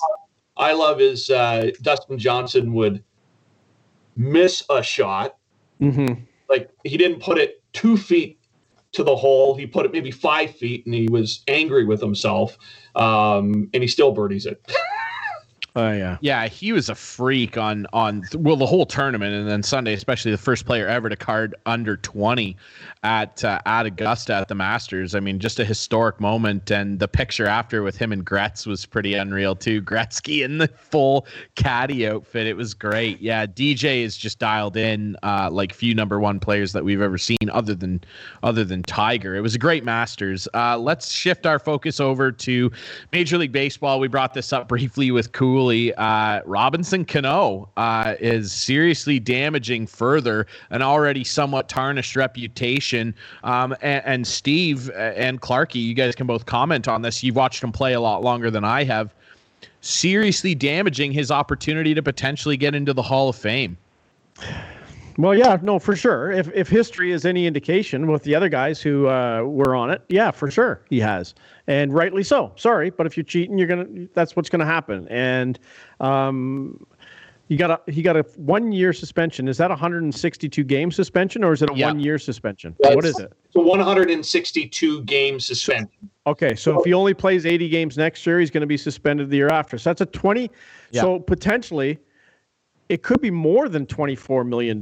I 0.57 0.69
love? 0.69 0.71
I 0.71 0.73
love 0.73 1.01
is 1.01 1.29
uh, 1.29 1.73
Dustin 1.81 2.17
Johnson 2.17 2.75
would 2.75 3.03
miss 4.15 4.63
a 4.71 4.85
shot. 4.85 5.37
Mm-hmm. 5.81 6.23
Like 6.49 6.71
he 6.85 6.97
didn't 6.97 7.21
put 7.21 7.39
it 7.39 7.61
two 7.73 7.97
feet 7.97 8.39
to 8.93 9.03
the 9.03 9.17
hole. 9.17 9.57
He 9.57 9.67
put 9.67 9.85
it 9.85 9.93
maybe 9.93 10.13
five 10.13 10.55
feet, 10.55 10.87
and 10.87 10.95
he 10.95 11.09
was 11.09 11.43
angry 11.49 11.85
with 11.85 12.01
himself. 12.01 12.57
Um, 12.95 13.69
and 13.75 13.83
he 13.83 13.89
still 13.89 14.13
birdies 14.13 14.47
it. 14.47 14.65
Oh 15.75 15.91
yeah. 15.91 16.19
Yeah, 16.21 16.49
he 16.49 16.71
was 16.73 16.91
a 16.91 16.95
freak 16.95 17.57
on 17.57 17.87
on 17.95 18.25
well 18.37 18.57
the 18.57 18.67
whole 18.67 18.85
tournament, 18.85 19.35
and 19.35 19.49
then 19.49 19.63
Sunday, 19.63 19.95
especially 19.95 20.31
the 20.31 20.37
first 20.37 20.67
player 20.67 20.87
ever 20.87 21.09
to 21.09 21.17
card 21.17 21.55
under 21.65 21.97
twenty 21.97 22.59
at 23.03 23.43
uh, 23.43 23.59
at 23.65 23.87
Augusta 23.87 24.35
at 24.35 24.49
the 24.49 24.55
Masters. 24.55 25.15
I 25.15 25.21
mean, 25.21 25.39
just 25.39 25.59
a 25.59 25.65
historic 25.65 26.21
moment, 26.21 26.71
and 26.71 26.99
the 26.99 27.09
picture 27.09 27.47
after 27.47 27.83
with 27.83 27.97
him 27.97 28.13
and 28.13 28.23
Gretz 28.23 28.67
was 28.67 28.85
pretty 28.85 29.15
unreal 29.15 29.57
too. 29.57 29.81
Gretzky 29.81 30.45
in 30.45 30.59
the 30.59 30.69
full 30.69 31.27
caddy 31.55 32.07
outfit, 32.07 32.47
it 32.47 32.57
was 32.57 32.75
great. 32.75 33.19
Yeah, 33.23 33.47
DJ 33.47 34.03
is 34.03 34.19
just 34.19 34.39
dialed 34.39 34.77
in 34.77 35.17
uh, 35.23 35.49
like 35.51 35.73
few 35.73 35.95
number 35.95 36.21
one 36.21 36.39
players 36.39 36.73
that 36.73 36.85
we've 36.85 37.01
ever 37.01 37.17
seen, 37.17 37.49
other 37.51 37.75
than 37.75 38.05
other 38.43 38.63
than 38.65 38.83
Tiger. 38.83 39.37
It 39.37 39.41
was 39.41 39.55
a 39.55 39.59
great 39.59 39.85
Masters. 39.85 40.47
Uh, 40.53 40.77
let's 40.77 41.11
shift 41.11 41.47
our 41.47 41.59
focus 41.59 41.99
over 41.99 42.31
to 42.31 42.71
Major 43.11 43.39
League 43.39 43.53
Baseball. 43.53 43.99
We 44.01 44.09
brought 44.09 44.35
this 44.35 44.53
up 44.53 44.69
briefly 44.69 45.11
with 45.11 45.33
Cool 45.33 45.62
uh, 45.71 46.43
Robinson 46.45 47.05
Cano 47.05 47.69
uh, 47.77 48.15
is 48.21 48.53
seriously 48.53 49.19
damaging 49.19 49.87
further 49.87 50.47
an 50.71 50.83
already 50.83 51.25
somewhat 51.25 51.69
tarnished 51.69 52.17
reputation. 52.17 53.15
Um, 53.45 53.75
and, 53.81 54.03
and, 54.05 54.27
Steve 54.27 54.91
and 54.91 55.41
Clarky, 55.41 55.83
you 55.83 55.95
guys 55.95 56.15
can 56.15 56.27
both 56.27 56.47
comment 56.47 56.89
on 56.89 57.03
this. 57.03 57.23
You've 57.23 57.37
watched 57.37 57.63
him 57.63 57.73
play 57.73 57.93
a 57.93 58.01
lot 58.01 58.23
longer 58.23 58.51
than 58.51 58.65
I 58.65 58.85
have. 58.85 59.15
Seriously 59.81 60.55
damaging 60.55 61.13
his 61.13 61.31
opportunity 61.31 61.95
to 61.95 62.03
potentially 62.03 62.57
get 62.57 62.75
into 62.75 62.93
the 62.93 63.03
Hall 63.03 63.29
of 63.29 63.37
Fame. 63.37 63.77
Well, 65.19 65.35
yeah, 65.35 65.59
no, 65.63 65.79
for 65.79 65.95
sure. 65.95 66.31
If 66.31 66.49
if 66.55 66.69
history 66.69 67.13
is 67.13 67.27
any 67.27 67.47
indication 67.47 68.11
with 68.11 68.23
the 68.23 68.35
other 68.35 68.49
guys 68.49 68.81
who 68.81 69.09
uh, 69.09 69.43
were 69.43 69.75
on 69.75 69.91
it, 69.91 70.03
yeah, 70.09 70.31
for 70.31 70.51
sure 70.51 70.81
he 70.89 71.01
has, 71.01 71.35
and 71.67 71.93
rightly 71.93 72.23
so. 72.23 72.53
Sorry, 72.57 72.91
but 72.91 73.07
if 73.07 73.17
you're 73.17 73.25
cheating, 73.25 73.59
you're 73.59 73.69
gonna. 73.69 73.87
That's 74.15 74.37
what's 74.37 74.49
gonna 74.49 74.67
happen. 74.67 75.07
And 75.09 75.59
um, 76.01 76.85
you 77.49 77.59
got 77.59 77.71
a 77.71 77.93
he 77.93 78.03
got 78.03 78.17
a 78.17 78.23
one 78.37 78.73
year 78.73 78.93
suspension. 78.93 79.47
Is 79.47 79.59
that 79.59 79.67
a 79.67 79.75
162 79.75 80.65
game 80.65 80.91
suspension 80.91 81.45
or 81.45 81.53
is 81.53 81.63
it 81.63 81.71
a 81.71 81.75
one 81.75 82.01
year 82.01 82.19
suspension? 82.19 82.75
That's, 82.81 82.95
what 82.97 83.05
is 83.05 83.19
it? 83.19 83.33
It's 83.45 83.57
a 83.57 83.61
162 83.61 85.03
game 85.03 85.39
suspension. 85.39 86.11
Okay, 86.27 86.55
so 86.55 86.79
if 86.79 86.85
he 86.85 86.95
only 86.95 87.15
plays 87.15 87.45
80 87.45 87.69
games 87.69 87.99
next 87.99 88.25
year, 88.27 88.41
he's 88.41 88.51
going 88.51 88.63
to 88.63 88.67
be 88.67 88.77
suspended 88.77 89.29
the 89.29 89.37
year 89.37 89.49
after. 89.49 89.77
So 89.77 89.91
that's 89.91 90.01
a 90.01 90.07
20. 90.07 90.51
Yeah. 90.93 91.01
So 91.03 91.19
potentially 91.19 91.99
it 92.89 93.03
could 93.03 93.21
be 93.21 93.31
more 93.31 93.69
than 93.69 93.87
$24 93.87 94.47
million 94.47 94.81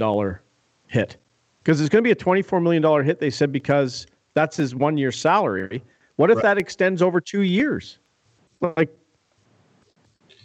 hit 0.87 1.17
because 1.63 1.81
it's 1.81 1.89
going 1.89 2.05
to 2.05 2.07
be 2.07 2.13
a 2.13 2.17
$24 2.17 2.63
million 2.63 3.05
hit, 3.05 3.19
they 3.21 3.31
said, 3.31 3.53
because 3.53 4.07
that's 4.35 4.57
his 4.57 4.75
one 4.75 4.97
year 4.97 5.13
salary. 5.13 5.83
What 6.21 6.31
if 6.31 6.37
right. 6.37 6.43
that 6.43 6.59
extends 6.59 7.01
over 7.01 7.19
two 7.19 7.41
years? 7.41 7.99
Like, 8.61 8.91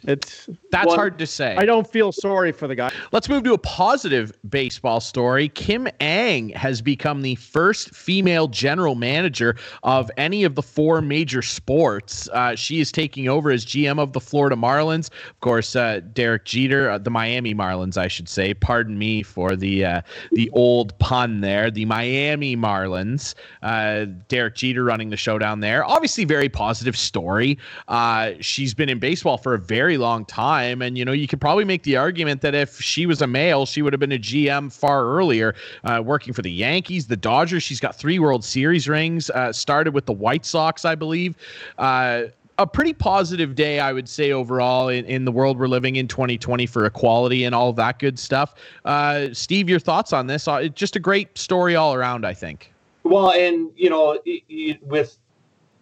it's 0.07 0.49
that's 0.71 0.87
well, 0.87 0.95
hard 0.95 1.17
to 1.19 1.27
say. 1.27 1.55
I 1.55 1.65
don't 1.65 1.87
feel 1.87 2.11
sorry 2.11 2.51
for 2.51 2.67
the 2.67 2.75
guy. 2.75 2.91
Let's 3.11 3.29
move 3.29 3.43
to 3.43 3.53
a 3.53 3.57
positive 3.57 4.33
baseball 4.49 4.99
story. 4.99 5.49
Kim 5.49 5.87
Ng 5.99 6.49
has 6.49 6.81
become 6.81 7.21
the 7.21 7.35
first 7.35 7.95
female 7.95 8.47
general 8.47 8.95
manager 8.95 9.55
of 9.83 10.11
any 10.17 10.43
of 10.43 10.55
the 10.55 10.61
four 10.61 11.01
major 11.01 11.41
sports. 11.41 12.29
Uh, 12.29 12.55
she 12.55 12.79
is 12.79 12.91
taking 12.91 13.27
over 13.27 13.51
as 13.51 13.65
GM 13.65 13.99
of 13.99 14.13
the 14.13 14.19
Florida 14.19 14.55
Marlins. 14.55 15.09
Of 15.29 15.39
course, 15.39 15.75
uh, 15.75 16.01
Derek 16.13 16.45
Jeter, 16.45 16.89
uh, 16.89 16.97
the 16.97 17.09
Miami 17.09 17.55
Marlins, 17.55 17.97
I 17.97 18.07
should 18.07 18.29
say. 18.29 18.53
Pardon 18.53 18.97
me 18.97 19.23
for 19.23 19.55
the 19.55 19.85
uh, 19.85 20.01
the 20.31 20.49
old 20.51 20.97
pun 20.99 21.41
there. 21.41 21.71
The 21.71 21.85
Miami 21.85 22.55
Marlins. 22.55 23.33
Uh, 23.63 24.05
Derek 24.27 24.55
Jeter 24.55 24.83
running 24.83 25.09
the 25.09 25.17
show 25.17 25.37
down 25.37 25.59
there. 25.59 25.83
Obviously, 25.85 26.25
very 26.25 26.49
positive 26.49 26.97
story. 26.97 27.57
Uh, 27.87 28.33
she's 28.39 28.73
been 28.73 28.89
in 28.89 28.99
baseball 28.99 29.37
for 29.37 29.53
a 29.53 29.59
very 29.59 29.94
long 29.97 30.25
time. 30.25 30.81
And, 30.81 30.97
you 30.97 31.05
know, 31.05 31.11
you 31.11 31.27
could 31.27 31.41
probably 31.41 31.65
make 31.65 31.83
the 31.83 31.97
argument 31.97 32.41
that 32.41 32.55
if 32.55 32.79
she 32.81 33.05
was 33.05 33.21
a 33.21 33.27
male, 33.27 33.65
she 33.65 33.81
would 33.81 33.93
have 33.93 33.99
been 33.99 34.11
a 34.11 34.19
GM 34.19 34.71
far 34.71 35.05
earlier, 35.05 35.55
uh, 35.83 36.01
working 36.03 36.33
for 36.33 36.41
the 36.41 36.51
Yankees, 36.51 37.07
the 37.07 37.17
Dodgers. 37.17 37.63
She's 37.63 37.79
got 37.79 37.95
three 37.95 38.19
World 38.19 38.43
Series 38.43 38.87
rings, 38.87 39.29
uh, 39.29 39.51
started 39.51 39.93
with 39.93 40.05
the 40.05 40.13
White 40.13 40.45
Sox, 40.45 40.85
I 40.85 40.95
believe. 40.95 41.35
Uh, 41.77 42.23
a 42.57 42.65
pretty 42.65 42.93
positive 42.93 43.55
day, 43.55 43.79
I 43.79 43.91
would 43.91 44.07
say, 44.07 44.31
overall 44.31 44.87
in, 44.87 45.05
in 45.05 45.25
the 45.25 45.31
world 45.31 45.59
we're 45.59 45.67
living 45.67 45.97
in 45.97 46.07
2020 46.07 46.65
for 46.65 46.85
equality 46.85 47.43
and 47.43 47.53
all 47.53 47.73
that 47.73 47.99
good 47.99 48.17
stuff. 48.17 48.55
Uh, 48.85 49.27
Steve, 49.33 49.69
your 49.69 49.79
thoughts 49.79 50.13
on 50.13 50.27
this? 50.27 50.47
Uh, 50.47 50.67
just 50.69 50.95
a 50.95 50.99
great 50.99 51.37
story 51.37 51.75
all 51.75 51.93
around, 51.93 52.25
I 52.25 52.33
think. 52.33 52.71
Well, 53.03 53.31
and 53.31 53.71
you 53.75 53.89
know, 53.89 54.19
with 54.81 55.17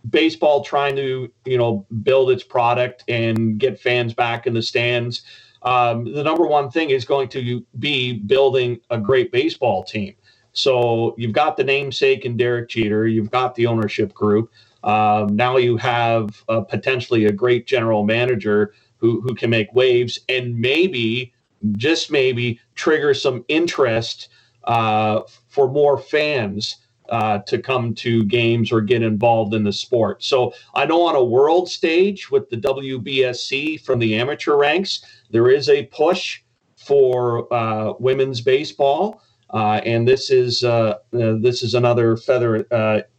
baseball 0.10 0.64
trying 0.64 0.96
to 0.96 1.32
you 1.46 1.58
know 1.58 1.86
build 2.04 2.30
its 2.32 2.44
product 2.44 3.04
and 3.08 3.58
get 3.58 3.80
fans 3.80 4.14
back 4.14 4.46
in 4.46 4.54
the 4.54 4.62
stands 4.62 5.22
um, 5.64 6.14
the 6.14 6.24
number 6.24 6.46
one 6.46 6.70
thing 6.70 6.90
is 6.90 7.06
going 7.06 7.30
to 7.30 7.66
be 7.80 8.14
building 8.20 8.82
a 8.90 8.98
great 8.98 9.32
baseball 9.32 9.82
team. 9.82 10.14
So 10.52 11.16
you've 11.18 11.32
got 11.32 11.56
the 11.56 11.64
namesake 11.64 12.26
in 12.26 12.38
derek 12.38 12.70
jeter 12.70 13.08
you've 13.08 13.32
got 13.32 13.56
the 13.56 13.66
ownership 13.66 14.14
group 14.14 14.52
um, 14.84 15.36
now 15.36 15.58
you 15.58 15.78
have 15.78 16.44
potentially 16.70 17.26
a 17.26 17.32
great 17.32 17.66
general 17.66 18.04
manager 18.04 18.74
who, 18.98 19.22
who 19.22 19.36
can 19.36 19.50
make 19.50 19.74
waves 19.74 20.20
and 20.30 20.58
maybe 20.60 21.34
just 21.78 22.12
maybe 22.12 22.60
trigger 22.76 23.14
some 23.14 23.44
interest 23.48 24.30
uh, 24.66 25.22
for 25.48 25.70
more 25.70 25.98
fans 25.98 26.78
uh, 27.14 27.38
to 27.38 27.60
come 27.60 27.94
to 27.94 28.24
games 28.24 28.72
or 28.72 28.82
get 28.82 29.04
involved 29.04 29.54
in 29.54 29.64
the 29.64 29.72
sport. 29.72 30.24
So 30.24 30.52
I 30.74 30.88
know 30.88 31.04
on 31.04 31.16
a 31.16 31.24
world 31.24 31.70
stage 31.70 32.32
with 32.32 32.50
the 32.50 32.58
WBSC 32.58 33.82
from 33.82 34.00
the 34.00 34.16
amateur 34.16 34.56
ranks, 34.56 35.06
there 35.30 35.48
is 35.48 35.70
a 35.70 35.86
push 35.86 36.42
for 36.76 37.54
uh, 37.54 37.94
women's 38.00 38.42
baseball. 38.42 39.22
Uh, 39.52 39.80
and 39.86 40.08
this 40.08 40.32
is 40.32 40.64
uh, 40.64 40.96
uh, 41.14 41.36
this 41.40 41.62
is 41.62 41.76
another 41.76 42.18
feather 42.18 42.66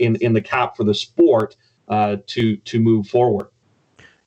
in 0.01 0.17
in 0.17 0.33
the 0.33 0.41
cap 0.41 0.77
for 0.77 0.83
the 0.83 0.95
sport 0.95 1.55
to 2.27 2.57
to 2.57 2.81
move 2.81 3.07
forward. 3.07 3.47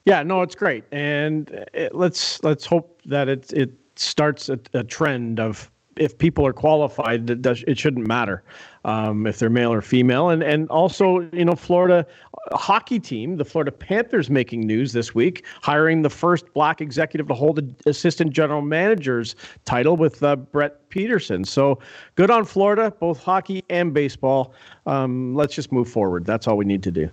Yeah, 0.06 0.24
no, 0.24 0.44
it's 0.44 0.56
great, 0.56 0.86
and 0.94 1.50
it, 1.74 1.94
let's 1.94 2.42
let's 2.42 2.66
hope 2.66 3.02
that 3.04 3.28
it 3.28 3.52
it 3.52 3.74
starts 3.98 4.48
a, 4.48 4.58
a 4.74 4.86
trend 4.86 5.42
of 5.42 5.70
if 5.98 6.18
people 6.18 6.46
are 6.46 6.54
qualified, 6.54 7.30
it 7.30 7.78
shouldn't 7.78 8.08
matter 8.08 8.44
um, 8.88 9.28
if 9.28 9.38
they're 9.38 9.50
male 9.50 9.72
or 9.72 9.82
female. 9.82 10.30
And 10.30 10.42
and 10.42 10.68
also, 10.70 11.30
you 11.32 11.46
know, 11.46 11.56
Florida 11.56 12.08
hockey 12.54 13.00
team, 13.00 13.38
the 13.38 13.46
Florida 13.46 13.72
Panthers, 13.72 14.30
making 14.30 14.62
news 14.62 14.94
this 14.94 15.14
week, 15.14 15.46
hiring 15.62 16.02
the 16.02 16.10
first 16.10 16.52
black 16.54 16.82
executive 16.82 17.28
to 17.28 17.34
hold 17.34 17.58
the 17.58 17.90
assistant 17.90 18.32
general 18.32 18.62
manager's 18.62 19.36
title 19.66 19.98
with 19.98 20.24
uh, 20.24 20.38
Brett 20.38 20.90
Peterson. 20.90 21.44
So 21.44 21.80
good 22.16 22.32
on 22.32 22.46
Florida, 22.46 22.92
both 23.00 23.22
hockey 23.22 23.64
and 23.70 23.94
baseball. 23.94 24.54
Um, 24.86 25.36
let's 25.36 25.54
just 25.54 25.72
move 25.72 25.90
forward. 25.90 26.26
That's 26.26 26.48
all 26.48 26.58
we 26.58 26.66
need 26.66 26.84
to 26.84 26.92
do. 26.92 27.12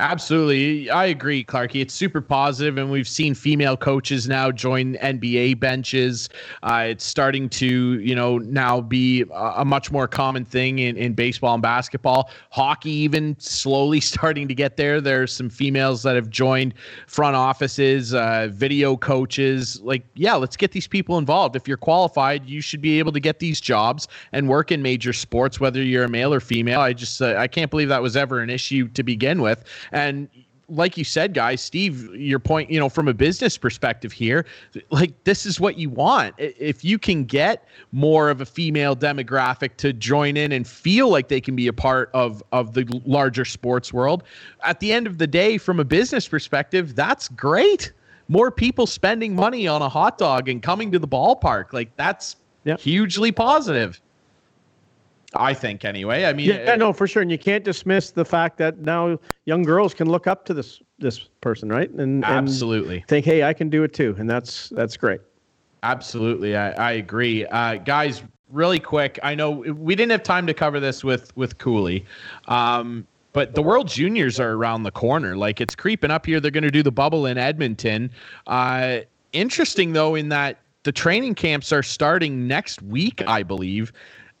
Absolutely. 0.00 0.88
I 0.88 1.04
agree, 1.04 1.44
Clarky. 1.44 1.82
It's 1.82 1.92
super 1.92 2.22
positive, 2.22 2.78
and 2.78 2.90
we've 2.90 3.06
seen 3.06 3.34
female 3.34 3.76
coaches 3.76 4.26
now 4.26 4.50
join 4.50 4.94
NBA 4.94 5.60
benches. 5.60 6.30
Uh, 6.62 6.86
it's 6.88 7.04
starting 7.04 7.50
to, 7.50 8.00
you 8.00 8.14
know, 8.14 8.38
now 8.38 8.80
be 8.80 9.26
a, 9.30 9.62
much 9.62 9.92
more 9.92 10.08
common 10.08 10.46
thing 10.46 10.78
in, 10.78 10.96
in 10.96 11.12
baseball 11.12 11.52
and 11.52 11.62
basketball. 11.62 12.30
Hockey, 12.48 12.90
even 12.90 13.36
slowly 13.38 14.00
starting 14.10 14.48
to 14.48 14.54
get 14.54 14.78
there. 14.78 15.02
There's 15.02 15.34
some 15.34 15.50
females 15.50 16.02
that 16.04 16.16
have 16.16 16.30
joined 16.30 16.72
front 17.06 17.36
offices, 17.36 18.14
uh, 18.14 18.48
video 18.50 18.96
coaches. 18.96 19.82
Like, 19.82 20.06
yeah, 20.14 20.34
let's 20.34 20.56
get 20.56 20.72
these 20.72 20.88
people 20.88 21.18
involved. 21.18 21.56
If 21.56 21.68
you're 21.68 21.76
qualified, 21.76 22.46
you 22.46 22.62
should 22.62 22.80
be 22.80 22.98
able 22.98 23.12
to 23.12 23.20
get 23.20 23.38
these 23.38 23.60
jobs 23.60 24.08
and 24.32 24.48
work 24.48 24.72
in 24.72 24.80
major 24.80 25.12
sports, 25.12 25.60
whether 25.60 25.82
you're 25.82 26.04
a 26.04 26.08
male 26.08 26.32
or 26.32 26.40
female. 26.40 26.80
I 26.80 26.94
just, 26.94 27.20
uh, 27.20 27.34
I 27.36 27.48
can't 27.48 27.70
believe 27.70 27.90
that 27.90 28.00
was 28.00 28.16
ever 28.16 28.40
an 28.40 28.48
issue 28.48 28.88
to 28.88 29.02
begin 29.02 29.42
with. 29.42 29.62
And 29.92 30.28
like 30.70 30.96
you 30.96 31.04
said, 31.04 31.34
guys, 31.34 31.60
Steve, 31.60 32.14
your 32.14 32.38
point, 32.38 32.70
you 32.70 32.78
know, 32.78 32.88
from 32.88 33.08
a 33.08 33.14
business 33.14 33.58
perspective 33.58 34.12
here, 34.12 34.46
like 34.90 35.12
this 35.24 35.44
is 35.44 35.60
what 35.60 35.76
you 35.76 35.90
want. 35.90 36.34
If 36.38 36.84
you 36.84 36.98
can 36.98 37.24
get 37.24 37.66
more 37.92 38.30
of 38.30 38.40
a 38.40 38.46
female 38.46 38.96
demographic 38.96 39.76
to 39.78 39.92
join 39.92 40.36
in 40.36 40.52
and 40.52 40.66
feel 40.66 41.08
like 41.08 41.28
they 41.28 41.40
can 41.40 41.56
be 41.56 41.66
a 41.66 41.72
part 41.72 42.10
of 42.14 42.42
of 42.52 42.74
the 42.74 42.86
larger 43.04 43.44
sports 43.44 43.92
world, 43.92 44.22
at 44.62 44.80
the 44.80 44.92
end 44.92 45.06
of 45.06 45.18
the 45.18 45.26
day, 45.26 45.58
from 45.58 45.80
a 45.80 45.84
business 45.84 46.28
perspective, 46.28 46.94
that's 46.94 47.28
great. 47.28 47.92
More 48.28 48.52
people 48.52 48.86
spending 48.86 49.34
money 49.34 49.66
on 49.66 49.82
a 49.82 49.88
hot 49.88 50.16
dog 50.16 50.48
and 50.48 50.62
coming 50.62 50.92
to 50.92 50.98
the 51.00 51.08
ballpark, 51.08 51.72
like 51.72 51.94
that's 51.96 52.36
yep. 52.64 52.78
hugely 52.78 53.32
positive. 53.32 54.00
I 55.34 55.54
think 55.54 55.84
anyway. 55.84 56.24
I 56.24 56.32
mean, 56.32 56.48
yeah, 56.48 56.74
no, 56.76 56.92
for 56.92 57.06
sure, 57.06 57.22
and 57.22 57.30
you 57.30 57.38
can't 57.38 57.64
dismiss 57.64 58.10
the 58.10 58.24
fact 58.24 58.58
that 58.58 58.78
now 58.78 59.18
young 59.44 59.62
girls 59.62 59.94
can 59.94 60.08
look 60.10 60.26
up 60.26 60.44
to 60.46 60.54
this 60.54 60.80
this 60.98 61.20
person, 61.40 61.68
right? 61.68 61.90
And 61.90 62.24
absolutely 62.24 62.98
and 62.98 63.06
think, 63.08 63.24
hey, 63.24 63.44
I 63.44 63.52
can 63.52 63.70
do 63.70 63.82
it 63.84 63.92
too, 63.92 64.14
and 64.18 64.28
that's 64.28 64.70
that's 64.70 64.96
great. 64.96 65.20
Absolutely, 65.82 66.56
I, 66.56 66.70
I 66.72 66.92
agree, 66.92 67.46
uh, 67.46 67.76
guys. 67.76 68.22
Really 68.50 68.80
quick, 68.80 69.20
I 69.22 69.36
know 69.36 69.50
we 69.50 69.94
didn't 69.94 70.10
have 70.10 70.24
time 70.24 70.44
to 70.48 70.54
cover 70.54 70.80
this 70.80 71.04
with 71.04 71.34
with 71.36 71.58
Cooley, 71.58 72.04
um, 72.48 73.06
but 73.32 73.54
the 73.54 73.62
World 73.62 73.86
Juniors 73.86 74.40
are 74.40 74.54
around 74.54 74.82
the 74.82 74.90
corner. 74.90 75.36
Like 75.36 75.60
it's 75.60 75.76
creeping 75.76 76.10
up 76.10 76.26
here. 76.26 76.40
They're 76.40 76.50
going 76.50 76.64
to 76.64 76.70
do 76.72 76.82
the 76.82 76.90
bubble 76.90 77.26
in 77.26 77.38
Edmonton. 77.38 78.10
Uh, 78.48 79.00
interesting 79.32 79.92
though, 79.92 80.16
in 80.16 80.30
that 80.30 80.58
the 80.82 80.92
training 80.92 81.34
camps 81.34 81.72
are 81.72 81.82
starting 81.82 82.48
next 82.48 82.82
week, 82.82 83.22
I 83.26 83.42
believe, 83.42 83.92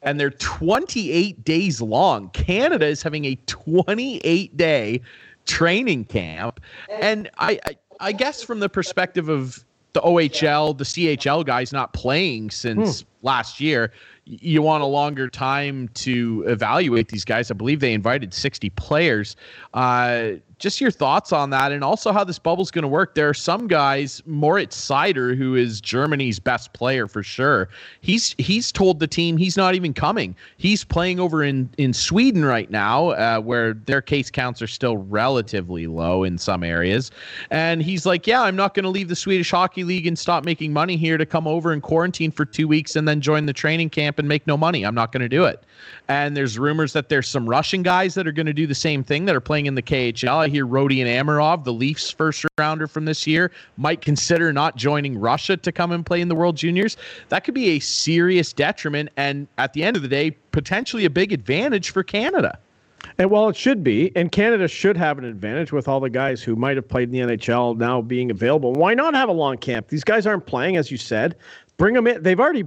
and 0.02 0.18
they're 0.18 0.30
28 0.30 1.44
days 1.44 1.80
long. 1.80 2.30
Canada 2.30 2.86
is 2.86 3.02
having 3.02 3.24
a 3.24 3.34
28 3.46 4.56
day 4.56 5.00
training 5.46 6.04
camp, 6.04 6.60
and 6.88 7.30
I, 7.38 7.58
I, 7.66 7.76
I 8.00 8.12
guess 8.12 8.42
from 8.42 8.60
the 8.60 8.68
perspective 8.68 9.28
of 9.28 9.64
the 9.92 10.00
OHL, 10.00 10.76
the 10.76 10.84
CHL 10.84 11.44
guys 11.44 11.72
not 11.72 11.92
playing 11.92 12.50
since 12.50 13.00
hmm. 13.00 13.06
last 13.22 13.60
year, 13.60 13.92
you 14.24 14.62
want 14.62 14.82
a 14.82 14.86
longer 14.86 15.28
time 15.28 15.88
to 15.94 16.44
evaluate 16.46 17.08
these 17.08 17.24
guys. 17.24 17.50
I 17.50 17.54
believe 17.54 17.80
they 17.80 17.92
invited 17.92 18.32
60 18.32 18.70
players. 18.70 19.34
Uh, 19.74 20.32
just 20.60 20.80
your 20.80 20.90
thoughts 20.90 21.32
on 21.32 21.50
that 21.50 21.72
and 21.72 21.82
also 21.82 22.12
how 22.12 22.22
this 22.22 22.38
bubble's 22.38 22.70
going 22.70 22.82
to 22.82 22.88
work. 22.88 23.14
There 23.14 23.28
are 23.28 23.34
some 23.34 23.66
guys, 23.66 24.22
Moritz 24.26 24.76
Seider, 24.76 25.36
who 25.36 25.56
is 25.56 25.80
Germany's 25.80 26.38
best 26.38 26.72
player 26.74 27.08
for 27.08 27.22
sure. 27.22 27.70
He's 28.02 28.34
he's 28.38 28.70
told 28.70 29.00
the 29.00 29.06
team 29.06 29.36
he's 29.38 29.56
not 29.56 29.74
even 29.74 29.94
coming. 29.94 30.36
He's 30.58 30.84
playing 30.84 31.18
over 31.18 31.42
in 31.42 31.70
in 31.78 31.92
Sweden 31.92 32.44
right 32.44 32.70
now, 32.70 33.08
uh, 33.10 33.40
where 33.40 33.74
their 33.74 34.02
case 34.02 34.30
counts 34.30 34.60
are 34.60 34.66
still 34.66 34.98
relatively 34.98 35.86
low 35.86 36.22
in 36.22 36.36
some 36.36 36.62
areas. 36.62 37.10
And 37.50 37.82
he's 37.82 38.04
like, 38.04 38.26
"Yeah, 38.26 38.42
I'm 38.42 38.56
not 38.56 38.74
going 38.74 38.84
to 38.84 38.90
leave 38.90 39.08
the 39.08 39.16
Swedish 39.16 39.50
Hockey 39.50 39.82
League 39.82 40.06
and 40.06 40.18
stop 40.18 40.44
making 40.44 40.72
money 40.72 40.96
here 40.96 41.16
to 41.16 41.26
come 41.26 41.48
over 41.48 41.72
and 41.72 41.82
quarantine 41.82 42.30
for 42.30 42.44
2 42.44 42.68
weeks 42.68 42.94
and 42.94 43.08
then 43.08 43.22
join 43.22 43.46
the 43.46 43.54
training 43.54 43.90
camp 43.90 44.18
and 44.18 44.28
make 44.28 44.46
no 44.46 44.58
money. 44.58 44.84
I'm 44.84 44.94
not 44.94 45.10
going 45.10 45.22
to 45.22 45.28
do 45.28 45.44
it." 45.44 45.64
And 46.08 46.36
there's 46.36 46.58
rumors 46.58 46.92
that 46.92 47.08
there's 47.08 47.28
some 47.28 47.48
Russian 47.48 47.82
guys 47.82 48.14
that 48.14 48.26
are 48.26 48.32
going 48.32 48.46
to 48.46 48.52
do 48.52 48.66
the 48.66 48.74
same 48.74 49.04
thing 49.04 49.24
that 49.26 49.36
are 49.36 49.40
playing 49.40 49.66
in 49.66 49.74
the 49.74 49.82
KHL 49.82 50.36
I 50.36 50.48
hear 50.48 50.66
Rodion 50.66 51.06
Amirov, 51.06 51.64
the 51.64 51.72
Leafs 51.72 52.10
first 52.10 52.44
rounder 52.58 52.86
from 52.86 53.04
this 53.04 53.26
year, 53.26 53.50
might 53.76 54.00
consider 54.00 54.52
not 54.52 54.76
joining 54.76 55.18
Russia 55.18 55.56
to 55.56 55.72
come 55.72 55.92
and 55.92 56.04
play 56.04 56.20
in 56.20 56.28
the 56.28 56.34
World 56.34 56.56
Juniors. 56.56 56.96
That 57.28 57.44
could 57.44 57.54
be 57.54 57.70
a 57.70 57.78
serious 57.80 58.52
detriment 58.52 59.10
and 59.16 59.46
at 59.58 59.72
the 59.72 59.82
end 59.82 59.96
of 59.96 60.02
the 60.02 60.08
day, 60.08 60.32
potentially 60.52 61.04
a 61.04 61.10
big 61.10 61.32
advantage 61.32 61.90
for 61.90 62.02
Canada. 62.02 62.58
And 63.18 63.30
well, 63.30 63.48
it 63.48 63.56
should 63.56 63.82
be, 63.82 64.12
and 64.16 64.30
Canada 64.30 64.68
should 64.68 64.96
have 64.96 65.18
an 65.18 65.24
advantage 65.24 65.72
with 65.72 65.88
all 65.88 66.00
the 66.00 66.10
guys 66.10 66.42
who 66.42 66.56
might 66.56 66.76
have 66.76 66.88
played 66.88 67.12
in 67.14 67.28
the 67.28 67.36
NHL 67.36 67.76
now 67.76 68.00
being 68.00 68.30
available. 68.30 68.72
Why 68.72 68.94
not 68.94 69.14
have 69.14 69.28
a 69.28 69.32
long 69.32 69.58
camp? 69.58 69.88
These 69.88 70.04
guys 70.04 70.26
aren't 70.26 70.46
playing, 70.46 70.76
as 70.76 70.90
you 70.90 70.96
said. 70.96 71.36
Bring 71.76 71.94
them 71.94 72.06
in. 72.06 72.22
They've 72.22 72.38
already 72.38 72.64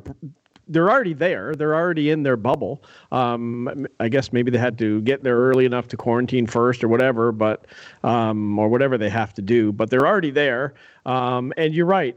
they're 0.67 0.89
already 0.89 1.13
there. 1.13 1.55
They're 1.55 1.75
already 1.75 2.09
in 2.09 2.23
their 2.23 2.37
bubble. 2.37 2.83
Um, 3.11 3.87
I 3.99 4.09
guess 4.09 4.31
maybe 4.31 4.51
they 4.51 4.57
had 4.57 4.77
to 4.79 5.01
get 5.01 5.23
there 5.23 5.37
early 5.37 5.65
enough 5.65 5.87
to 5.89 5.97
quarantine 5.97 6.47
first 6.47 6.83
or 6.83 6.87
whatever, 6.87 7.31
but 7.31 7.65
um, 8.03 8.57
or 8.57 8.69
whatever 8.69 8.97
they 8.97 9.09
have 9.09 9.33
to 9.35 9.41
do. 9.41 9.71
But 9.71 9.89
they're 9.89 10.07
already 10.07 10.31
there. 10.31 10.73
Um, 11.05 11.53
and 11.57 11.73
you're 11.73 11.85
right. 11.85 12.15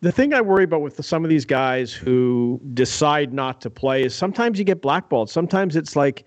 The 0.00 0.12
thing 0.12 0.34
I 0.34 0.40
worry 0.40 0.64
about 0.64 0.82
with 0.82 0.96
the, 0.96 1.02
some 1.02 1.24
of 1.24 1.30
these 1.30 1.44
guys 1.44 1.92
who 1.92 2.60
decide 2.74 3.32
not 3.32 3.60
to 3.62 3.70
play 3.70 4.04
is 4.04 4.14
sometimes 4.14 4.58
you 4.58 4.64
get 4.64 4.80
blackballed. 4.80 5.30
Sometimes 5.30 5.76
it's 5.76 5.96
like, 5.96 6.24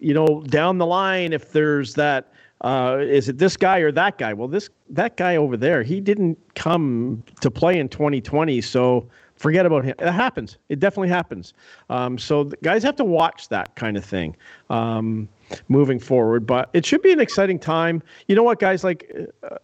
you 0.00 0.14
know, 0.14 0.42
down 0.48 0.78
the 0.78 0.86
line 0.86 1.32
if 1.32 1.52
there's 1.52 1.94
that. 1.94 2.32
Uh, 2.62 2.98
is 3.00 3.28
it 3.28 3.38
this 3.38 3.56
guy 3.56 3.78
or 3.78 3.92
that 3.92 4.18
guy? 4.18 4.32
Well, 4.32 4.48
this 4.48 4.68
that 4.90 5.16
guy 5.16 5.36
over 5.36 5.56
there, 5.56 5.84
he 5.84 6.00
didn't 6.00 6.36
come 6.56 7.22
to 7.40 7.52
play 7.52 7.78
in 7.78 7.88
2020, 7.88 8.60
so 8.62 9.08
forget 9.38 9.64
about 9.66 9.84
him. 9.84 9.94
It 9.98 10.12
happens. 10.12 10.58
It 10.68 10.80
definitely 10.80 11.08
happens. 11.08 11.54
Um, 11.88 12.18
so 12.18 12.44
guys 12.62 12.82
have 12.82 12.96
to 12.96 13.04
watch 13.04 13.48
that 13.48 13.74
kind 13.76 13.96
of 13.96 14.04
thing 14.04 14.36
um, 14.68 15.28
moving 15.68 15.98
forward. 15.98 16.46
But 16.46 16.68
it 16.72 16.84
should 16.84 17.02
be 17.02 17.12
an 17.12 17.20
exciting 17.20 17.58
time. 17.58 18.02
You 18.26 18.36
know 18.36 18.42
what, 18.42 18.58
guys? 18.58 18.84
Like. 18.84 19.10
Uh, 19.42 19.56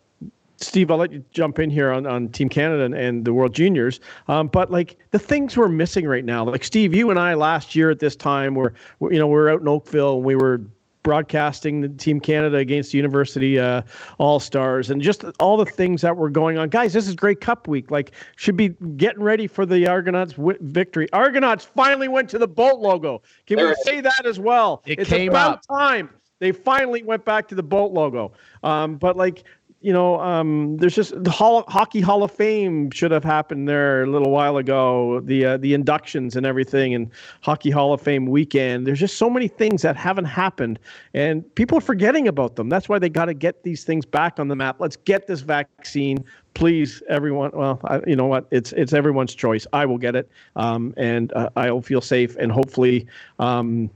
Steve, 0.56 0.90
I'll 0.90 0.98
let 0.98 1.12
you 1.12 1.22
jump 1.32 1.58
in 1.58 1.68
here 1.68 1.90
on, 1.90 2.06
on 2.06 2.28
Team 2.28 2.48
Canada 2.48 2.84
and, 2.84 2.94
and 2.94 3.24
the 3.24 3.34
World 3.34 3.52
Juniors. 3.52 4.00
Um, 4.28 4.46
but 4.46 4.70
like 4.70 4.96
the 5.10 5.18
things 5.18 5.56
we're 5.56 5.68
missing 5.68 6.06
right 6.06 6.24
now, 6.24 6.44
like 6.44 6.64
Steve, 6.64 6.94
you 6.94 7.10
and 7.10 7.18
I 7.18 7.34
last 7.34 7.74
year 7.74 7.90
at 7.90 7.98
this 7.98 8.14
time 8.14 8.54
were, 8.54 8.72
you 9.00 9.18
know, 9.18 9.26
we 9.26 9.34
are 9.34 9.50
out 9.50 9.60
in 9.60 9.68
Oakville 9.68 10.16
and 10.16 10.24
we 10.24 10.36
were 10.36 10.62
broadcasting 11.04 11.80
the 11.80 11.88
Team 11.88 12.18
Canada 12.18 12.56
against 12.56 12.90
the 12.90 12.98
University 12.98 13.60
uh, 13.60 13.82
All 14.18 14.40
Stars 14.40 14.90
and 14.90 15.00
just 15.00 15.24
all 15.38 15.56
the 15.56 15.64
things 15.64 16.00
that 16.00 16.16
were 16.16 16.30
going 16.30 16.58
on. 16.58 16.68
Guys, 16.68 16.92
this 16.92 17.06
is 17.06 17.14
Grey 17.14 17.36
Cup 17.36 17.68
week. 17.68 17.92
Like, 17.92 18.10
should 18.34 18.56
be 18.56 18.70
getting 18.96 19.22
ready 19.22 19.46
for 19.46 19.64
the 19.64 19.86
Argonauts 19.86 20.32
w- 20.32 20.58
victory. 20.62 21.08
Argonauts 21.12 21.64
finally 21.64 22.08
went 22.08 22.28
to 22.30 22.38
the 22.38 22.48
boat 22.48 22.80
logo. 22.80 23.22
Can 23.46 23.58
we 23.58 23.74
say 23.84 24.00
that 24.00 24.26
as 24.26 24.40
well? 24.40 24.82
It 24.86 24.98
it's 24.98 25.10
came 25.10 25.28
about 25.28 25.58
up. 25.58 25.62
time 25.78 26.10
they 26.40 26.52
finally 26.52 27.02
went 27.02 27.24
back 27.24 27.48
to 27.48 27.54
the 27.54 27.62
boat 27.62 27.92
logo. 27.92 28.32
Um, 28.62 28.96
but 28.96 29.16
like 29.16 29.44
you 29.84 29.92
know, 29.92 30.18
um, 30.18 30.78
there's 30.78 30.94
just 30.94 31.12
the 31.22 31.30
Hall, 31.30 31.62
Hockey 31.68 32.00
Hall 32.00 32.22
of 32.22 32.30
Fame 32.30 32.90
should 32.90 33.10
have 33.10 33.22
happened 33.22 33.68
there 33.68 34.02
a 34.02 34.06
little 34.06 34.30
while 34.30 34.56
ago. 34.56 35.20
The 35.20 35.44
uh, 35.44 35.56
the 35.58 35.74
inductions 35.74 36.36
and 36.36 36.46
everything, 36.46 36.94
and 36.94 37.10
Hockey 37.42 37.68
Hall 37.68 37.92
of 37.92 38.00
Fame 38.00 38.24
weekend. 38.24 38.86
There's 38.86 38.98
just 38.98 39.18
so 39.18 39.28
many 39.28 39.46
things 39.46 39.82
that 39.82 39.94
haven't 39.94 40.24
happened, 40.24 40.78
and 41.12 41.54
people 41.54 41.76
are 41.76 41.82
forgetting 41.82 42.26
about 42.28 42.56
them. 42.56 42.70
That's 42.70 42.88
why 42.88 42.98
they 42.98 43.10
got 43.10 43.26
to 43.26 43.34
get 43.34 43.62
these 43.62 43.84
things 43.84 44.06
back 44.06 44.40
on 44.40 44.48
the 44.48 44.56
map. 44.56 44.76
Let's 44.78 44.96
get 44.96 45.26
this 45.26 45.42
vaccine, 45.42 46.24
please, 46.54 47.02
everyone. 47.10 47.50
Well, 47.52 47.78
I, 47.84 48.00
you 48.06 48.16
know 48.16 48.26
what? 48.26 48.46
It's 48.50 48.72
it's 48.72 48.94
everyone's 48.94 49.34
choice. 49.34 49.66
I 49.74 49.84
will 49.84 49.98
get 49.98 50.16
it, 50.16 50.30
um, 50.56 50.94
and 50.96 51.30
uh, 51.34 51.50
I'll 51.56 51.82
feel 51.82 52.00
safe, 52.00 52.36
and 52.36 52.50
hopefully, 52.50 53.06
um, 53.38 53.90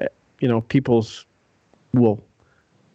eh, 0.00 0.06
you 0.40 0.48
know, 0.48 0.62
people's 0.62 1.26
will 1.92 2.24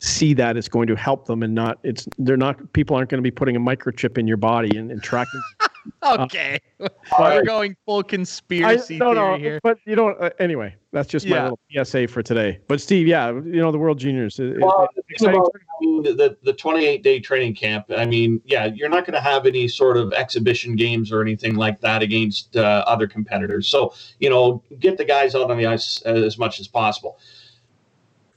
see 0.02 0.34
that 0.34 0.58
it's 0.58 0.68
going 0.68 0.88
to 0.88 0.96
help 0.96 1.28
them 1.28 1.44
and 1.44 1.54
not 1.54 1.78
it's 1.84 2.08
they're 2.18 2.36
not 2.36 2.74
people 2.74 2.96
aren't 2.96 3.10
going 3.10 3.20
to 3.20 3.24
be 3.24 3.32
putting 3.32 3.56
a 3.56 3.60
microchip 3.60 4.18
in 4.18 4.28
your 4.28 4.38
body 4.38 4.76
and, 4.78 4.92
and 4.92 5.02
tracking. 5.02 5.42
Okay. 6.04 6.60
Uh, 6.80 6.88
we're 7.20 7.44
going 7.44 7.76
full 7.88 8.04
conspiracy 8.04 8.98
I, 8.98 9.00
no, 9.00 9.14
theory 9.16 9.32
no, 9.32 9.38
here. 9.38 9.60
but 9.64 9.80
you 9.86 9.96
know 9.96 10.10
uh, 10.10 10.30
anyway 10.38 10.76
that's 10.94 11.08
just 11.08 11.26
yeah. 11.26 11.50
my 11.50 11.50
little 11.74 11.86
psa 11.86 12.06
for 12.06 12.22
today. 12.22 12.60
But 12.68 12.80
steve 12.82 13.08
yeah 13.08 13.32
you 13.32 13.60
know 13.60 13.72
the 13.72 13.80
world 13.80 13.98
juniors 13.98 14.40
well, 14.40 14.88
about, 15.22 15.52
the, 15.80 16.38
the 16.44 16.54
28 16.54 17.02
day 17.02 17.20
training 17.20 17.56
camp 17.56 17.86
i 17.98 18.06
mean 18.06 18.40
yeah 18.46 18.66
you're 18.66 18.90
not 18.90 19.08
going 19.08 19.16
to 19.16 19.22
have 19.22 19.48
any 19.48 19.68
sort 19.68 19.98
of 19.98 20.14
exhibition 20.14 20.76
games 20.76 21.12
or 21.12 21.24
anything 21.24 21.56
like 21.56 21.82
that 21.82 22.04
against 22.04 22.56
uh, 22.56 22.84
other 22.86 23.08
competitors. 23.08 23.68
So 23.68 23.96
you 24.20 24.30
know 24.30 24.64
get 24.80 25.00
the 25.00 25.06
guys 25.06 25.34
out 25.34 25.50
on 25.50 25.58
the 25.58 25.66
ice 25.66 26.00
as 26.04 26.38
much 26.38 26.60
as 26.60 26.68
possible 26.68 27.18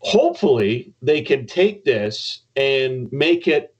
hopefully 0.05 0.93
they 1.03 1.23
can 1.23 1.47
take 1.47 1.85
this 1.85 2.43
and 2.57 3.11
make 3.11 3.49
it 3.49 3.75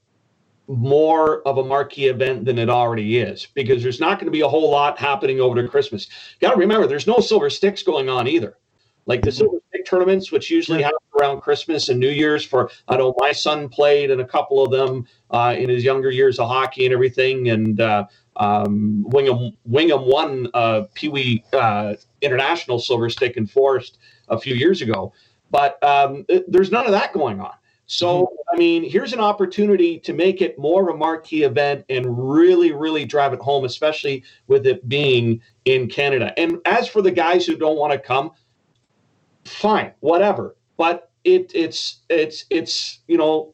more 0.67 1.47
of 1.47 1.59
a 1.59 1.63
marquee 1.63 2.07
event 2.07 2.45
than 2.45 2.57
it 2.57 2.69
already 2.69 3.19
is 3.19 3.47
because 3.53 3.83
there's 3.83 3.99
not 3.99 4.17
going 4.17 4.25
to 4.25 4.31
be 4.31 4.41
a 4.41 4.47
whole 4.47 4.71
lot 4.71 4.97
happening 4.97 5.39
over 5.39 5.61
to 5.61 5.67
Christmas. 5.67 6.07
Got 6.41 6.53
to 6.53 6.57
remember, 6.57 6.87
there's 6.87 7.05
no 7.05 7.19
silver 7.19 7.51
sticks 7.51 7.83
going 7.83 8.09
on 8.09 8.27
either. 8.27 8.57
Like 9.05 9.21
the 9.21 9.31
silver 9.31 9.59
stick 9.69 9.85
tournaments, 9.85 10.31
which 10.31 10.49
usually 10.49 10.81
happen 10.81 10.97
around 11.19 11.41
Christmas 11.41 11.89
and 11.89 11.99
New 11.99 12.09
Year's. 12.09 12.43
For 12.43 12.71
I 12.87 12.97
know 12.97 13.13
my 13.19 13.31
son 13.31 13.69
played 13.69 14.09
in 14.09 14.19
a 14.19 14.25
couple 14.25 14.63
of 14.63 14.71
them 14.71 15.05
uh, 15.29 15.55
in 15.55 15.69
his 15.69 15.83
younger 15.83 16.09
years 16.09 16.39
of 16.39 16.47
hockey 16.47 16.85
and 16.85 16.93
everything, 16.93 17.49
and 17.49 17.79
uh, 17.79 18.05
um, 18.37 19.03
Wingham 19.09 19.55
Wingham 19.65 20.07
won 20.07 20.47
uh, 20.55 20.85
Pee 20.95 21.09
Wee 21.09 21.43
uh, 21.53 21.93
International 22.21 22.79
Silver 22.79 23.11
Stick 23.11 23.37
in 23.37 23.45
Forest 23.45 23.99
a 24.27 24.39
few 24.39 24.55
years 24.55 24.81
ago. 24.81 25.13
But 25.51 25.81
um, 25.83 26.25
there's 26.47 26.71
none 26.71 26.85
of 26.85 26.91
that 26.91 27.13
going 27.13 27.39
on. 27.39 27.53
So, 27.87 28.23
mm-hmm. 28.23 28.35
I 28.53 28.57
mean, 28.57 28.89
here's 28.89 29.13
an 29.13 29.19
opportunity 29.19 29.99
to 29.99 30.13
make 30.13 30.41
it 30.41 30.57
more 30.57 30.89
of 30.89 30.95
a 30.95 30.97
marquee 30.97 31.43
event 31.43 31.85
and 31.89 32.05
really, 32.07 32.71
really 32.71 33.05
drive 33.05 33.33
it 33.33 33.39
home, 33.39 33.65
especially 33.65 34.23
with 34.47 34.65
it 34.65 34.87
being 34.89 35.41
in 35.65 35.87
Canada. 35.87 36.33
And 36.37 36.57
as 36.65 36.87
for 36.87 37.01
the 37.01 37.11
guys 37.11 37.45
who 37.45 37.55
don't 37.55 37.77
want 37.77 37.93
to 37.93 37.99
come, 37.99 38.31
fine, 39.45 39.91
whatever. 39.99 40.55
But 40.77 41.11
it, 41.23 41.51
it's 41.55 42.01
it's 42.09 42.45
it's 42.49 42.99
you 43.07 43.17
know 43.17 43.53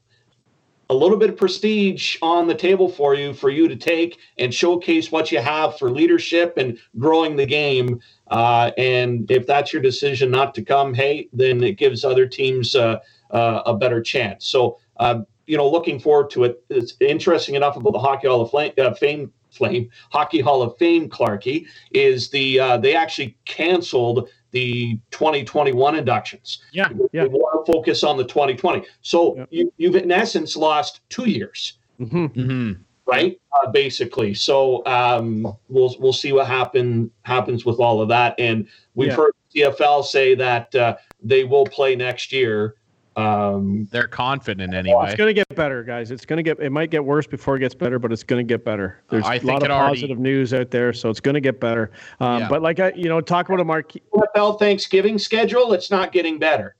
a 0.89 0.93
little 0.93 1.17
bit 1.17 1.29
of 1.29 1.37
prestige 1.37 2.17
on 2.21 2.47
the 2.47 2.53
table 2.53 2.89
for 2.89 3.15
you 3.15 3.33
for 3.33 3.49
you 3.49 3.67
to 3.69 3.77
take 3.77 4.17
and 4.37 4.53
showcase 4.53 5.09
what 5.09 5.31
you 5.31 5.39
have 5.39 5.77
for 5.77 5.89
leadership 5.89 6.57
and 6.57 6.77
growing 6.97 7.37
the 7.37 7.45
game. 7.45 8.01
Uh, 8.31 8.71
and 8.77 9.29
if 9.29 9.45
that's 9.45 9.73
your 9.73 9.81
decision 9.81 10.31
not 10.31 10.55
to 10.55 10.63
come, 10.63 10.93
hey, 10.93 11.27
then 11.33 11.61
it 11.63 11.73
gives 11.73 12.03
other 12.03 12.25
teams 12.25 12.75
uh, 12.75 12.97
uh, 13.29 13.61
a 13.65 13.75
better 13.75 14.01
chance. 14.01 14.47
So, 14.47 14.79
um, 14.97 15.27
you 15.45 15.57
know, 15.57 15.69
looking 15.69 15.99
forward 15.99 16.29
to 16.31 16.45
it. 16.45 16.63
It's 16.69 16.95
interesting 17.01 17.55
enough 17.55 17.75
about 17.75 17.91
the 17.91 17.99
Hockey 17.99 18.27
Hall 18.27 18.41
of 18.41 18.51
Fame, 18.51 18.71
uh, 18.77 18.93
Fame 18.93 19.33
Flame 19.51 19.89
Hockey 20.11 20.39
Hall 20.39 20.61
of 20.61 20.77
Fame, 20.77 21.09
Clarky, 21.09 21.65
is 21.91 22.29
the 22.29 22.59
uh, 22.59 22.77
they 22.77 22.95
actually 22.95 23.37
canceled 23.43 24.29
the 24.51 24.97
2021 25.11 25.95
inductions. 25.97 26.61
Yeah, 26.71 26.89
yeah. 27.11 27.25
want 27.25 27.65
to 27.65 27.71
focus 27.71 28.03
on 28.03 28.17
the 28.17 28.23
2020. 28.23 28.85
So 29.01 29.45
you, 29.49 29.73
you've 29.77 29.95
in 29.95 30.11
essence 30.11 30.55
lost 30.55 31.01
two 31.09 31.29
years. 31.29 31.79
Mm-hmm. 31.99 32.25
Mm-hmm. 32.25 32.81
Right? 33.05 33.39
Uh, 33.63 33.69
basically, 33.71 34.33
so 34.33 34.85
um, 34.85 35.43
we'll 35.69 35.95
we'll 35.99 36.13
see 36.13 36.31
what 36.33 36.47
happen 36.47 37.11
happens 37.23 37.65
with 37.65 37.79
all 37.79 38.01
of 38.01 38.09
that. 38.09 38.35
And 38.39 38.67
we've 38.95 39.09
Yeah. 39.09 39.15
heard 39.15 39.31
CFL 39.55 40.03
say 40.03 40.35
that 40.35 40.73
uh, 40.75 40.95
they 41.21 41.43
will 41.43 41.65
play 41.65 41.95
next 41.95 42.31
year. 42.31 42.75
Um, 43.17 43.89
They're 43.91 44.07
confident 44.07 44.73
anyway. 44.73 45.07
it's 45.07 45.15
going 45.15 45.27
to 45.27 45.33
get 45.33 45.53
better, 45.53 45.83
guys. 45.83 46.11
It's 46.11 46.25
going 46.25 46.37
to 46.37 46.43
get. 46.43 46.59
It 46.61 46.69
might 46.71 46.89
get 46.91 47.03
worse 47.03 47.27
before 47.27 47.57
it 47.57 47.59
gets 47.59 47.75
better, 47.75 47.99
but 47.99 48.13
it's 48.13 48.23
going 48.23 48.45
to 48.45 48.49
get 48.49 48.63
better. 48.63 49.03
There's 49.09 49.25
I 49.25 49.35
a 49.35 49.39
think 49.39 49.51
lot 49.51 49.57
of 49.57 49.63
it 49.63 49.71
already- 49.71 49.95
positive 49.95 50.17
news 50.19 50.53
out 50.53 50.71
there, 50.71 50.93
so 50.93 51.09
it's 51.09 51.19
going 51.19 51.33
to 51.35 51.41
get 51.41 51.59
better. 51.59 51.91
Um, 52.21 52.43
Yeah. 52.43 52.47
But 52.49 52.61
like 52.61 52.79
I, 52.79 52.93
you 52.95 53.09
know, 53.09 53.19
talk 53.19 53.49
about 53.49 53.59
a 53.59 53.65
marquee. 53.65 54.01
NFL 54.15 54.59
Thanksgiving 54.59 55.17
schedule, 55.19 55.73
it's 55.73 55.91
not 55.91 56.13
getting 56.13 56.39
better. 56.39 56.75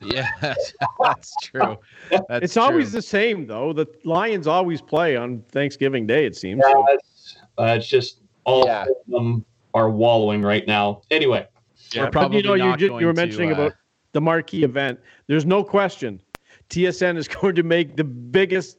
Yeah, 0.00 0.28
that's 1.00 1.34
true. 1.42 1.76
That's 2.10 2.44
It's 2.44 2.56
always 2.56 2.92
the 2.92 3.02
same 3.02 3.46
though. 3.46 3.72
The 3.72 3.86
Lions 4.04 4.46
always 4.46 4.80
play 4.80 5.16
on 5.16 5.42
Thanksgiving 5.50 6.06
Day. 6.06 6.24
It 6.26 6.36
seems. 6.36 6.62
Yeah, 6.66 6.84
it's, 6.90 7.36
uh, 7.58 7.74
it's 7.76 7.88
just 7.88 8.20
all 8.44 8.64
Yeah. 8.64 8.82
of 8.82 8.88
them 9.08 9.44
are 9.74 9.90
wallowing 9.90 10.42
right 10.42 10.66
now. 10.66 11.02
Anyway, 11.10 11.46
Yeah, 11.92 12.04
but 12.04 12.12
probably 12.12 12.38
you 12.38 12.42
know, 12.44 12.54
you, 12.54 12.64
not 12.64 12.78
ju- 12.78 12.84
you 12.86 12.90
going 12.90 13.06
were 13.06 13.12
to, 13.12 13.16
mentioning 13.20 13.50
uh, 13.50 13.54
about 13.54 13.72
the 14.12 14.20
marquee 14.20 14.62
event. 14.62 15.00
There's 15.26 15.44
no 15.46 15.64
question. 15.64 16.22
TSN 16.70 17.16
is 17.16 17.26
going 17.40 17.54
to 17.56 17.62
make 17.62 17.96
the 17.96 18.04
biggest 18.04 18.78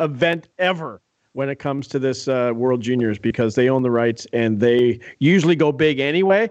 event 0.00 0.48
ever 0.58 1.00
when 1.32 1.48
it 1.48 1.58
comes 1.58 1.86
to 1.88 1.98
this 1.98 2.28
uh, 2.28 2.52
World 2.54 2.80
Juniors 2.80 3.18
because 3.18 3.54
they 3.54 3.68
own 3.68 3.82
the 3.82 3.90
rights 3.90 4.26
and 4.32 4.58
they 4.60 5.00
usually 5.18 5.56
go 5.56 5.70
big 5.72 6.00
anyway. 6.00 6.50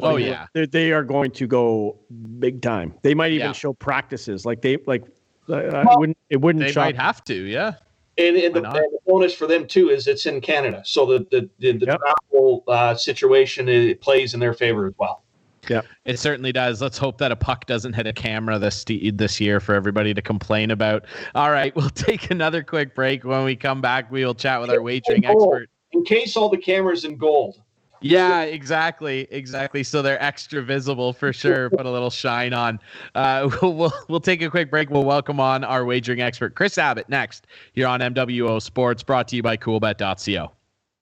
Oh, 0.00 0.14
Like, 0.14 0.24
yeah. 0.24 0.46
they, 0.52 0.66
they 0.66 0.92
are 0.92 1.04
going 1.04 1.30
to 1.32 1.46
go 1.46 1.98
big 2.38 2.60
time. 2.62 2.94
They 3.02 3.14
might 3.14 3.32
even 3.32 3.48
Yeah. 3.48 3.52
show 3.52 3.72
practices 3.72 4.44
like 4.44 4.62
they 4.62 4.78
like. 4.86 5.04
I 5.48 5.54
I 5.54 5.96
wouldn't. 5.96 6.18
It 6.28 6.40
wouldn't 6.40 6.64
They 6.64 6.72
shock 6.72 6.84
might 6.86 6.96
have 6.96 7.22
to. 7.24 7.34
Yeah. 7.34 7.74
and, 8.18 8.36
and, 8.36 8.54
the, 8.54 8.64
and 8.64 8.74
the 8.74 8.98
bonus 9.06 9.34
for 9.34 9.46
them 9.46 9.66
too 9.66 9.90
is 9.90 10.06
it's 10.06 10.26
in 10.26 10.40
Canada, 10.40 10.82
so 10.84 11.06
the 11.06 11.26
the 11.30 11.48
the, 11.60 11.72
the 11.78 11.86
Yep. 11.86 12.00
travel 12.30 12.64
uh, 12.68 12.94
situation 12.94 13.68
it 13.68 14.00
plays 14.00 14.34
in 14.34 14.40
their 14.40 14.54
favor 14.54 14.86
as 14.86 14.94
well. 14.98 15.22
Yeah, 15.68 15.80
it 16.04 16.18
certainly 16.18 16.52
does. 16.52 16.80
Let's 16.80 16.96
hope 16.98 17.18
that 17.18 17.32
a 17.32 17.36
puck 17.36 17.66
doesn't 17.66 17.92
hit 17.92 18.06
a 18.06 18.12
camera 18.12 18.58
this 18.58 18.84
this 19.14 19.40
year 19.40 19.58
for 19.60 19.74
everybody 19.74 20.14
to 20.14 20.22
complain 20.22 20.70
about. 20.70 21.04
All 21.34 21.50
right, 21.50 21.74
we'll 21.76 21.90
take 21.90 22.30
another 22.30 22.62
quick 22.62 22.94
break. 22.94 23.24
When 23.24 23.44
we 23.44 23.56
come 23.56 23.80
back, 23.80 24.10
we 24.10 24.24
will 24.24 24.34
chat 24.34 24.60
with 24.60 24.70
our 24.70 24.82
wagering 24.82 25.24
expert. 25.24 25.68
In 25.92 26.04
case 26.04 26.36
all 26.36 26.48
the 26.48 26.58
cameras 26.58 27.04
in 27.04 27.16
gold. 27.16 27.62
Yeah, 28.00 28.42
exactly, 28.42 29.26
exactly. 29.30 29.82
So 29.82 30.02
they're 30.02 30.22
extra 30.22 30.62
visible 30.62 31.12
for 31.12 31.32
sure. 31.32 31.70
Put 31.70 31.86
a 31.86 31.90
little 31.90 32.10
shine 32.10 32.52
on. 32.52 32.78
Uh, 33.14 33.50
we'll, 33.62 33.74
we'll 33.74 33.92
we'll 34.08 34.20
take 34.20 34.42
a 34.42 34.50
quick 34.50 34.70
break. 34.70 34.90
We'll 34.90 35.04
welcome 35.04 35.40
on 35.40 35.64
our 35.64 35.84
wagering 35.84 36.20
expert, 36.20 36.54
Chris 36.54 36.78
Abbott, 36.78 37.08
next 37.08 37.46
here 37.72 37.86
on 37.86 38.00
MWO 38.00 38.60
Sports, 38.60 39.02
brought 39.02 39.28
to 39.28 39.36
you 39.36 39.42
by 39.42 39.56
CoolBet.co. 39.56 40.52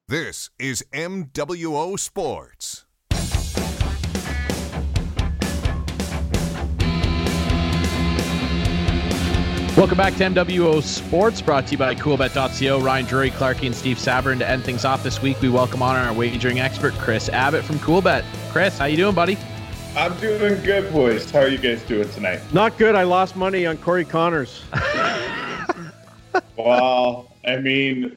This 0.08 0.50
is 0.58 0.84
MWO 0.92 1.98
Sports. 1.98 2.83
Welcome 9.76 9.98
back 9.98 10.14
to 10.14 10.24
MWO 10.24 10.80
Sports, 10.80 11.42
brought 11.42 11.66
to 11.66 11.72
you 11.72 11.78
by 11.78 11.96
CoolBet.co. 11.96 12.78
Ryan 12.80 13.06
Drury, 13.06 13.32
Clarky, 13.32 13.66
and 13.66 13.74
Steve 13.74 13.96
Sabrin. 13.96 14.38
To 14.38 14.48
end 14.48 14.62
things 14.62 14.84
off 14.84 15.02
this 15.02 15.20
week, 15.20 15.40
we 15.42 15.48
welcome 15.48 15.82
on 15.82 15.96
our 15.96 16.14
wagering 16.14 16.60
expert, 16.60 16.94
Chris 16.94 17.28
Abbott 17.28 17.64
from 17.64 17.80
CoolBet. 17.80 18.24
Chris, 18.52 18.78
how 18.78 18.84
you 18.84 18.96
doing, 18.96 19.16
buddy? 19.16 19.36
I'm 19.96 20.16
doing 20.18 20.62
good, 20.62 20.92
boys. 20.92 21.28
How 21.28 21.40
are 21.40 21.48
you 21.48 21.58
guys 21.58 21.82
doing 21.82 22.08
tonight? 22.10 22.40
Not 22.52 22.78
good. 22.78 22.94
I 22.94 23.02
lost 23.02 23.34
money 23.34 23.66
on 23.66 23.76
Corey 23.78 24.04
Conners. 24.04 24.62
Well, 26.56 27.30
I 27.46 27.56
mean, 27.58 28.16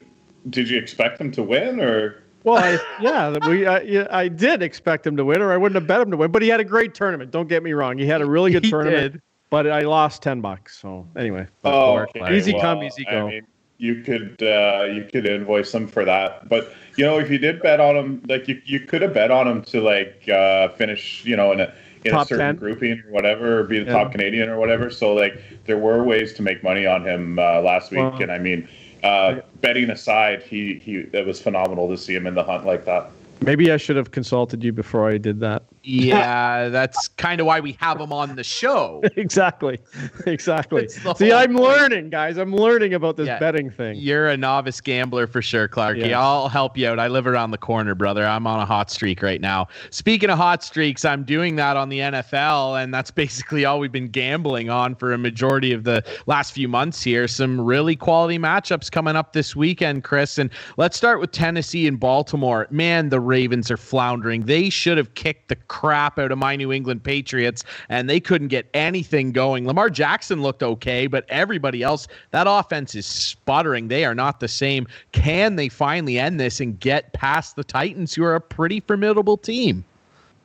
did 0.50 0.68
you 0.68 0.76
expect 0.78 1.20
him 1.20 1.30
to 1.32 1.42
win, 1.42 1.80
or 1.80 2.22
Well, 2.42 2.56
I, 2.56 2.78
yeah, 3.00 3.36
we 3.48 3.64
I, 3.64 3.80
yeah, 3.82 4.06
I 4.10 4.26
did 4.26 4.60
expect 4.62 5.06
him 5.06 5.16
to 5.18 5.24
win, 5.24 5.40
or 5.40 5.52
I 5.52 5.56
wouldn't 5.56 5.76
have 5.76 5.86
bet 5.86 6.00
him 6.00 6.10
to 6.10 6.16
win. 6.16 6.32
But 6.32 6.42
he 6.42 6.48
had 6.48 6.58
a 6.58 6.64
great 6.64 6.94
tournament. 6.94 7.30
Don't 7.30 7.48
get 7.48 7.62
me 7.62 7.72
wrong; 7.74 7.96
he 7.96 8.06
had 8.06 8.20
a 8.20 8.26
really 8.26 8.50
good 8.50 8.64
He 8.64 8.70
tournament. 8.70 9.12
did. 9.14 9.22
But 9.50 9.66
I 9.70 9.82
lost 9.82 10.22
ten 10.22 10.40
bucks. 10.40 10.78
So 10.78 11.06
anyway, 11.16 11.46
oh, 11.64 11.98
okay. 11.98 12.36
Easy 12.36 12.52
well, 12.52 12.60
come, 12.60 12.82
easy 12.82 13.04
go. 13.04 13.26
I 13.26 13.30
mean, 13.30 13.46
you 13.78 14.02
could 14.02 14.42
uh, 14.42 14.86
you 14.92 15.04
could 15.10 15.26
invoice 15.26 15.72
them 15.72 15.86
for 15.86 16.04
that, 16.04 16.48
but 16.48 16.72
you 16.96 17.04
know, 17.04 17.18
if 17.18 17.30
you 17.30 17.38
did 17.38 17.62
bet 17.62 17.80
on 17.80 17.94
them, 17.94 18.22
like 18.28 18.48
you, 18.48 18.60
you 18.64 18.80
could 18.80 19.02
have 19.02 19.14
bet 19.14 19.30
on 19.30 19.46
them 19.46 19.62
to 19.62 19.80
like 19.80 20.28
uh, 20.28 20.68
finish, 20.70 21.24
you 21.24 21.36
know, 21.36 21.52
in 21.52 21.60
a 21.60 21.72
in 22.04 22.12
Top 22.12 22.26
a 22.26 22.28
certain 22.28 22.46
10. 22.46 22.56
grouping 22.56 23.02
or 23.06 23.10
whatever, 23.10 23.60
or 23.60 23.64
be 23.64 23.78
the 23.80 23.86
Yeah. 23.86 23.92
top 24.04 24.12
Canadian 24.12 24.48
or 24.48 24.58
whatever. 24.58 24.88
So 24.90 25.14
like, 25.14 25.42
there 25.64 25.78
were 25.78 26.04
ways 26.04 26.32
to 26.34 26.42
make 26.42 26.62
money 26.62 26.86
on 26.86 27.04
him 27.04 27.38
uh, 27.38 27.60
last 27.60 27.90
week, 27.90 27.98
Well- 28.00 28.22
and 28.22 28.30
I 28.30 28.38
mean, 28.38 28.68
uh, 29.02 29.36
betting 29.60 29.90
aside, 29.90 30.42
he 30.42 30.74
he 30.84 31.06
it 31.12 31.26
was 31.26 31.40
phenomenal 31.40 31.88
to 31.88 31.96
see 31.96 32.14
him 32.14 32.26
in 32.26 32.34
the 32.34 32.44
hunt 32.44 32.66
like 32.66 32.84
that. 32.84 33.10
maybe 33.40 33.70
I 33.72 33.76
should 33.78 33.96
have 33.96 34.10
consulted 34.10 34.62
you 34.64 34.72
before 34.72 35.08
I 35.08 35.16
did 35.18 35.40
that. 35.40 35.62
Yeah, 35.88 36.68
that's 36.70 37.08
kind 37.08 37.40
of 37.40 37.46
why 37.46 37.60
we 37.60 37.72
have 37.80 38.00
him 38.00 38.12
on 38.12 38.36
the 38.36 38.44
show. 38.44 39.00
exactly, 39.16 39.78
exactly. 40.26 40.88
See, 40.88 41.32
I'm 41.32 41.54
point. 41.54 41.64
learning, 41.64 42.10
guys. 42.10 42.36
I'm 42.36 42.54
learning 42.54 42.94
about 42.94 43.16
this 43.16 43.26
Yeah. 43.26 43.38
betting 43.38 43.70
thing. 43.70 43.96
You're 43.96 44.28
a 44.28 44.36
novice 44.36 44.80
gambler 44.80 45.26
for 45.26 45.40
sure, 45.42 45.68
Clarky. 45.68 46.10
Yeah. 46.10 46.20
I'll 46.20 46.48
help 46.48 46.76
you 46.76 46.88
out. 46.88 46.98
I 46.98 47.08
live 47.08 47.26
around 47.26 47.50
the 47.52 47.58
corner, 47.58 47.94
brother. 47.94 48.26
I'm 48.26 48.46
on 48.46 48.60
a 48.60 48.66
hot 48.66 48.90
streak 48.90 49.22
right 49.22 49.40
now. 49.40 49.68
Speaking 49.90 50.30
of 50.30 50.36
hot 50.38 50.62
streaks, 50.62 51.04
I'm 51.04 51.24
doing 51.24 51.56
that 51.56 51.76
on 51.76 51.88
the 51.88 52.00
NFL, 52.00 52.82
and 52.82 52.92
that's 52.92 53.10
basically 53.18 53.64
all 53.64 53.78
we've 53.80 53.92
been 53.92 54.08
gambling 54.08 54.70
on 54.70 54.94
for 54.94 55.12
a 55.12 55.18
majority 55.18 55.72
of 55.72 55.84
the 55.84 56.04
last 56.26 56.52
few 56.52 56.68
months 56.68 57.02
here. 57.02 57.26
Some 57.26 57.60
really 57.60 57.96
quality 57.96 58.38
matchups 58.38 58.90
coming 58.90 59.16
up 59.16 59.32
this 59.32 59.56
weekend, 59.56 60.04
Chris. 60.04 60.38
And 60.38 60.50
let's 60.76 60.96
start 60.96 61.20
with 61.20 61.32
Tennessee 61.32 61.86
and 61.86 61.98
Baltimore. 61.98 62.66
Man, 62.70 63.08
the 63.08 63.20
Ravens 63.20 63.70
are 63.70 63.76
floundering. 63.76 64.42
They 64.46 64.68
should 64.70 64.98
have 64.98 65.14
kicked 65.14 65.48
the 65.48 65.56
crap 65.78 66.18
out 66.18 66.32
of 66.32 66.38
my 66.38 66.56
New 66.56 66.72
England 66.72 67.04
Patriots, 67.04 67.62
and 67.88 68.10
they 68.10 68.18
couldn't 68.18 68.48
get 68.48 68.68
anything 68.74 69.30
going. 69.30 69.64
Lamar 69.64 69.88
Jackson 69.88 70.42
looked 70.42 70.64
okay, 70.64 71.06
but 71.06 71.24
everybody 71.28 71.84
else, 71.84 72.08
that 72.32 72.48
offense 72.48 72.96
is 72.96 73.06
sputtering. 73.06 73.86
They 73.86 74.04
are 74.04 74.14
not 74.14 74.40
the 74.40 74.48
same. 74.48 74.88
Can 75.12 75.54
they 75.54 75.68
finally 75.68 76.18
end 76.18 76.40
this 76.40 76.58
and 76.60 76.80
get 76.80 77.12
past 77.12 77.54
the 77.54 77.62
Titans, 77.62 78.12
who 78.12 78.24
are 78.24 78.34
a 78.34 78.40
pretty 78.40 78.80
formidable 78.80 79.36
team? 79.36 79.84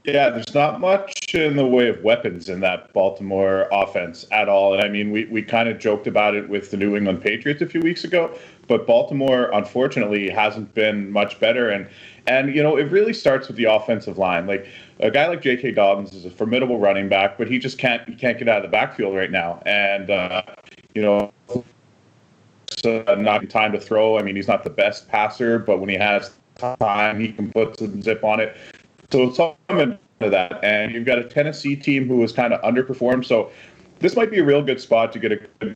Yeah, 0.04 0.30
there's 0.30 0.54
not 0.54 0.82
much 0.82 1.34
in 1.34 1.56
the 1.56 1.66
way 1.66 1.88
of 1.88 2.04
weapons 2.04 2.50
in 2.50 2.60
that 2.60 2.92
Baltimore 2.92 3.68
offense 3.72 4.28
at 4.32 4.50
all. 4.50 4.74
And 4.74 4.84
I 4.84 4.90
mean, 4.90 5.12
we, 5.12 5.26
we 5.26 5.42
kind 5.42 5.70
of 5.70 5.80
joked 5.80 6.08
about 6.08 6.36
it 6.36 6.48
with 6.50 6.72
the 6.72 6.78
New 6.78 6.96
England 6.98 7.22
Patriots 7.22 7.62
a 7.62 7.66
few 7.66 7.80
weeks 7.80 8.04
ago, 8.04 8.38
but 8.68 8.86
Baltimore, 8.86 9.50
unfortunately, 9.54 10.30
hasn't 10.30 10.74
been 10.74 11.10
much 11.10 11.40
better. 11.40 11.70
And, 11.70 11.88
and 12.28 12.54
you 12.54 12.62
know, 12.62 12.76
it 12.76 12.92
really 12.92 13.14
starts 13.14 13.48
with 13.48 13.56
the 13.56 13.64
offensive 13.64 14.18
line. 14.18 14.46
Like 14.46 14.68
a 15.00 15.12
guy 15.12 15.28
like 15.28 15.41
J.K. 15.41 15.72
Dobbins 15.72 16.14
is 16.14 16.26
a 16.26 16.30
formidable 16.30 16.80
running 16.80 17.10
back, 17.10 17.38
but 17.38 17.50
he 17.50 17.60
just 17.60 17.78
can't 17.78 18.08
he 18.08 18.16
can't 18.16 18.38
get 18.38 18.48
out 18.48 18.58
of 18.58 18.64
the 18.64 18.70
backfield 18.70 19.16
right 19.16 19.32
now. 19.32 19.62
And 19.66 20.10
uh, 20.10 20.44
you 20.94 21.02
know, 21.02 21.34
so 22.70 23.04
not 23.18 23.50
time 23.50 23.72
to 23.72 23.80
throw. 23.80 24.18
I 24.18 24.24
mean, 24.24 24.36
he's 24.36 24.48
not 24.48 24.64
the 24.64 24.70
best 24.70 25.08
passer, 25.08 25.60
but 25.60 25.80
when 25.80 25.89
he 25.89 25.96
has 25.96 26.32
time, 26.80 27.20
he 27.20 27.32
can 27.32 27.52
put 27.52 27.80
some 27.80 28.02
zip 28.02 28.24
on 28.24 28.39
it. 28.39 28.56
So 29.12 29.24
it's 29.24 29.39
all 29.39 29.58
coming 29.68 29.98
to 30.22 30.30
that. 30.30 30.64
And 30.64 30.94
you've 30.94 31.06
got 31.06 31.20
a 31.20 31.24
Tennessee 31.24 31.76
team 31.76 32.08
who 32.08 32.22
has 32.22 32.32
kind 32.32 32.54
of 32.54 32.62
underperformed. 32.62 33.26
So 33.26 33.52
this 34.00 34.16
might 34.16 34.32
be 34.32 34.39
a 34.39 34.44
real 34.44 34.62
good 34.62 34.82
spot 34.82 35.12
to 35.14 35.20
get 35.20 35.32
a 35.32 35.36
good. 35.60 35.76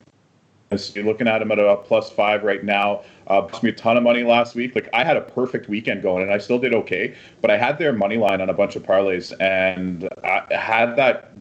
You're 0.93 1.05
looking 1.05 1.29
at 1.29 1.39
them 1.39 1.51
at 1.51 1.59
a 1.59 1.77
plus 1.77 2.11
five 2.11 2.43
right 2.43 2.63
now. 2.63 3.03
Uh, 3.27 3.41
cost 3.41 3.61
me 3.61 3.69
a 3.69 3.73
ton 3.73 3.97
of 3.97 4.03
money 4.03 4.23
last 4.23 4.55
week. 4.55 4.73
Like 4.73 4.89
I 4.93 5.03
had 5.03 5.17
a 5.17 5.21
perfect 5.21 5.67
weekend 5.67 6.01
going, 6.01 6.23
and 6.23 6.31
I 6.31 6.37
still 6.37 6.59
did 6.59 6.73
okay. 6.73 7.13
But 7.41 7.51
I 7.51 7.57
had 7.57 7.77
their 7.77 7.91
money 7.91 8.17
line 8.17 8.39
on 8.41 8.49
a 8.49 8.53
bunch 8.53 8.75
of 8.75 8.83
parlays, 8.83 9.33
and 9.41 10.07
I 10.23 10.43
had 10.51 10.95
that 10.95 11.31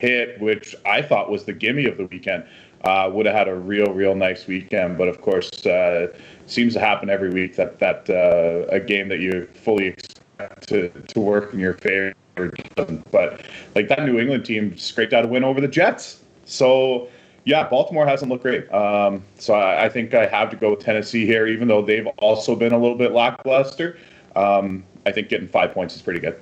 hit, 0.00 0.40
which 0.40 0.74
I 0.84 1.00
thought 1.02 1.30
was 1.30 1.44
the 1.44 1.52
gimme 1.52 1.86
of 1.86 1.96
the 1.96 2.06
weekend. 2.06 2.44
Uh, 2.84 3.10
would 3.12 3.26
have 3.26 3.34
had 3.34 3.48
a 3.48 3.54
real, 3.54 3.92
real 3.92 4.14
nice 4.14 4.46
weekend. 4.46 4.98
But 4.98 5.08
of 5.08 5.20
course, 5.20 5.66
uh, 5.66 6.08
seems 6.46 6.74
to 6.74 6.80
happen 6.80 7.10
every 7.10 7.30
week 7.30 7.56
that 7.56 7.78
that 7.78 8.08
uh, 8.10 8.66
a 8.74 8.80
game 8.80 9.08
that 9.08 9.20
you 9.20 9.48
fully 9.54 9.86
expect 9.86 10.68
to 10.68 10.88
to 10.88 11.20
work 11.20 11.52
in 11.52 11.60
your 11.60 11.74
favor. 11.74 12.14
But 13.10 13.44
like 13.74 13.88
that 13.88 14.04
New 14.04 14.18
England 14.18 14.44
team 14.44 14.76
scraped 14.76 15.12
out 15.12 15.24
a 15.24 15.28
win 15.28 15.44
over 15.44 15.60
the 15.60 15.68
Jets. 15.68 16.20
So 16.44 17.08
yeah, 17.48 17.66
Baltimore 17.66 18.06
hasn't 18.06 18.30
looked 18.30 18.42
great. 18.42 18.70
Um, 18.70 19.24
so 19.38 19.54
I, 19.54 19.86
I 19.86 19.88
think 19.88 20.12
I 20.12 20.26
have 20.26 20.50
to 20.50 20.56
go 20.56 20.70
with 20.70 20.80
Tennessee 20.80 21.24
here, 21.24 21.46
even 21.46 21.66
though 21.66 21.80
they've 21.80 22.06
also 22.18 22.54
been 22.54 22.72
a 22.72 22.78
little 22.78 22.96
bit 22.96 23.12
lackluster. 23.12 23.98
Um, 24.36 24.84
I 25.06 25.12
think 25.12 25.30
getting 25.30 25.48
five 25.48 25.72
points 25.72 25.96
is 25.96 26.02
pretty 26.02 26.20
good. 26.20 26.38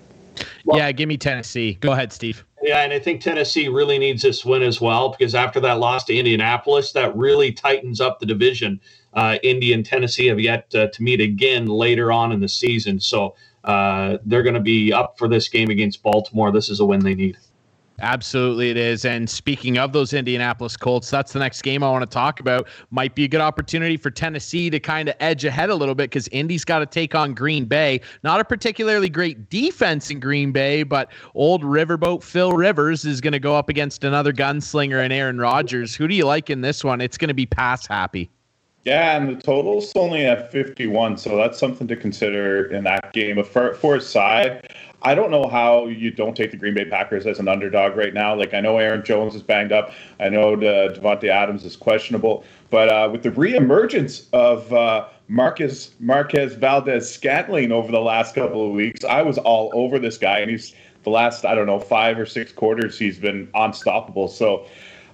Well- 0.64 0.78
yeah, 0.78 0.90
give 0.90 1.08
me 1.08 1.16
Tennessee. 1.16 1.74
Go 1.74 1.92
ahead, 1.92 2.12
Steve. 2.12 2.44
Yeah, 2.60 2.80
and 2.80 2.92
I 2.92 2.98
think 2.98 3.20
Tennessee 3.20 3.68
really 3.68 4.00
needs 4.00 4.22
this 4.22 4.44
win 4.44 4.62
as 4.62 4.80
well 4.80 5.10
because 5.10 5.36
after 5.36 5.60
that 5.60 5.78
loss 5.78 6.02
to 6.06 6.16
Indianapolis, 6.16 6.90
that 6.92 7.16
really 7.16 7.52
tightens 7.52 8.00
up 8.00 8.18
the 8.18 8.26
division. 8.26 8.80
Uh, 9.14 9.38
Indy 9.44 9.72
and 9.72 9.86
Tennessee 9.86 10.26
have 10.26 10.40
yet 10.40 10.74
uh, 10.74 10.88
to 10.88 11.02
meet 11.04 11.20
again 11.20 11.66
later 11.66 12.10
on 12.10 12.32
in 12.32 12.40
the 12.40 12.48
season, 12.48 12.98
so 12.98 13.36
uh, 13.62 14.18
they're 14.24 14.42
going 14.42 14.54
to 14.54 14.60
be 14.60 14.92
up 14.92 15.16
for 15.18 15.28
this 15.28 15.48
game 15.48 15.70
against 15.70 16.02
Baltimore. 16.02 16.50
This 16.50 16.68
is 16.68 16.80
a 16.80 16.84
win 16.84 17.00
they 17.00 17.14
need. 17.14 17.36
Absolutely, 18.00 18.70
it 18.70 18.76
is. 18.76 19.06
And 19.06 19.28
speaking 19.28 19.78
of 19.78 19.92
those 19.92 20.12
Indianapolis 20.12 20.76
Colts, 20.76 21.08
that's 21.08 21.32
the 21.32 21.38
next 21.38 21.62
game 21.62 21.82
I 21.82 21.90
want 21.90 22.02
to 22.02 22.14
talk 22.14 22.40
about. 22.40 22.68
Might 22.90 23.14
be 23.14 23.24
a 23.24 23.28
good 23.28 23.40
opportunity 23.40 23.96
for 23.96 24.10
Tennessee 24.10 24.68
to 24.68 24.78
kind 24.78 25.08
of 25.08 25.14
edge 25.20 25.44
ahead 25.46 25.70
a 25.70 25.74
little 25.74 25.94
bit 25.94 26.10
because 26.10 26.28
Indy's 26.28 26.64
got 26.64 26.80
to 26.80 26.86
take 26.86 27.14
on 27.14 27.32
Green 27.32 27.64
Bay. 27.64 28.02
Not 28.22 28.38
a 28.38 28.44
particularly 28.44 29.08
great 29.08 29.48
defense 29.48 30.10
in 30.10 30.20
Green 30.20 30.52
Bay, 30.52 30.82
but 30.82 31.10
old 31.34 31.62
riverboat 31.62 32.22
Phil 32.22 32.52
Rivers 32.52 33.06
is 33.06 33.22
going 33.22 33.32
to 33.32 33.40
go 33.40 33.56
up 33.56 33.70
against 33.70 34.04
another 34.04 34.32
gunslinger 34.32 35.02
and 35.02 35.12
Aaron 35.12 35.38
Rodgers. 35.38 35.94
Who 35.94 36.06
do 36.06 36.14
you 36.14 36.26
like 36.26 36.50
in 36.50 36.60
this 36.60 36.84
one? 36.84 37.00
It's 37.00 37.16
going 37.16 37.28
to 37.28 37.34
be 37.34 37.46
pass 37.46 37.86
happy. 37.86 38.30
Yeah, 38.86 39.16
and 39.16 39.28
the 39.28 39.42
total's 39.42 39.90
only 39.96 40.24
at 40.26 40.52
51, 40.52 41.16
so 41.16 41.36
that's 41.36 41.58
something 41.58 41.88
to 41.88 41.96
consider 41.96 42.66
in 42.66 42.84
that 42.84 43.12
game. 43.12 43.34
But 43.34 43.48
for, 43.48 43.74
for 43.74 43.96
a 43.96 44.00
side, 44.00 44.72
I 45.02 45.14
don't 45.14 45.30
know 45.30 45.46
how 45.48 45.86
you 45.86 46.10
don't 46.10 46.36
take 46.36 46.50
the 46.50 46.56
Green 46.56 46.74
Bay 46.74 46.84
Packers 46.84 47.26
as 47.26 47.38
an 47.38 47.48
underdog 47.48 47.96
right 47.96 48.14
now. 48.14 48.34
Like 48.34 48.54
I 48.54 48.60
know 48.60 48.78
Aaron 48.78 49.04
Jones 49.04 49.34
is 49.34 49.42
banged 49.42 49.72
up. 49.72 49.92
I 50.18 50.28
know 50.28 50.54
uh, 50.54 50.94
Davante 50.94 51.28
Adams 51.28 51.64
is 51.64 51.76
questionable, 51.76 52.44
but 52.70 52.88
uh, 52.88 53.08
with 53.12 53.22
the 53.22 53.30
reemergence 53.30 54.26
of 54.32 54.72
uh, 54.72 55.06
Marcus 55.28 55.90
Marquez 56.00 56.54
Valdes-Scantling 56.54 57.72
over 57.72 57.92
the 57.92 58.00
last 58.00 58.34
couple 58.34 58.66
of 58.66 58.72
weeks, 58.72 59.04
I 59.04 59.22
was 59.22 59.38
all 59.38 59.70
over 59.74 59.98
this 59.98 60.18
guy, 60.18 60.38
and 60.38 60.50
he's 60.50 60.74
the 61.04 61.10
last 61.10 61.44
I 61.44 61.54
don't 61.54 61.66
know 61.66 61.78
five 61.78 62.18
or 62.18 62.26
six 62.26 62.52
quarters 62.52 62.98
he's 62.98 63.18
been 63.18 63.48
unstoppable. 63.54 64.28
So 64.28 64.66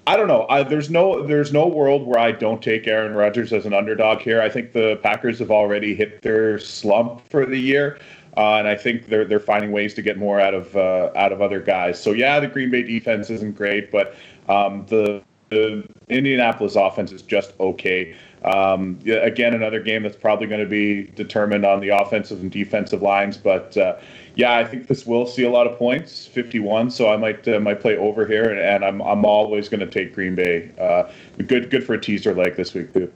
I 0.07 0.17
don't 0.17 0.27
know. 0.27 0.47
I, 0.49 0.65
there's 0.65 0.91
no 0.91 1.25
there's 1.25 1.53
no 1.53 1.69
world 1.69 2.07
where 2.07 2.19
I 2.19 2.33
don't 2.33 2.61
take 2.61 2.89
Aaron 2.89 3.15
Rodgers 3.15 3.53
as 3.53 3.67
an 3.67 3.73
underdog 3.73 4.21
here. 4.21 4.41
I 4.41 4.49
think 4.49 4.73
the 4.73 4.99
Packers 5.03 5.39
have 5.39 5.51
already 5.51 5.95
hit 5.95 6.23
their 6.23 6.59
slump 6.59 7.21
for 7.29 7.47
the 7.47 7.59
year, 7.59 7.99
uh, 8.37 8.55
and 8.55 8.69
I 8.69 8.77
think 8.77 9.07
they're 9.07 9.25
they're 9.25 9.41
finding 9.41 9.73
ways 9.73 9.95
to 9.95 10.03
get 10.03 10.19
more 10.19 10.41
out 10.41 10.55
of 10.55 10.75
uh, 10.77 11.11
out 11.17 11.33
of 11.33 11.43
other 11.43 11.61
guys. 11.61 12.03
So 12.03 12.13
yeah, 12.13 12.41
the 12.41 12.49
Green 12.49 12.71
Bay 12.71 12.83
defense 12.83 13.31
isn't 13.31 13.57
great, 13.57 13.91
but 13.91 14.15
um, 14.49 14.87
the 14.87 15.23
the 15.51 15.87
Indianapolis 16.09 16.77
offense 16.77 17.13
is 17.13 17.23
just 17.23 17.53
okay. 17.61 18.17
Um, 18.45 18.99
again, 19.07 19.55
another 19.55 19.81
game 19.81 20.03
that's 20.03 20.17
probably 20.17 20.49
going 20.49 20.61
to 20.61 20.67
be 20.67 21.05
determined 21.15 21.65
on 21.65 21.81
the 21.81 21.91
offensive 21.91 22.41
and 22.41 22.51
defensive 22.51 23.03
lines, 23.03 23.37
but. 23.37 23.77
Uh, 23.77 23.97
yeah, 24.35 24.57
I 24.57 24.65
think 24.65 24.87
this 24.87 25.07
will 25.07 25.27
see 25.27 25.45
a 25.45 25.51
lot 25.51 25.67
of 25.67 25.77
points, 25.77 26.27
51. 26.27 26.91
So 26.91 27.13
I 27.13 27.17
might 27.17 27.47
uh, 27.47 27.61
might 27.61 27.81
play 27.81 27.97
over 27.97 28.27
here, 28.27 28.49
and, 28.51 28.59
and 28.59 28.85
I'm 28.85 29.03
I'm 29.03 29.25
always 29.25 29.69
going 29.69 29.81
to 29.81 29.87
take 29.87 30.15
Green 30.15 30.35
Bay. 30.35 30.71
Uh, 30.81 31.11
good 31.47 31.71
good 31.71 31.85
for 31.85 31.95
a 31.95 32.01
teaser 32.01 32.35
like 32.35 32.57
this 32.57 32.73
week 32.73 32.93
too. 32.95 33.13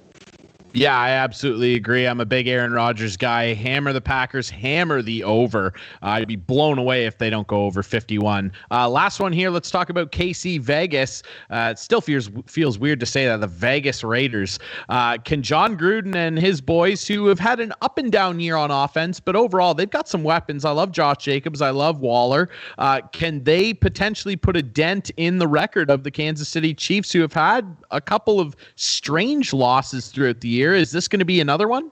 Yeah, 0.76 0.94
I 0.94 1.08
absolutely 1.08 1.74
agree. 1.74 2.06
I'm 2.06 2.20
a 2.20 2.26
big 2.26 2.46
Aaron 2.46 2.70
Rodgers 2.70 3.16
guy. 3.16 3.54
Hammer 3.54 3.94
the 3.94 4.00
Packers, 4.02 4.50
hammer 4.50 5.00
the 5.00 5.24
over. 5.24 5.72
Uh, 6.02 6.08
I'd 6.08 6.28
be 6.28 6.36
blown 6.36 6.76
away 6.76 7.06
if 7.06 7.16
they 7.16 7.30
don't 7.30 7.46
go 7.46 7.64
over 7.64 7.82
51. 7.82 8.52
Uh, 8.70 8.86
last 8.86 9.18
one 9.18 9.32
here. 9.32 9.48
Let's 9.48 9.70
talk 9.70 9.88
about 9.88 10.12
KC 10.12 10.60
Vegas. 10.60 11.22
Uh, 11.48 11.70
it 11.72 11.78
still 11.78 12.02
feels 12.02 12.28
feels 12.46 12.78
weird 12.78 13.00
to 13.00 13.06
say 13.06 13.24
that 13.24 13.40
the 13.40 13.46
Vegas 13.46 14.04
Raiders. 14.04 14.58
Uh, 14.90 15.16
can 15.16 15.42
Jon 15.42 15.78
Gruden 15.78 16.14
and 16.14 16.38
his 16.38 16.60
boys, 16.60 17.08
who 17.08 17.26
have 17.28 17.38
had 17.38 17.58
an 17.58 17.72
up 17.80 17.96
and 17.96 18.12
down 18.12 18.38
year 18.38 18.56
on 18.56 18.70
offense, 18.70 19.18
but 19.18 19.34
overall 19.34 19.72
they've 19.72 19.88
got 19.88 20.10
some 20.10 20.24
weapons. 20.24 20.66
I 20.66 20.72
love 20.72 20.92
Josh 20.92 21.24
Jacobs. 21.24 21.62
I 21.62 21.70
love 21.70 22.00
Waller. 22.00 22.50
Uh, 22.76 23.00
can 23.14 23.42
they 23.44 23.72
potentially 23.72 24.36
put 24.36 24.58
a 24.58 24.62
dent 24.62 25.10
in 25.16 25.38
the 25.38 25.48
record 25.48 25.90
of 25.90 26.04
the 26.04 26.10
Kansas 26.10 26.50
City 26.50 26.74
Chiefs, 26.74 27.12
who 27.12 27.22
have 27.22 27.32
had 27.32 27.78
a 27.90 28.00
couple 28.02 28.38
of 28.38 28.54
strange 28.74 29.54
losses 29.54 30.08
throughout 30.08 30.42
the 30.42 30.48
year? 30.48 30.65
Year. 30.66 30.74
Is 30.74 30.90
this 30.90 31.08
going 31.08 31.20
to 31.20 31.24
be 31.24 31.40
another 31.40 31.68
one? 31.68 31.90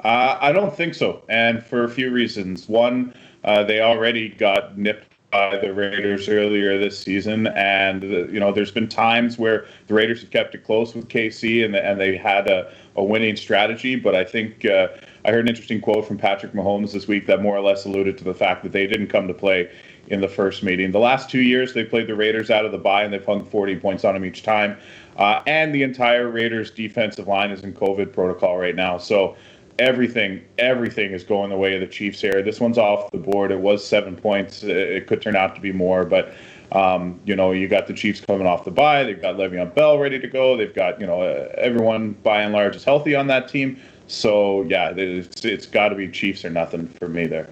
Uh, 0.00 0.38
I 0.40 0.52
don't 0.52 0.74
think 0.74 0.94
so, 0.94 1.22
and 1.28 1.62
for 1.62 1.84
a 1.84 1.88
few 1.88 2.10
reasons. 2.10 2.68
One, 2.68 3.14
uh, 3.44 3.64
they 3.64 3.80
already 3.80 4.30
got 4.30 4.78
nipped 4.78 5.06
by 5.30 5.58
the 5.58 5.72
Raiders 5.72 6.28
earlier 6.28 6.78
this 6.78 6.98
season, 6.98 7.48
and 7.48 8.02
the, 8.02 8.28
you 8.32 8.40
know 8.40 8.50
there's 8.50 8.70
been 8.72 8.88
times 8.88 9.38
where 9.38 9.66
the 9.86 9.94
Raiders 9.94 10.22
have 10.22 10.30
kept 10.30 10.54
it 10.54 10.64
close 10.64 10.94
with 10.94 11.08
KC, 11.08 11.64
and 11.64 11.76
and 11.76 12.00
they 12.00 12.16
had 12.16 12.48
a, 12.48 12.72
a 12.96 13.04
winning 13.04 13.36
strategy. 13.36 13.94
But 13.94 14.14
I 14.14 14.24
think 14.24 14.64
uh, 14.64 14.88
I 15.24 15.30
heard 15.30 15.44
an 15.44 15.48
interesting 15.48 15.82
quote 15.82 16.06
from 16.06 16.16
Patrick 16.16 16.52
Mahomes 16.52 16.92
this 16.92 17.06
week 17.06 17.26
that 17.26 17.42
more 17.42 17.56
or 17.56 17.60
less 17.60 17.84
alluded 17.84 18.16
to 18.18 18.24
the 18.24 18.34
fact 18.34 18.62
that 18.62 18.72
they 18.72 18.86
didn't 18.86 19.08
come 19.08 19.28
to 19.28 19.34
play 19.34 19.70
in 20.08 20.20
the 20.20 20.28
first 20.28 20.62
meeting. 20.62 20.90
The 20.90 20.98
last 20.98 21.30
two 21.30 21.40
years, 21.42 21.74
they 21.74 21.84
played 21.84 22.08
the 22.08 22.16
Raiders 22.16 22.50
out 22.50 22.64
of 22.64 22.72
the 22.72 22.78
bye, 22.78 23.04
and 23.04 23.12
they've 23.12 23.24
hung 23.24 23.44
40 23.44 23.76
points 23.76 24.04
on 24.04 24.14
them 24.14 24.24
each 24.24 24.42
time. 24.42 24.76
Uh, 25.20 25.42
and 25.46 25.74
the 25.74 25.82
entire 25.82 26.28
Raiders 26.30 26.70
defensive 26.70 27.28
line 27.28 27.50
is 27.50 27.62
in 27.62 27.74
COVID 27.74 28.10
protocol 28.10 28.56
right 28.56 28.74
now. 28.74 28.96
So 28.96 29.36
everything, 29.78 30.42
everything 30.58 31.12
is 31.12 31.24
going 31.24 31.50
the 31.50 31.58
way 31.58 31.74
of 31.74 31.80
the 31.80 31.86
Chiefs 31.86 32.22
here. 32.22 32.42
This 32.42 32.58
one's 32.58 32.78
off 32.78 33.10
the 33.12 33.18
board. 33.18 33.52
It 33.52 33.60
was 33.60 33.86
seven 33.86 34.16
points. 34.16 34.62
It 34.62 35.06
could 35.06 35.20
turn 35.20 35.36
out 35.36 35.54
to 35.54 35.60
be 35.60 35.72
more, 35.72 36.06
but 36.06 36.32
um, 36.72 37.20
you 37.26 37.36
know, 37.36 37.52
you 37.52 37.68
got 37.68 37.86
the 37.86 37.92
Chiefs 37.92 38.20
coming 38.20 38.46
off 38.46 38.64
the 38.64 38.70
bye. 38.70 39.04
They've 39.04 39.20
got 39.20 39.36
Le'Veon 39.36 39.74
Bell 39.74 39.98
ready 39.98 40.18
to 40.18 40.28
go. 40.28 40.56
They've 40.56 40.74
got 40.74 40.98
you 40.98 41.06
know 41.06 41.20
uh, 41.20 41.52
everyone 41.58 42.12
by 42.22 42.40
and 42.40 42.54
large 42.54 42.74
is 42.74 42.84
healthy 42.84 43.14
on 43.14 43.26
that 43.26 43.48
team. 43.48 43.78
So 44.06 44.62
yeah, 44.62 44.94
it's, 44.96 45.44
it's 45.44 45.66
got 45.66 45.90
to 45.90 45.96
be 45.96 46.08
Chiefs 46.08 46.46
or 46.46 46.50
nothing 46.50 46.88
for 46.88 47.08
me 47.08 47.26
there. 47.26 47.50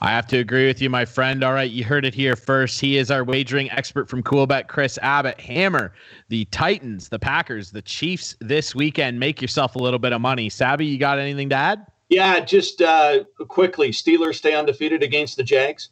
I 0.00 0.10
have 0.10 0.26
to 0.28 0.38
agree 0.38 0.66
with 0.66 0.82
you, 0.82 0.90
my 0.90 1.04
friend. 1.04 1.42
All 1.44 1.52
right, 1.52 1.70
you 1.70 1.84
heard 1.84 2.04
it 2.04 2.14
here 2.14 2.36
first. 2.36 2.80
He 2.80 2.96
is 2.96 3.10
our 3.10 3.24
wagering 3.24 3.70
expert 3.70 4.08
from 4.08 4.22
Coolbet, 4.22 4.68
Chris 4.68 4.98
Abbott. 5.02 5.40
Hammer 5.40 5.92
the 6.28 6.44
Titans, 6.46 7.08
the 7.08 7.18
Packers, 7.18 7.70
the 7.70 7.82
Chiefs 7.82 8.36
this 8.40 8.74
weekend. 8.74 9.20
Make 9.20 9.40
yourself 9.42 9.76
a 9.76 9.78
little 9.78 9.98
bit 9.98 10.12
of 10.12 10.20
money. 10.20 10.48
Savvy, 10.48 10.86
you 10.86 10.98
got 10.98 11.18
anything 11.18 11.48
to 11.50 11.56
add? 11.56 11.86
Yeah, 12.08 12.40
just 12.40 12.82
uh, 12.82 13.24
quickly. 13.48 13.90
Steelers 13.90 14.34
stay 14.36 14.54
undefeated 14.54 15.02
against 15.02 15.36
the 15.36 15.42
Jags. 15.42 15.90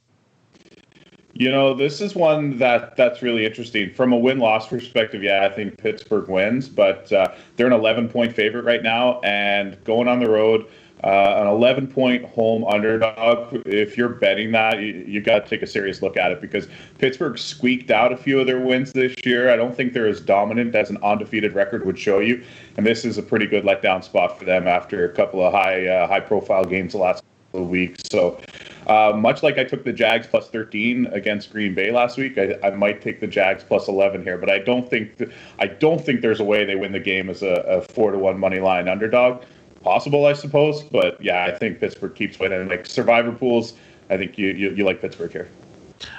You 1.33 1.51
know, 1.51 1.73
this 1.73 2.01
is 2.01 2.15
one 2.15 2.59
that 2.59 2.97
that's 2.97 3.23
really 3.23 3.47
interesting 3.47 3.95
from 3.95 4.13
a 4.13 4.19
win 4.19 4.39
loss 4.39 4.69
perspective. 4.69 5.23
Yeah, 5.23 5.47
I 5.47 5.49
think 5.49 5.79
Pittsburgh 5.79 6.29
wins, 6.29 6.69
but 6.69 7.11
uh, 7.13 7.33
they're 7.57 7.67
an 7.67 7.73
11 7.73 8.09
point 8.09 8.35
favorite 8.35 8.65
right 8.65 8.83
now, 8.83 9.21
and 9.21 9.83
going 9.85 10.09
on 10.09 10.21
the 10.21 10.29
road 10.29 10.67
uh, 11.03 11.37
an 11.41 11.47
11 11.47 11.87
point 11.87 12.25
home 12.27 12.65
underdog, 12.65 13.63
if 13.67 13.97
you're 13.97 14.09
betting 14.09 14.53
that, 14.53 14.81
you, 14.81 15.05
you 15.07 15.21
got 15.21 15.45
to 15.45 15.49
take 15.49 15.63
a 15.63 15.67
serious 15.67 16.03
look 16.03 16.17
at 16.17 16.31
it 16.31 16.41
because 16.41 16.69
Pittsburgh 16.99 17.39
squeaked 17.39 17.91
out 17.91 18.13
a 18.13 18.17
few 18.17 18.39
of 18.39 18.47
their 18.47 18.61
wins 18.61 18.93
this 18.93 19.15
year. 19.25 19.51
I 19.51 19.57
don't 19.57 19.75
think 19.75 19.95
they're 19.95 20.07
as 20.07 20.21
dominant 20.21 20.75
as 20.75 20.91
an 20.91 20.99
undefeated 21.03 21.55
record 21.55 21.87
would 21.87 21.99
show 21.99 22.19
you. 22.19 22.45
And 22.77 22.87
this 22.87 23.05
is 23.05 23.17
a 23.17 23.23
pretty 23.23 23.47
good 23.47 23.65
letdown 23.65 24.05
spot 24.05 24.39
for 24.39 24.45
them 24.45 24.69
after 24.69 25.05
a 25.05 25.15
couple 25.15 25.43
of 25.45 25.53
high 25.53 25.87
uh, 25.87 26.07
high 26.07 26.21
profile 26.21 26.65
games 26.65 26.93
the 26.93 26.99
last 26.99 27.25
couple 27.47 27.65
of 27.65 27.71
weeks. 27.71 28.03
So, 28.11 28.39
uh, 28.87 29.13
much 29.17 29.43
like 29.43 29.57
I 29.57 29.65
took 29.65 29.85
the 29.85 29.93
Jags 29.93 30.27
plus 30.27 30.49
13 30.51 31.07
against 31.07 31.51
Green 31.51 31.75
Bay 31.75 31.91
last 31.93 32.19
week, 32.19 32.37
I, 32.37 32.59
I 32.63 32.71
might 32.71 33.01
take 33.01 33.21
the 33.21 33.27
Jags 33.27 33.65
plus 33.65 33.89
11 33.89 34.23
here. 34.23 34.37
But 34.37 34.51
I 34.51 34.59
don't 34.59 34.89
think 34.89 35.17
th- 35.17 35.31
I 35.59 35.67
don't 35.67 36.05
think 36.05 36.21
there's 36.21 36.41
a 36.41 36.45
way 36.45 36.67
they 36.67 36.77
win 36.77 36.93
the 36.93 37.01
game 37.01 37.31
as 37.31 37.43
a, 37.43 37.55
a 37.67 37.81
four 37.81 38.13
to 38.13 38.19
one 38.19 38.39
money 38.39 38.61
line 38.61 38.87
underdog 38.87 39.43
possible, 39.83 40.27
I 40.27 40.33
suppose. 40.33 40.83
But 40.83 41.23
yeah, 41.23 41.45
I 41.45 41.57
think 41.57 41.81
Pittsburgh 41.81 42.15
keeps 42.15 42.39
winning. 42.39 42.69
Like 42.69 42.87
survivor 42.87 43.33
pools, 43.33 43.75
I 44.09 44.17
think 44.17 44.39
you 44.39 44.49
you, 44.49 44.71
you 44.71 44.85
like 44.85 45.01
Pittsburgh 45.01 45.33
here. 45.33 45.49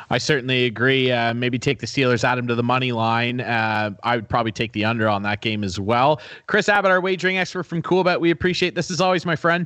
I 0.10 0.18
certainly 0.18 0.66
agree. 0.66 1.12
Uh, 1.12 1.34
maybe 1.34 1.58
take 1.58 1.80
the 1.80 1.88
Steelers, 1.88 2.24
add 2.24 2.38
them 2.38 2.48
to 2.48 2.56
the 2.56 2.64
money 2.64 2.92
line. 2.92 3.42
Uh, 3.42 3.92
I 4.04 4.16
would 4.16 4.30
probably 4.30 4.52
take 4.52 4.74
the 4.74 4.86
under 4.86 5.08
on 5.08 5.24
that 5.24 5.42
game 5.42 5.64
as 5.64 5.80
well. 5.80 6.22
Chris 6.48 6.70
Abbott, 6.70 6.92
our 6.92 7.02
wagering 7.02 7.38
expert 7.38 7.64
from 7.64 7.82
Coolbet, 7.82 8.20
we 8.20 8.30
appreciate 8.30 8.76
this 8.76 8.92
as 8.92 9.02
always, 9.02 9.26
my 9.26 9.36
friend. 9.36 9.66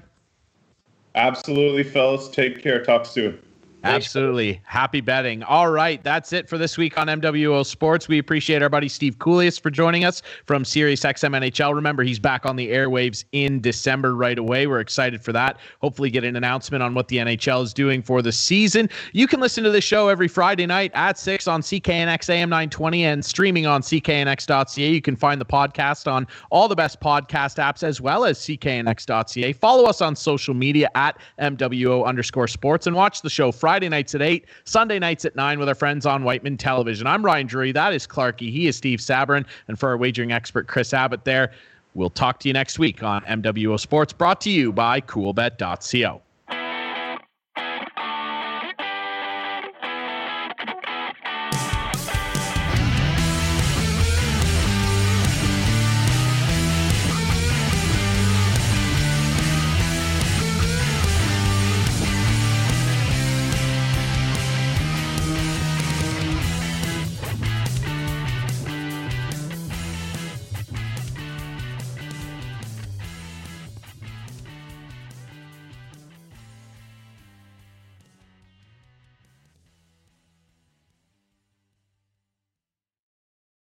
Absolutely, 1.16 1.84
fellas. 1.84 2.30
Take 2.30 2.62
care. 2.62 2.84
Talk 2.84 3.06
soon. 3.06 3.40
Absolutely. 3.86 4.62
Happy 4.66 5.00
betting. 5.00 5.44
All 5.44 5.70
right. 5.70 6.04
That's 6.04 6.34
it 6.34 6.50
for 6.50 6.58
this 6.58 6.78
week 6.78 6.98
on 6.98 7.08
MWO 7.08 7.66
Sports. 7.66 8.08
We 8.08 8.18
appreciate 8.18 8.64
our 8.64 8.70
buddy 8.70 8.90
Steve 8.90 9.20
Kouleas 9.20 9.62
for 9.62 9.70
joining 9.70 10.04
us 10.04 10.24
from 10.46 10.66
Sirius 10.66 11.02
XM 11.02 11.38
NHL. 11.38 11.76
Remember, 11.76 12.04
he's 12.04 12.18
back 12.20 12.46
on 12.46 12.56
the 12.56 12.70
airwaves 12.70 13.26
in 13.32 13.62
December 13.62 14.16
right 14.16 14.40
away. 14.40 14.66
We're 14.66 14.80
excited 14.80 15.24
for 15.24 15.32
that. 15.34 15.60
Hopefully, 15.82 16.10
get 16.10 16.24
an 16.24 16.36
announcement 16.36 16.82
on 16.82 16.94
what 16.96 17.08
the 17.10 17.18
NHL 17.18 17.64
is 17.64 17.74
doing 17.74 18.02
for 18.02 18.22
the 18.22 18.32
season. 18.32 18.90
You 19.14 19.28
can 19.28 19.40
listen 19.40 19.64
to 19.64 19.70
the 19.70 19.82
show 19.82 20.08
every 20.08 20.28
Friday 20.28 20.66
night 20.66 20.92
at 20.96 21.20
6 21.20 21.48
on 21.48 21.62
CKNX 21.62 22.30
AM 22.30 22.50
920 22.50 23.06
and 23.06 23.24
streaming 23.24 23.68
on 23.68 23.82
CKNX.ca. 23.82 24.90
You 24.90 25.02
can 25.02 25.16
find 25.16 25.40
the 25.40 25.46
podcast 25.46 26.12
on 26.12 26.26
all 26.50 26.68
the 26.68 26.76
best 26.76 27.00
podcast 27.00 27.58
apps 27.58 27.84
as 27.84 28.02
well 28.02 28.26
as 28.26 28.40
CKNX.ca. 28.40 29.54
Follow 29.54 29.84
us 29.86 30.02
on 30.02 30.16
social 30.16 30.56
media 30.56 30.90
at 30.96 31.20
MWO 31.40 32.04
underscore 32.04 32.48
sports 32.48 32.88
and 32.88 32.96
watch 32.96 33.22
the 33.22 33.30
show 33.30 33.52
Friday 33.52 33.75
Friday 33.76 33.90
nights 33.90 34.16
at 34.16 34.22
8, 34.22 34.46
Sunday 34.64 35.00
nights 35.00 35.26
at 35.26 35.36
9 35.36 35.60
with 35.60 35.68
our 35.68 35.76
friends 35.76 36.06
on 36.06 36.24
Wightman 36.24 36.56
Television. 36.56 37.08
I'm 37.08 37.26
Ryan 37.26 37.46
Drury. 37.46 37.74
That 37.74 37.92
is 37.92 38.08
Clarky. 38.08 38.50
He 38.50 38.68
is 38.68 38.78
Steve 38.78 39.00
Sabrin. 39.00 39.46
And 39.68 39.78
for 39.78 39.90
our 39.90 39.98
wagering 39.98 40.32
expert, 40.32 40.66
Chris 40.70 40.94
Abbott 40.94 41.26
there, 41.26 41.52
we'll 41.94 42.10
talk 42.10 42.40
to 42.40 42.48
you 42.48 42.54
next 42.54 42.80
week 42.80 43.04
on 43.04 43.22
MWO 43.24 43.78
Sports, 43.78 44.14
brought 44.14 44.40
to 44.40 44.50
you 44.50 44.72
by 44.72 45.02
coolbet.co. 45.02 46.22